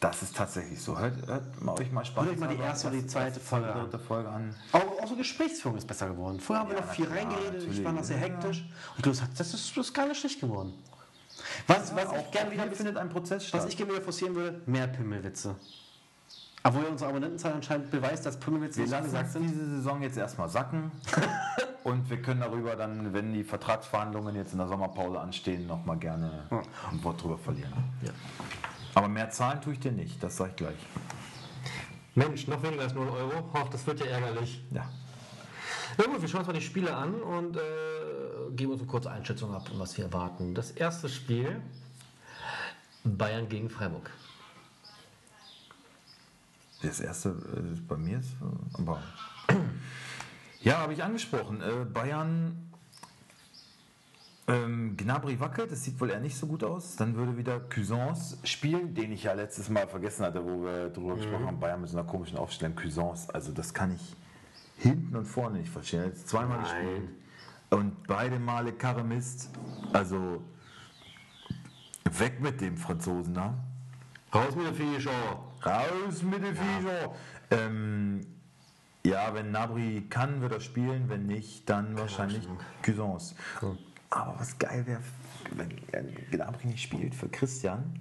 Das 0.00 0.22
ist 0.22 0.34
tatsächlich 0.34 0.80
so. 0.80 0.98
Hört, 0.98 1.26
hört 1.26 1.62
mal 1.62 1.78
euch 1.78 1.92
mal 1.92 2.04
spannend 2.04 2.30
Hört 2.30 2.40
euch 2.40 2.48
mal 2.48 2.56
die 2.56 2.62
erste 2.62 2.88
oder 2.88 2.96
die 2.96 3.06
zweite 3.06 3.38
Folge, 3.38 3.70
dritte 3.70 3.98
Folge 3.98 4.30
an. 4.30 4.54
Auch, 4.72 5.06
so 5.06 5.14
Gesprächsführung 5.14 5.76
ist 5.76 5.86
besser 5.86 6.08
geworden. 6.08 6.40
Vorher 6.40 6.64
haben 6.64 6.70
wir 6.70 6.80
noch 6.80 6.90
viel 6.90 7.06
reingeredet, 7.06 7.68
ich 7.70 7.84
war 7.84 7.92
noch 7.92 8.02
sehr 8.02 8.16
hektisch. 8.16 8.64
Und 8.96 9.04
du 9.04 9.12
sagst, 9.12 9.38
das 9.38 9.52
ist, 9.52 9.76
das 9.76 9.86
ist 9.86 9.94
gar 9.94 10.06
nicht 10.06 10.18
schlecht 10.18 10.40
geworden. 10.40 10.72
Was, 11.66 11.94
was 11.94 12.08
ich 12.18 12.30
gerne 12.30 12.50
wieder 12.50 12.70
findet 12.70 12.96
ein 12.96 13.10
Prozess 13.10 13.46
statt. 13.46 13.60
Was 13.60 13.68
ich 13.68 13.76
gerne 13.76 13.92
wieder 13.92 14.02
forcieren 14.02 14.34
würde, 14.34 14.62
mehr 14.66 14.86
Pimmelwitze. 14.86 15.54
Obwohl 16.62 16.84
unsere 16.84 17.10
Abonnentenzahl 17.10 17.52
anscheinend 17.52 17.90
beweist, 17.90 18.24
dass 18.24 18.38
Pimmelwitze 18.38 18.80
nicht 18.80 19.02
gesagt 19.02 19.32
sind. 19.32 19.42
diese 19.44 19.66
Saison 19.66 20.02
jetzt 20.02 20.16
erstmal 20.16 20.48
sacken. 20.48 20.92
und 21.84 22.08
wir 22.08 22.20
können 22.22 22.40
darüber 22.40 22.76
dann, 22.76 23.12
wenn 23.12 23.32
die 23.32 23.44
Vertragsverhandlungen 23.44 24.34
jetzt 24.34 24.52
in 24.52 24.58
der 24.58 24.68
Sommerpause 24.68 25.20
anstehen, 25.20 25.66
nochmal 25.66 25.98
gerne 25.98 26.46
ein 26.90 27.02
Wort 27.04 27.22
drüber 27.22 27.38
verlieren. 27.38 27.72
Ja. 28.02 28.12
Aber 28.94 29.08
mehr 29.08 29.30
zahlen 29.30 29.60
tue 29.60 29.74
ich 29.74 29.80
dir 29.80 29.92
nicht, 29.92 30.22
das 30.22 30.36
sage 30.36 30.50
ich 30.50 30.56
gleich. 30.56 30.78
Mensch, 32.14 32.46
noch 32.48 32.62
weniger 32.62 32.82
als 32.82 32.94
0 32.94 33.08
Euro? 33.08 33.50
Ach, 33.52 33.68
das 33.68 33.86
wird 33.86 34.00
ja 34.00 34.06
ärgerlich. 34.06 34.62
Ja. 34.72 34.88
Na 35.96 36.04
gut, 36.06 36.20
wir 36.20 36.28
schauen 36.28 36.40
uns 36.40 36.48
mal 36.48 36.52
die 36.54 36.60
Spiele 36.60 36.94
an 36.94 37.14
und 37.14 37.56
äh, 37.56 37.60
geben 38.52 38.72
uns 38.72 38.80
eine 38.80 38.90
kurze 38.90 39.10
Einschätzung 39.10 39.54
ab, 39.54 39.70
was 39.74 39.96
wir 39.96 40.06
erwarten. 40.06 40.54
Das 40.54 40.70
erste 40.72 41.08
Spiel: 41.08 41.60
Bayern 43.04 43.48
gegen 43.48 43.70
Freiburg. 43.70 44.10
Das 46.82 47.00
erste 47.00 47.30
äh, 47.30 47.80
bei 47.86 47.96
mir 47.96 48.18
ist, 48.18 48.30
äh, 48.30 48.80
aber. 48.80 49.02
ja, 50.62 50.78
habe 50.78 50.92
ich 50.92 51.02
angesprochen. 51.02 51.60
Äh, 51.60 51.84
Bayern 51.84 52.69
ähm, 54.50 54.96
Gnabry 54.96 55.38
wackelt, 55.38 55.70
das 55.70 55.84
sieht 55.84 56.00
wohl 56.00 56.10
eher 56.10 56.20
nicht 56.20 56.36
so 56.36 56.46
gut 56.46 56.64
aus. 56.64 56.96
Dann 56.96 57.14
würde 57.14 57.36
wieder 57.36 57.60
Cuisance 57.60 58.38
spielen, 58.44 58.94
den 58.94 59.12
ich 59.12 59.24
ja 59.24 59.32
letztes 59.32 59.68
Mal 59.68 59.86
vergessen 59.86 60.24
hatte, 60.24 60.44
wo 60.44 60.64
wir 60.64 60.88
darüber 60.88 61.14
mhm. 61.14 61.18
gesprochen 61.18 61.46
haben. 61.46 61.60
Bayern 61.60 61.80
mit 61.80 61.90
so 61.90 61.98
einer 61.98 62.06
komischen 62.06 62.36
Aufstellung. 62.36 62.74
Cuisance, 62.76 63.32
also 63.32 63.52
das 63.52 63.72
kann 63.72 63.94
ich 63.94 64.16
hinten 64.78 65.14
und 65.16 65.26
vorne 65.26 65.58
nicht 65.58 65.70
verstehen. 65.70 66.04
Jetzt 66.04 66.28
zweimal 66.28 66.58
Nein. 66.58 66.64
gespielt. 66.64 67.10
Und 67.70 68.06
beide 68.06 68.38
Male 68.38 68.72
Karre 68.72 69.04
Mist. 69.04 69.50
Also 69.92 70.42
weg 72.18 72.40
mit 72.40 72.60
dem 72.60 72.76
Franzosen 72.76 73.34
da. 73.34 73.54
Raus 74.34 74.56
mit 74.56 74.66
der 74.66 74.74
Fischer. 74.74 75.10
Raus 75.64 76.22
mit 76.22 76.42
der 76.42 76.54
Fischer. 76.54 77.02
Ja. 77.02 77.10
Ähm, 77.50 78.20
ja, 79.04 79.32
wenn 79.32 79.50
Nabri 79.50 80.06
kann, 80.10 80.40
wird 80.40 80.52
er 80.52 80.60
spielen. 80.60 81.08
Wenn 81.08 81.26
nicht, 81.26 81.68
dann 81.68 81.86
Keine 81.86 82.00
wahrscheinlich 82.00 82.48
Cuisance. 82.82 83.34
Cool. 83.62 83.78
Aber 84.10 84.34
was 84.38 84.58
geil 84.58 84.86
wäre, 84.86 85.00
wenn 85.52 86.14
Gnabry 86.30 86.66
nicht 86.66 86.82
spielt 86.82 87.14
für 87.14 87.28
Christian, 87.28 87.98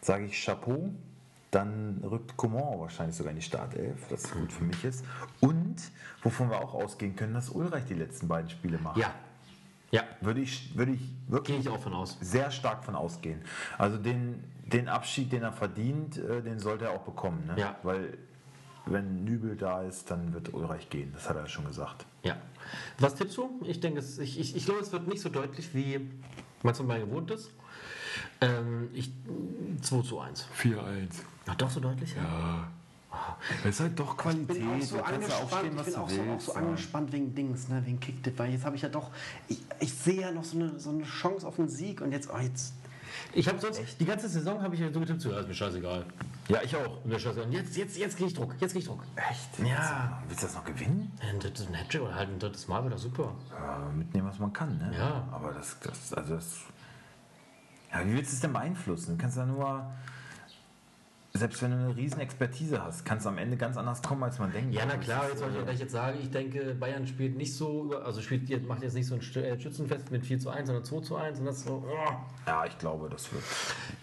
sage 0.00 0.26
ich 0.26 0.44
Chapeau. 0.44 0.90
Dann 1.52 2.02
rückt 2.02 2.36
Coman 2.36 2.80
wahrscheinlich 2.80 3.16
sogar 3.16 3.30
in 3.30 3.36
die 3.36 3.44
Startelf, 3.44 4.08
das 4.10 4.30
gut 4.30 4.52
für 4.52 4.64
mich 4.64 4.84
ist. 4.84 5.04
Und 5.40 5.76
wovon 6.22 6.50
wir 6.50 6.58
auch 6.58 6.74
ausgehen 6.74 7.14
können, 7.14 7.34
dass 7.34 7.50
Ulreich 7.50 7.84
die 7.86 7.94
letzten 7.94 8.26
beiden 8.28 8.50
Spiele 8.50 8.78
macht. 8.78 8.96
Ja. 8.98 9.14
Ja. 9.92 10.02
Würde 10.20 10.40
ich, 10.40 10.76
würde 10.76 10.92
ich 10.92 11.00
wirklich 11.28 11.60
ich 11.60 11.68
auch 11.68 11.78
von 11.78 11.94
aus. 11.94 12.18
sehr 12.20 12.50
stark 12.50 12.84
von 12.84 12.96
ausgehen. 12.96 13.42
Also 13.78 13.96
den, 13.96 14.42
den 14.64 14.88
Abschied, 14.88 15.32
den 15.32 15.44
er 15.44 15.52
verdient, 15.52 16.18
äh, 16.18 16.42
den 16.42 16.58
sollte 16.58 16.86
er 16.86 16.90
auch 16.90 17.02
bekommen. 17.02 17.46
Ne? 17.46 17.54
Ja. 17.56 17.76
Weil 17.84 18.18
wenn 18.86 19.24
Nübel 19.24 19.56
da 19.56 19.82
ist, 19.82 20.10
dann 20.10 20.32
wird 20.32 20.54
Ulreich 20.54 20.88
gehen. 20.88 21.10
Das 21.12 21.28
hat 21.28 21.36
er 21.36 21.48
schon 21.48 21.66
gesagt. 21.66 22.06
Ja. 22.22 22.36
Was 22.98 23.16
tippst 23.16 23.36
du? 23.36 23.60
Ich 23.64 23.80
denke, 23.80 23.98
es, 23.98 24.18
ich, 24.18 24.38
ich, 24.38 24.56
ich 24.56 24.64
glaube, 24.64 24.80
es 24.80 24.92
wird 24.92 25.08
nicht 25.08 25.20
so 25.20 25.28
deutlich, 25.28 25.74
wie 25.74 26.08
man 26.62 26.72
es 26.72 26.82
mal 26.82 27.00
gewohnt 27.00 27.30
ist. 27.30 27.50
Ähm, 28.40 28.88
ich, 28.94 29.10
2 29.82 30.02
zu 30.02 30.20
1. 30.20 30.46
4-1. 30.60 30.78
Ach, 31.46 31.54
doch 31.56 31.70
so 31.70 31.80
deutlich? 31.80 32.14
Ja. 32.14 32.68
Es 33.64 33.76
ist 33.76 33.80
halt 33.80 33.98
doch 33.98 34.16
Qualität. 34.16 34.56
Ich 34.56 34.62
bin 34.62 34.68
auch 34.68 34.82
so 34.82 35.02
angespannt, 35.02 35.78
ich 35.78 35.84
bin 35.84 35.94
auch 35.96 36.08
so, 36.08 36.20
auch 36.20 36.40
so 36.40 36.52
angespannt 36.52 37.12
wegen 37.12 37.34
Dings, 37.34 37.68
ne, 37.68 37.82
wegen 37.84 37.98
Kicktip, 37.98 38.38
weil 38.38 38.52
jetzt 38.52 38.64
habe 38.64 38.76
ich 38.76 38.82
ja 38.82 38.88
doch, 38.88 39.10
ich, 39.48 39.58
ich 39.80 39.92
sehe 39.92 40.20
ja 40.20 40.32
noch 40.32 40.44
so 40.44 40.58
eine, 40.58 40.78
so 40.78 40.90
eine 40.90 41.04
Chance 41.04 41.46
auf 41.46 41.58
einen 41.58 41.68
Sieg 41.68 42.02
und 42.02 42.12
jetzt, 42.12 42.28
oh, 42.32 42.38
jetzt 42.38 42.74
ich 43.32 43.48
habe 43.48 43.58
sonst, 43.58 43.80
Echt? 43.80 44.00
die 44.00 44.04
ganze 44.04 44.28
Saison 44.28 44.62
habe 44.62 44.74
ich 44.74 44.80
ja 44.80 44.92
so 44.92 45.00
getippt, 45.00 45.20
so, 45.20 45.30
ist 45.30 45.48
mir 45.48 45.54
scheißegal. 45.54 46.04
Ja, 46.48 46.62
ich 46.62 46.74
auch. 46.76 47.04
Mir 47.04 47.18
scheißegal. 47.18 47.46
Und 47.46 47.52
jetzt, 47.52 47.76
jetzt, 47.76 47.96
jetzt 47.96 48.16
kriege 48.16 48.28
ich 48.28 48.34
Druck. 48.34 48.54
Jetzt 48.60 48.72
kriege 48.72 48.80
ich 48.80 48.86
Druck. 48.86 49.02
Echt? 49.16 49.66
Ja. 49.66 50.22
Willst 50.28 50.42
du 50.42 50.46
das 50.46 50.54
noch 50.54 50.64
gewinnen? 50.64 51.12
Ein 51.20 51.40
drittes 51.40 51.68
Hattrick 51.72 52.02
oder 52.02 52.14
halt 52.14 52.28
ein 52.28 52.38
drittes 52.38 52.68
Mal 52.68 52.84
wäre 52.84 52.98
super. 52.98 53.34
Ja, 53.50 53.90
mitnehmen, 53.94 54.28
was 54.28 54.38
man 54.38 54.52
kann, 54.52 54.78
ne? 54.78 54.92
Ja. 54.96 55.26
Aber 55.32 55.52
das, 55.52 55.78
das, 55.80 56.12
also 56.12 56.34
das. 56.34 56.56
Ja, 57.92 58.04
wie 58.06 58.14
willst 58.14 58.32
du 58.32 58.34
es 58.34 58.40
denn 58.40 58.52
beeinflussen? 58.52 59.16
Du 59.16 59.22
kannst 59.22 59.36
ja 59.36 59.46
nur 59.46 59.86
selbst 61.36 61.62
wenn 61.62 61.70
du 61.70 61.76
eine 61.76 61.96
riesen 61.96 62.20
Expertise 62.20 62.82
hast, 62.82 63.04
kann 63.04 63.18
es 63.18 63.26
am 63.26 63.38
Ende 63.38 63.56
ganz 63.56 63.76
anders 63.76 64.02
kommen, 64.02 64.22
als 64.22 64.38
man 64.38 64.52
denkt. 64.52 64.74
Ja, 64.74 64.84
na 64.86 64.96
klar, 64.96 65.28
jetzt 65.28 65.38
soll 65.38 65.50
ich, 65.50 65.74
ich 65.74 65.80
jetzt 65.80 65.92
sagen, 65.92 66.18
ich 66.20 66.30
denke, 66.30 66.74
Bayern 66.74 67.06
spielt 67.06 67.36
nicht 67.36 67.54
so, 67.54 67.92
also 68.04 68.20
spielt, 68.20 68.66
macht 68.66 68.82
jetzt 68.82 68.94
nicht 68.94 69.06
so 69.06 69.14
ein 69.14 69.20
äh, 69.20 69.60
Schützenfest 69.60 70.10
mit 70.10 70.24
4 70.24 70.38
zu 70.38 70.50
1, 70.50 70.66
sondern 70.66 70.84
2 70.84 71.00
zu 71.00 71.16
1 71.16 71.40
und 71.40 71.46
das 71.46 71.64
so. 71.64 71.84
Oh. 71.86 72.12
Ja, 72.46 72.64
ich 72.66 72.76
glaube, 72.78 73.08
das 73.08 73.32
wird. 73.32 73.42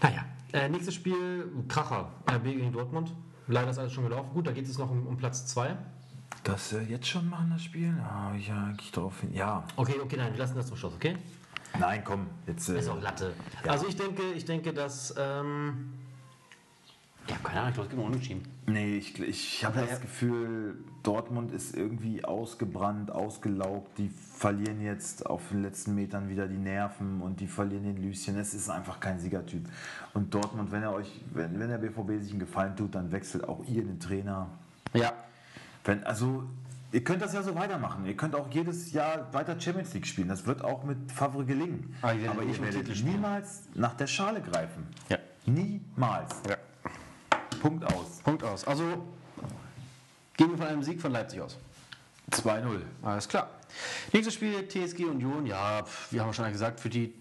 Naja, 0.02 0.26
äh, 0.54 0.70
nächstes 0.70 0.96
Spiel, 0.96 1.52
Kracher, 1.68 2.12
RB 2.30 2.44
gegen 2.44 2.72
Dortmund. 2.72 3.14
Leider 3.48 3.72
ist 3.72 3.78
alles 3.78 3.94
schon 3.94 4.06
gelaufen. 4.06 4.30
Gut, 4.34 4.48
da 4.48 4.52
geht 4.52 4.68
es 4.68 4.78
noch 4.78 4.90
um, 4.90 5.06
um 5.08 5.18
Platz 5.18 5.46
2. 5.48 5.76
Das 6.44 6.74
äh, 6.74 6.82
jetzt 6.82 7.08
schon 7.08 7.30
machen, 7.30 7.50
das 7.52 7.64
Spiel? 7.64 7.94
Ich 8.38 8.48
ja 8.48 8.66
eigentlich 8.66 8.92
drauf 8.92 9.22
hin. 9.22 9.34
Ja. 9.34 9.64
Okay, 9.76 9.96
okay, 10.02 10.18
nein, 10.18 10.34
wir 10.34 10.40
lassen 10.40 10.56
das 10.56 10.68
zum 10.68 10.78
Schluss, 10.78 10.94
okay? 10.94 11.18
Nein, 11.80 12.04
komm, 12.06 12.28
jetzt. 12.48 12.70
Äh, 12.70 12.80
ist 12.80 12.90
auch 12.90 13.02
Latte. 13.02 13.34
Ja. 13.66 13.72
Also 13.72 13.88
ich 13.88 13.96
denke, 13.96 14.24
ich 14.36 14.46
denke, 14.46 14.74
dass. 14.74 15.14
Ähm, 15.18 15.94
Ja, 17.30 17.38
keine 17.42 17.62
Ahnung, 17.62 17.70
ich 17.70 17.76
glaube, 17.76 17.86
es 17.86 17.90
gibt 17.90 18.02
noch 18.02 18.08
Unentschieden. 18.08 18.44
Nee, 18.66 18.98
ich, 18.98 19.20
ich 19.20 19.64
habe 19.64 19.80
das 19.80 20.02
Gefühl, 20.02 20.76
Dortmund 21.04 21.52
ist 21.52 21.76
irgendwie 21.76 22.24
ausgebrannt, 22.26 23.12
ausgelaugt. 23.12 23.98
Die 23.98 24.10
verlieren 24.10 24.82
jetzt 24.82 25.26
auf 25.26 25.50
den 25.50 25.62
letzten 25.62 25.96
Metern 25.96 26.30
wieder 26.30 26.48
die 26.48 26.58
Nerven 26.58 27.22
und 27.22 27.40
die 27.40 27.48
verlieren 27.48 27.84
den 27.84 27.98
Lüschen. 28.02 28.38
Es 28.38 28.54
ist 28.54 28.70
einfach 28.70 29.00
kein 29.00 29.20
Siegertyp. 29.20 29.68
Und 30.14 30.34
Dortmund, 30.34 30.72
wenn 30.72 30.84
er 30.84 30.94
euch, 30.94 31.22
wenn, 31.34 31.60
wenn 31.60 31.70
der 31.70 31.78
BVB 31.78 32.22
sich 32.22 32.32
einen 32.32 32.40
Gefallen 32.40 32.76
tut, 32.76 32.96
dann 32.96 33.12
wechselt 33.12 33.48
auch 33.48 33.64
ihr 33.66 33.84
den 33.84 34.00
Trainer. 34.00 34.48
Ja. 34.94 35.14
Wenn, 35.86 36.04
also, 36.04 36.44
ihr 36.92 37.04
könnt 37.06 37.22
das 37.22 37.34
ja 37.34 37.42
so 37.42 37.56
weitermachen. 37.56 38.06
Ihr 38.06 38.18
könnt 38.18 38.36
auch 38.36 38.50
jedes 38.52 38.92
Jahr 38.92 39.34
weiter 39.34 39.60
Champions 39.60 39.94
League 39.94 40.08
spielen. 40.08 40.28
Das 40.28 40.46
wird 40.46 40.64
auch 40.64 40.84
mit 40.84 41.12
Favre 41.12 41.46
gelingen. 41.46 41.96
Aber 42.02 42.14
ihr 42.14 42.24
werdet 42.24 42.38
Aber 42.40 42.72
Titel 42.72 42.96
spielen. 42.96 43.14
niemals 43.14 43.64
nach 43.76 43.94
der 43.96 44.08
Schale 44.08 44.42
greifen. 44.42 44.88
Ja. 45.10 45.18
Niemals. 45.46 46.42
ja. 46.50 46.58
Punkt 47.64 47.86
aus. 47.86 48.20
Punkt 48.26 48.44
aus. 48.44 48.68
Also 48.68 48.84
gehen 50.36 50.50
wir 50.52 50.58
von 50.58 50.68
einem 50.68 50.84
Sieg 50.84 51.00
von 51.00 51.14
Leipzig 51.14 51.40
aus. 51.40 51.58
2-0. 52.30 52.82
Alles 53.02 53.30
klar. 53.30 53.50
Nächstes 54.12 54.34
Spiel 54.34 54.68
TSG 54.68 55.06
Union. 55.06 55.46
Ja, 55.46 55.86
wir 56.12 56.22
haben 56.22 56.34
schon 56.34 56.52
gesagt, 56.52 56.82
für 56.82 56.90
die 56.90 57.14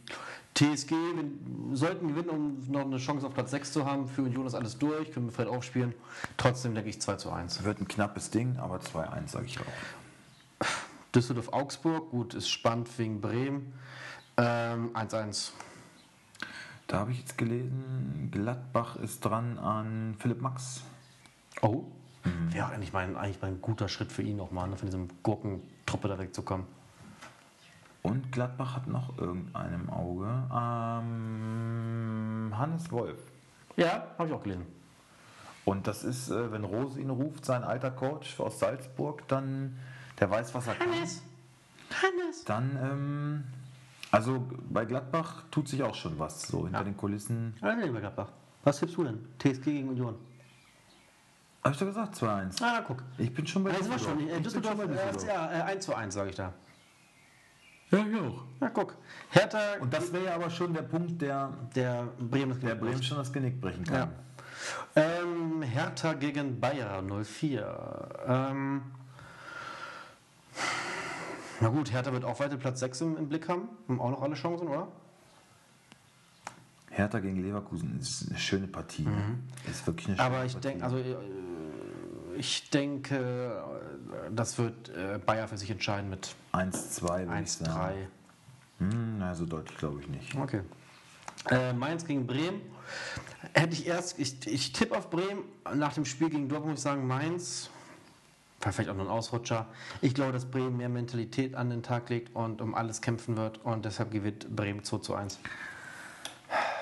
TSG 0.55 0.90
wir 0.90 1.76
sollten 1.76 2.09
gewinnen, 2.09 2.28
um 2.28 2.72
noch 2.72 2.80
eine 2.80 2.99
Chance 2.99 3.24
auf 3.24 3.34
Platz 3.34 3.53
6 3.53 3.72
zu 3.72 3.86
haben. 3.86 4.09
Für 4.09 4.22
Union 4.22 4.45
ist 4.45 4.55
alles 4.55 4.76
durch, 4.78 5.12
können 5.12 5.26
wir 5.26 5.32
vielleicht 5.32 5.51
aufspielen. 5.51 5.95
Trotzdem 6.36 6.74
denke 6.74 6.90
ich 6.90 7.01
2 7.01 7.16
zu 7.16 7.30
1. 7.30 7.62
Wird 7.62 7.80
ein 7.80 7.86
knappes 7.86 8.30
Ding, 8.30 8.57
aber 8.59 8.78
2-1 8.78 9.28
sage 9.28 9.47
ich 9.47 9.61
auch. 9.61 10.66
Düsseldorf-Augsburg, 11.14 12.11
gut, 12.11 12.34
ist 12.34 12.49
spannend 12.49 12.88
wegen 12.99 13.20
Bremen. 13.20 13.72
Ähm, 14.38 14.90
1-1. 14.97 15.53
Da 16.93 16.99
habe 16.99 17.12
ich 17.12 17.20
jetzt 17.20 17.38
gelesen, 17.38 18.28
Gladbach 18.30 18.97
ist 18.97 19.24
dran 19.24 19.59
an 19.59 20.14
Philipp 20.18 20.43
Max. 20.43 20.82
Oh. 21.62 21.84
Wäre 22.51 22.66
auch 22.66 22.70
eigentlich 22.70 22.93
mal, 22.93 23.03
ein, 23.03 23.16
eigentlich 23.16 23.40
mal 23.40 23.49
ein 23.49 23.62
guter 23.62 23.88
Schritt 23.88 24.12
für 24.12 24.20
ihn 24.20 24.36
nochmal, 24.36 24.68
ne, 24.68 24.76
von 24.76 24.84
diesem 24.84 25.09
Gurkentruppe 25.22 26.09
da 26.09 26.18
wegzukommen. 26.18 26.66
Und 28.03 28.30
Gladbach 28.30 28.76
hat 28.76 28.88
noch 28.88 29.16
irgendeinen 29.16 29.84
im 29.84 29.88
Auge. 29.88 30.26
Ähm, 30.53 32.53
Hannes 32.59 32.93
Wolf. 32.93 33.20
Ja, 33.78 34.09
habe 34.18 34.28
ich 34.28 34.34
auch 34.34 34.43
gelesen. 34.43 34.66
Und 35.64 35.86
das 35.86 36.05
ist, 36.05 36.28
äh, 36.28 36.53
wenn 36.53 36.64
Rose 36.64 37.01
ihn 37.01 37.09
ruft, 37.09 37.47
sein 37.47 37.64
alter 37.64 37.90
Coach 37.90 38.38
aus 38.38 38.59
Salzburg, 38.59 39.26
dann, 39.28 39.78
der 40.20 40.28
weiß, 40.28 40.55
was 40.55 40.66
er 40.66 40.74
kann. 40.74 40.90
Hannes! 40.90 41.22
Dann, 42.45 42.78
ähm, 42.82 43.45
also 44.13 44.47
bei 44.71 44.85
Gladbach 44.85 45.43
tut 45.51 45.67
sich 45.69 45.83
auch 45.83 45.95
schon 45.97 46.17
was, 46.19 46.43
so 46.43 46.63
hinter 46.65 46.79
Ja. 46.79 46.85
den 46.85 46.97
Kulissen. 46.97 47.55
Also, 47.61 47.85
lieber 47.85 47.99
Gladbach. 48.01 48.29
Was 48.63 48.79
tippst 48.79 48.97
du 48.97 49.03
denn? 49.05 49.19
TSG 49.41 49.65
gegen 49.65 49.89
Union. 49.89 50.15
Habe 51.65 51.75
ich 51.75 51.79
doch 51.81 51.87
gesagt, 51.87 52.15
2-1. 52.17 52.61
Ah, 52.63 52.75
na, 52.79 52.81
guck. 52.87 53.03
Ich 53.19 53.33
bin 53.35 53.47
schon 53.47 53.65
bei 53.65 53.71
Also, 53.71 53.89
war 53.89 53.97
Düsseldorf. 53.97 54.19
schon. 54.21 54.29
Äh, 54.29 54.31
Ich 54.31 54.35
bin 54.35 54.43
Düsseldorf, 54.45 54.77
schon 54.79 54.87
bei 54.89 54.95
äh, 54.95 55.13
Düsseldorf. 55.13 55.27
ja, 55.29 55.59
äh, 55.59 55.63
1 55.63 55.85
zu 55.85 55.95
1, 55.95 56.15
sage 56.15 56.31
ich 56.31 56.37
da. 56.37 56.53
Ja, 57.91 57.99
ich 58.07 58.21
auch. 58.21 58.45
Na, 58.61 58.69
guck. 58.71 58.95
Hertha, 59.31 59.59
Und 59.81 59.93
das 59.93 60.13
wäre 60.13 60.25
ja 60.27 60.35
aber 60.35 60.49
schon 60.51 60.73
der 60.73 60.83
Punkt, 60.83 61.21
der, 61.21 61.53
der 61.75 62.05
Bremen 62.19 62.59
der 62.61 62.75
Bremen 62.75 63.03
schon 63.03 63.19
das 63.19 63.33
Genick 63.33 63.61
brechen 63.61 63.85
Ja. 63.87 63.93
kann. 63.93 64.13
Ähm, 64.97 65.63
Hertha 65.63 66.13
gegen 66.15 66.59
Bayer 66.61 67.03
04. 67.03 68.09
Ähm, 68.27 68.83
na 71.63 71.69
gut, 71.69 71.93
Hertha 71.93 72.13
wird 72.13 72.25
auch 72.25 72.41
weiter 72.41 72.57
Platz 72.57 72.81
6 72.81 73.01
im, 73.03 73.17
im 73.17 73.29
Blick 73.29 73.49
haben. 73.49 73.69
Haben 73.89 74.01
auch 74.01 74.11
noch 74.11 74.23
alle 74.23 74.35
Chancen, 74.35 74.69
oder? 74.69 74.89
Hertha 76.91 77.21
gegen 77.21 77.43
Leverkusen 77.43 77.99
ist 78.01 78.29
eine 78.29 78.39
schöne 78.39 78.67
Partie. 78.67 79.03
ne? 79.03 79.39
Ist 79.71 79.87
wirklich 79.87 80.09
eine 80.09 80.17
schöne 80.17 80.29
Mhm. 80.29 80.35
Aber 80.35 80.45
ich 80.45 80.57
denke, 80.57 80.85
also 80.85 80.99
äh, 80.99 81.17
ich 82.37 82.71
denke, 82.71 83.63
das 84.35 84.59
wird 84.59 84.89
äh, 84.91 85.19
Bayer 85.25 85.49
für 85.49 85.57
sich 85.57 85.71
entscheiden 85.71 86.11
mit 86.11 86.35
1-2, 86.53 87.29
würde 87.29 87.43
ich 87.43 87.53
sagen. 87.53 88.09
1-3. 88.81 88.91
Hm, 88.91 89.19
na, 89.19 89.35
so 89.35 89.47
deutlich 89.47 89.79
glaube 89.79 90.01
ich 90.01 90.09
nicht. 90.09 90.35
Okay. 90.35 90.61
Äh, 91.51 91.73
Mainz 91.73 92.05
gegen 92.05 92.27
Bremen. 92.27 92.61
Hätte 93.55 93.73
ich 93.75 93.87
erst, 93.87 94.19
ich, 94.19 94.47
ich 94.47 94.73
tippe 94.73 94.97
auf 94.97 95.09
Bremen. 95.11 95.45
Nach 95.75 95.93
dem 95.95 96.05
Spiel 96.05 96.29
gegen 96.29 96.49
Dortmund 96.49 96.73
muss 96.73 96.81
ich 96.81 96.85
sagen, 96.85 97.07
Mainz. 97.07 97.71
Vielleicht 98.71 98.91
auch 98.91 98.95
nur 98.95 99.07
ein 99.07 99.11
Ausrutscher. 99.11 99.67
Ich 100.01 100.15
glaube, 100.15 100.33
dass 100.33 100.45
Bremen 100.45 100.77
mehr 100.77 100.89
Mentalität 100.89 101.57
an 101.57 101.71
den 101.71 101.83
Tag 101.83 102.09
legt 102.11 102.35
und 102.37 102.61
um 102.61 102.75
alles 102.75 103.01
kämpfen 103.01 103.37
wird. 103.37 103.59
Und 103.65 103.85
deshalb 103.85 104.13
gewinnt 104.13 104.55
Bremen 104.55 104.85
2 104.85 104.99
zu 104.99 105.15
1. 105.15 105.41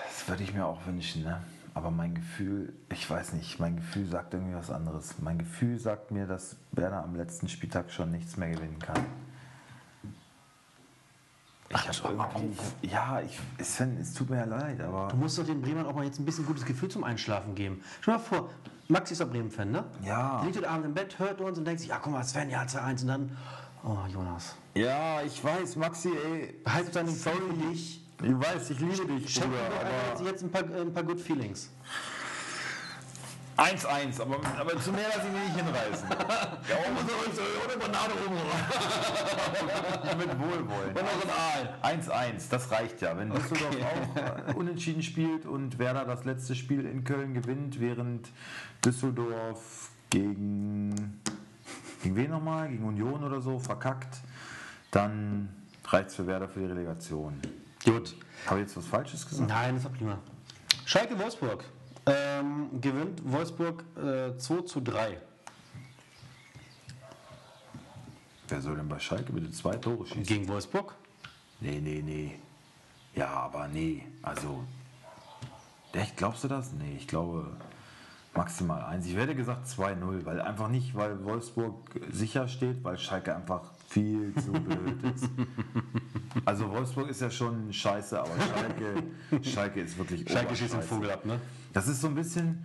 Das 0.05 0.29
würde 0.29 0.43
ich 0.43 0.53
mir 0.53 0.67
auch 0.67 0.85
wünschen, 0.87 1.23
ne? 1.23 1.43
Aber 1.73 1.91
mein 1.91 2.15
Gefühl, 2.15 2.75
ich 2.93 3.09
weiß 3.09 3.33
nicht, 3.33 3.61
mein 3.61 3.77
Gefühl 3.77 4.07
sagt 4.07 4.35
irgendwie 4.35 4.55
was 4.55 4.71
anderes. 4.71 5.15
Mein 5.21 5.39
Gefühl 5.39 5.79
sagt 5.79 6.11
mir, 6.11 6.27
dass 6.27 6.57
Werder 6.73 7.03
am 7.03 7.15
letzten 7.15 7.49
Spieltag 7.49 7.91
schon 7.91 8.11
nichts 8.11 8.37
mehr 8.37 8.51
gewinnen 8.51 8.79
kann. 8.79 9.03
Ich 11.73 12.03
irgendwie, 12.05 12.59
ich 12.83 12.95
hab, 12.97 13.17
ja, 13.17 13.21
ich, 13.25 13.39
es, 13.59 13.77
Sven, 13.77 13.97
es 14.01 14.13
tut 14.13 14.29
mir 14.29 14.39
ja 14.39 14.45
leid, 14.45 14.81
aber 14.81 15.07
Du 15.09 15.17
musst 15.17 15.39
doch 15.39 15.47
den 15.47 15.63
Bremern 15.63 15.87
auch 15.87 15.95
mal 15.95 16.05
jetzt 16.05 16.19
ein 16.19 16.25
bisschen 16.25 16.45
gutes 16.45 16.65
Gefühl 16.65 16.89
zum 16.89 17.05
Einschlafen 17.05 17.55
geben. 17.55 17.81
Dir 18.05 18.11
mal 18.13 18.19
vor, 18.19 18.51
Maxi 18.89 19.13
ist 19.13 19.21
doch 19.21 19.31
Bremen-Fan, 19.31 19.71
ne? 19.71 19.85
Ja. 20.03 20.39
Der 20.39 20.47
liegt 20.47 20.57
heute 20.57 20.69
Abend 20.69 20.87
im 20.87 20.95
Bett, 20.95 21.17
hört 21.21 21.41
uns 21.41 21.59
und 21.59 21.65
denkt 21.65 21.81
sich, 21.81 21.91
ja, 21.91 22.01
guck 22.03 22.13
mal, 22.13 22.25
Sven, 22.25 22.51
ja, 22.51 22.63
2-1 22.63 23.03
und 23.03 23.07
dann, 23.07 23.37
oh, 23.85 23.99
Jonas. 24.13 24.57
ja, 24.75 25.23
ich 25.23 25.43
weiß, 25.45 25.77
Maxi, 25.77 26.09
ey, 26.11 26.57
Behalte 26.65 26.91
deine 26.91 27.11
Sorry 27.13 27.37
dich. 27.71 28.05
ich 28.21 28.33
weiß, 28.41 28.71
ich 28.71 28.81
liebe 28.81 29.07
dich, 29.07 29.33
Schenk 29.33 29.47
mir 29.51 29.59
Bruder, 29.59 29.81
einfach 29.87 30.21
aber 30.21 30.29
jetzt 30.29 30.43
ein 30.43 30.51
paar, 30.51 30.69
äh, 30.69 30.81
ein 30.81 30.93
paar 30.93 31.05
Good 31.05 31.21
Feelings. 31.21 31.71
1-1, 33.61 34.21
aber, 34.23 34.41
aber 34.59 34.81
zu 34.81 34.91
mehr 34.91 35.09
lasse 35.09 35.27
ich 35.27 35.33
mich 35.33 35.43
nicht 35.43 35.57
hinreißen. 35.57 36.09
ja, 36.69 36.77
ohne 36.81 37.77
Banane 37.79 38.15
Mit 40.19 40.39
Wohlwollen. 40.39 40.89
Und 40.89 40.95
noch 40.95 41.23
ein 41.23 41.31
Aal. 41.83 41.99
1-1, 41.99 42.49
das 42.51 42.71
reicht 42.71 43.03
ja. 43.03 43.19
Wenn 43.19 43.29
Düsseldorf 43.31 43.77
auch 43.77 44.17
äh, 44.17 44.55
unentschieden 44.55 45.03
spielt 45.03 45.45
und 45.45 45.79
Werder 45.79 46.07
das 46.07 46.25
letzte 46.25 46.55
Spiel 46.55 46.87
in 46.87 47.05
Köln 47.05 47.35
gewinnt, 47.35 47.81
während 47.81 48.31
Düsseldorf 48.83 49.91
gegen, 50.09 51.21
gegen 52.03 52.17
wen 52.17 52.31
nochmal? 52.31 52.71
Gegen 52.71 52.85
Union 52.85 53.23
oder 53.23 53.43
so 53.43 53.59
verkackt, 53.59 54.21
dann 54.91 55.51
reicht 55.87 56.09
es 56.09 56.15
für 56.15 56.27
Werder 56.27 56.49
für 56.49 56.61
die 56.61 56.67
Relegation. 56.67 57.39
Gut. 57.85 58.17
Habe 58.47 58.61
ich 58.61 58.67
jetzt 58.67 58.79
was 58.79 58.87
Falsches 58.87 59.29
gesagt? 59.29 59.51
Nein, 59.51 59.75
das 59.75 59.85
war 59.85 59.93
prima. 59.93 60.19
Schalke 60.87 61.19
Wolfsburg. 61.19 61.63
Ähm, 62.07 62.81
gewinnt 62.81 63.21
Wolfsburg 63.25 63.85
äh, 63.97 64.37
2 64.37 64.63
zu 64.63 64.81
3. 64.81 65.21
Wer 68.49 68.61
soll 68.61 68.77
denn 68.77 68.89
bei 68.89 68.99
Schalke 68.99 69.33
bitte 69.33 69.51
zwei 69.53 69.77
Tore 69.77 70.07
schießen? 70.07 70.25
Gegen 70.25 70.49
Wolfsburg? 70.49 70.97
Nee, 71.61 71.81
nee, 71.81 72.03
nee. 72.05 72.39
Ja, 73.15 73.29
aber 73.29 73.69
nee. 73.69 74.05
Also, 74.23 74.65
echt, 75.93 76.17
glaubst 76.17 76.43
du 76.43 76.49
das? 76.49 76.73
Nee, 76.73 76.97
ich 76.97 77.07
glaube 77.07 77.47
maximal 78.35 78.83
eins. 78.83 79.07
Ich 79.07 79.17
werde 79.17 79.35
gesagt 79.35 79.67
2-0, 79.69 80.25
weil 80.25 80.41
einfach 80.41 80.69
nicht, 80.69 80.95
weil 80.95 81.25
Wolfsburg 81.25 81.75
sicher 82.11 82.49
steht, 82.49 82.83
weil 82.83 82.99
Schalke 82.99 83.35
einfach 83.35 83.63
viel 83.91 84.33
zu 84.37 84.53
blöd 84.53 85.03
ist. 85.15 85.29
Also 86.45 86.71
Wolfsburg 86.71 87.11
ist 87.11 87.21
ja 87.21 87.31
schon 87.31 87.73
scheiße, 87.73 88.21
aber 88.21 88.31
Schalke, 88.39 89.03
Schalke 89.43 89.81
ist 89.81 89.99
wirklich 89.99 90.29
Schalke 90.31 90.55
schießt 90.55 90.75
den. 90.75 90.83
Vogel 90.83 91.11
ab, 91.11 91.27
ne? 91.27 91.41
Das 91.73 91.89
ist 91.89 92.01
so 92.01 92.07
ein 92.07 92.15
bisschen, 92.15 92.65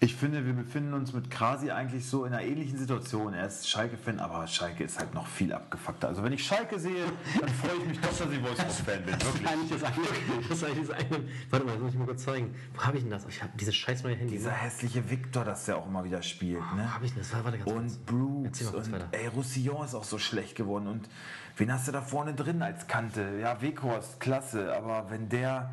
ich 0.00 0.14
finde, 0.14 0.46
wir 0.46 0.52
befinden 0.52 0.94
uns 0.94 1.12
mit 1.12 1.28
Krasi 1.28 1.72
eigentlich 1.72 2.06
so 2.08 2.24
in 2.24 2.32
einer 2.32 2.44
ähnlichen 2.44 2.78
Situation. 2.78 3.34
Er 3.34 3.46
ist 3.48 3.68
Schalke-Fan, 3.68 4.20
aber 4.20 4.46
Schalke 4.46 4.84
ist 4.84 4.96
halt 5.00 5.12
noch 5.12 5.26
viel 5.26 5.52
abgefuckter. 5.52 6.06
Also 6.06 6.22
wenn 6.22 6.32
ich 6.32 6.44
Schalke 6.46 6.78
sehe, 6.78 7.04
dann 7.40 7.48
freue 7.48 7.78
ich 7.80 7.84
mich 7.86 8.00
doch, 8.00 8.08
dass 8.16 8.30
ich 8.30 8.40
Wolfsburg-Fan 8.42 9.04
bin. 9.04 9.14
Das 9.18 9.24
ist 9.28 9.34
Wirklich. 9.34 9.48
eigentlich 9.48 9.70
das 9.70 9.82
eine. 9.82 10.48
Das 10.48 10.64
eigentlich 10.64 10.88
das 10.88 10.96
eine. 10.96 11.24
Warte 11.50 11.66
mal, 11.66 11.72
das 11.72 11.80
muss 11.82 11.92
ich 11.94 11.98
mal 11.98 12.04
kurz 12.06 12.22
zeigen. 12.24 12.54
Wo 12.74 12.82
habe 12.84 12.96
ich 12.96 13.02
denn 13.02 13.10
das? 13.10 13.26
Ich 13.28 13.42
habe 13.42 13.52
dieses 13.58 13.74
scheiß 13.74 14.04
neue 14.04 14.14
Handy. 14.14 14.34
Dieser 14.36 14.52
hässliche 14.52 15.10
Victor, 15.10 15.44
das 15.44 15.64
der 15.64 15.76
auch 15.78 15.86
immer 15.86 16.04
wieder 16.04 16.22
spielt. 16.22 16.60
Wo 16.70 16.76
Ne? 16.76 16.94
habe 16.94 17.04
ich 17.04 17.12
denn 17.14 17.22
das? 17.22 17.32
Warte 17.32 17.58
ganz. 17.58 17.68
Und 17.70 18.06
kurz 18.06 18.60
und 18.62 18.92
weiter. 18.92 19.08
ey, 19.10 19.26
Roussillon 19.26 19.84
ist 19.84 19.94
auch 19.96 20.04
so 20.04 20.18
schlecht 20.18 20.54
geworden. 20.54 20.86
Und 20.86 21.08
wen 21.56 21.72
hast 21.72 21.88
du 21.88 21.92
da 21.92 22.02
vorne 22.02 22.34
drin 22.34 22.62
als 22.62 22.86
Kante? 22.86 23.38
Ja, 23.40 23.60
Weghorst, 23.60 24.20
klasse. 24.20 24.72
Aber 24.76 25.10
wenn 25.10 25.28
der, 25.28 25.70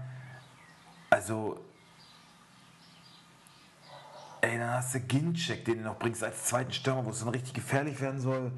also, 1.11 1.59
ey, 4.41 4.57
dann 4.57 4.71
hast 4.71 4.95
du 4.95 4.99
Ginczek, 4.99 5.65
den 5.65 5.79
du 5.79 5.83
noch 5.85 5.97
bringst 5.99 6.23
als 6.23 6.45
zweiten 6.45 6.71
Stürmer, 6.73 7.05
wo 7.05 7.09
es 7.09 7.19
dann 7.19 7.29
richtig 7.29 7.53
gefährlich 7.53 7.99
werden 8.01 8.19
soll. 8.19 8.51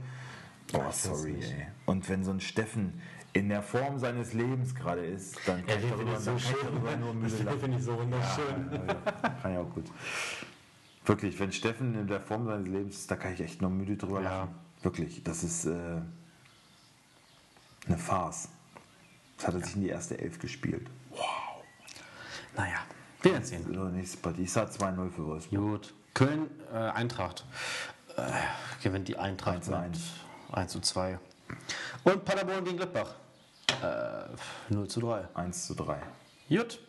Oh, 0.74 0.80
weiß 0.80 0.96
es 0.96 1.04
sorry, 1.04 1.36
ey. 1.42 1.68
Und 1.86 2.08
wenn 2.10 2.24
so 2.24 2.32
ein 2.32 2.42
Steffen 2.42 3.02
in 3.34 3.50
der 3.50 3.62
Form 3.62 4.00
seines 4.00 4.34
Lebens 4.34 4.74
gerade 4.76 5.06
ist, 5.06 5.38
dann 5.46 5.66
kann 5.66 5.80
Ja, 5.80 5.86
ich 5.86 5.90
darüber, 5.92 6.20
so 6.20 6.38
schön. 6.40 6.56
darüber 6.64 6.96
nur 6.98 7.14
müde 7.14 7.44
Das 7.44 7.56
finde 7.56 7.78
ich 7.78 7.84
so 7.84 7.98
wunderschön. 7.98 8.70
Ja, 8.88 9.12
kann 9.42 9.52
ich 9.54 9.58
auch 9.58 9.70
gut. 9.74 9.86
Wirklich, 11.06 11.40
wenn 11.40 11.52
Steffen 11.52 11.94
in 11.96 12.08
der 12.08 12.20
Form 12.20 12.46
seines 12.48 12.68
Lebens 12.68 12.96
ist, 12.98 13.12
da 13.12 13.16
kann 13.16 13.34
ich 13.34 13.42
echt 13.42 13.62
nur 13.62 13.70
müde 13.70 13.96
drüber 13.96 14.22
Ja. 14.22 14.40
lachen. 14.42 14.56
Wirklich, 14.84 15.24
das 15.24 15.44
ist 15.44 15.66
äh, 15.66 16.02
eine 17.88 17.98
Farce. 17.98 18.50
Das 19.38 19.48
hat 19.48 19.54
er 19.56 19.62
sich 19.62 19.76
in 19.76 19.82
die 19.82 19.90
erste 19.90 20.20
Elf 20.20 20.40
gespielt. 20.40 20.88
Naja. 21.12 21.22
Werden 23.22 23.44
sehen. 23.44 23.66
So, 23.74 23.84
nächste 23.86 24.18
Partie. 24.18 24.44
Ich 24.44 24.52
sage 24.52 24.72
2-0 24.72 25.10
für 25.10 25.26
Wolfsburg. 25.26 25.62
Gut. 25.62 25.94
Köln, 26.14 26.50
äh, 26.74 26.78
Eintracht. 26.78 27.46
Äh, 28.16 28.22
gewinnt 28.82 29.08
die 29.08 29.18
Eintracht 29.18 29.58
1 29.58 29.66
zu 29.66 29.78
1. 29.78 30.00
1 30.52 30.72
zu 30.72 30.80
2. 30.80 31.20
Und 32.04 32.26
Paderborn 32.26 32.64
gegen 32.64 32.78
Gladbach. 32.78 33.14
Äh, 33.82 34.74
0 34.74 34.88
zu 34.88 35.02
3. 35.02 35.28
1 35.34 35.68
zu 35.68 35.76
3. 35.76 36.02
Gut. 36.50 36.80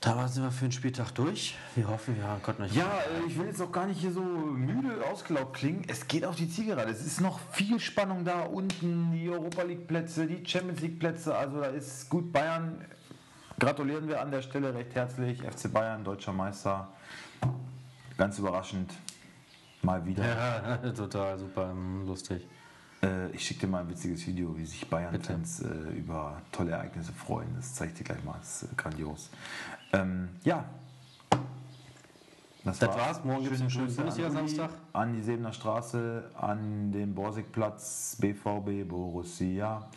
Da 0.00 0.26
sind 0.26 0.42
wir 0.42 0.50
für 0.50 0.64
den 0.64 0.72
Spieltag 0.72 1.12
durch. 1.12 1.56
Wir 1.76 1.86
hoffen, 1.86 2.16
wir 2.16 2.40
konnten 2.42 2.64
euch. 2.64 2.74
Ja, 2.74 2.86
äh, 2.86 3.28
ich 3.28 3.38
will 3.38 3.46
jetzt 3.46 3.62
auch 3.62 3.70
gar 3.70 3.86
nicht 3.86 4.00
hier 4.00 4.10
so 4.10 4.20
müde 4.20 5.04
ausgelaugt 5.06 5.54
klingen. 5.54 5.84
Es 5.86 6.08
geht 6.08 6.24
auf 6.24 6.34
die 6.34 6.50
Zielgerade. 6.50 6.90
Es 6.90 7.06
ist 7.06 7.20
noch 7.20 7.38
viel 7.52 7.78
Spannung 7.78 8.24
da 8.24 8.40
unten. 8.40 9.12
Die 9.12 9.30
Europa 9.30 9.62
League 9.62 9.86
Plätze, 9.86 10.26
die 10.26 10.44
Champions 10.44 10.80
League 10.80 10.98
Plätze. 10.98 11.36
Also 11.36 11.60
da 11.60 11.66
ist 11.66 12.08
gut 12.10 12.32
Bayern. 12.32 12.84
Gratulieren 13.62 14.08
wir 14.08 14.20
an 14.20 14.32
der 14.32 14.42
Stelle 14.42 14.74
recht 14.74 14.92
herzlich. 14.96 15.40
FC 15.40 15.72
Bayern, 15.72 16.02
deutscher 16.02 16.32
Meister. 16.32 16.88
Ganz 18.18 18.36
überraschend. 18.40 18.92
Mal 19.82 20.04
wieder. 20.04 20.26
Ja, 20.26 20.76
total 20.96 21.38
super, 21.38 21.72
lustig. 22.04 22.44
Äh, 23.04 23.30
ich 23.30 23.46
schicke 23.46 23.60
dir 23.60 23.66
mal 23.68 23.82
ein 23.82 23.88
witziges 23.88 24.26
Video, 24.26 24.58
wie 24.58 24.66
sich 24.66 24.90
Bayern-Fans 24.90 25.60
äh, 25.60 25.68
über 25.96 26.42
tolle 26.50 26.72
Ereignisse 26.72 27.12
freuen. 27.12 27.54
Das 27.54 27.72
zeige 27.76 27.92
ich 27.92 27.98
dir 27.98 28.02
gleich 28.02 28.24
mal. 28.24 28.34
Das 28.40 28.64
ist 28.64 28.72
äh, 28.72 28.74
grandios. 28.76 29.30
Ähm, 29.92 30.30
ja. 30.42 30.64
Das 32.64 32.82
war's. 32.82 33.22
Morgen 33.22 33.44
gibt's 33.44 33.58
Schöne 33.58 33.62
einen 33.62 33.70
schönen 33.70 33.94
Bundesliga-Samstag. 33.94 34.70
An 34.70 34.78
die, 34.92 34.98
an 34.98 35.14
die 35.14 35.22
Sebener 35.22 35.52
Straße, 35.52 36.30
an 36.34 36.90
den 36.90 37.14
Borsigplatz, 37.14 38.16
BVB, 38.20 38.88
Borussia. 38.88 39.88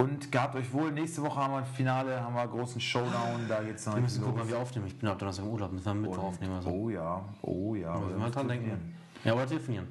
Und 0.00 0.32
gehabt 0.32 0.56
euch 0.56 0.72
wohl. 0.72 0.90
Nächste 0.92 1.20
Woche 1.22 1.38
haben 1.38 1.52
wir 1.52 1.58
ein 1.58 1.66
Finale, 1.66 2.22
haben 2.22 2.34
wir 2.34 2.40
einen 2.42 2.50
großen 2.50 2.80
Showdown. 2.80 3.46
Da 3.48 3.60
geht's 3.60 3.86
noch 3.86 3.94
Wir 3.94 4.02
müssen 4.02 4.22
gucken, 4.22 4.40
wann 4.40 4.48
wir 4.48 4.58
aufnehmen. 4.58 4.86
Ich 4.86 4.98
bin 4.98 5.08
ab 5.08 5.18
Donnerstag 5.18 5.44
im 5.44 5.52
Urlaub. 5.52 5.72
Müssen 5.72 5.84
wir 5.84 5.94
Mittwoch 5.94 6.24
aufnehmen. 6.24 6.54
Also. 6.54 6.70
Oh 6.70 6.88
ja, 6.88 7.22
oh 7.42 7.74
ja. 7.74 7.98
Müssen 7.98 8.20
wir 8.20 8.30
dran 8.30 8.48
denken. 8.48 8.94
Ja, 9.24 9.34
oder 9.34 9.46
telefonieren. 9.46 9.86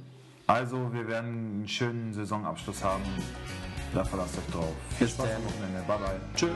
Also, 0.48 0.92
wir 0.92 1.08
werden 1.08 1.30
einen 1.30 1.68
schönen 1.68 2.12
Saisonabschluss 2.12 2.84
haben. 2.84 3.04
Da 3.94 4.04
verlasst 4.04 4.36
euch 4.38 4.48
drauf. 4.52 4.74
Viel 4.98 5.06
Bis 5.08 5.16
Spaß 5.16 5.28
am 5.36 5.46
Wochenende. 5.46 5.84
Bye 5.88 6.00
bye. 6.00 6.20
Tschüss. 6.36 6.50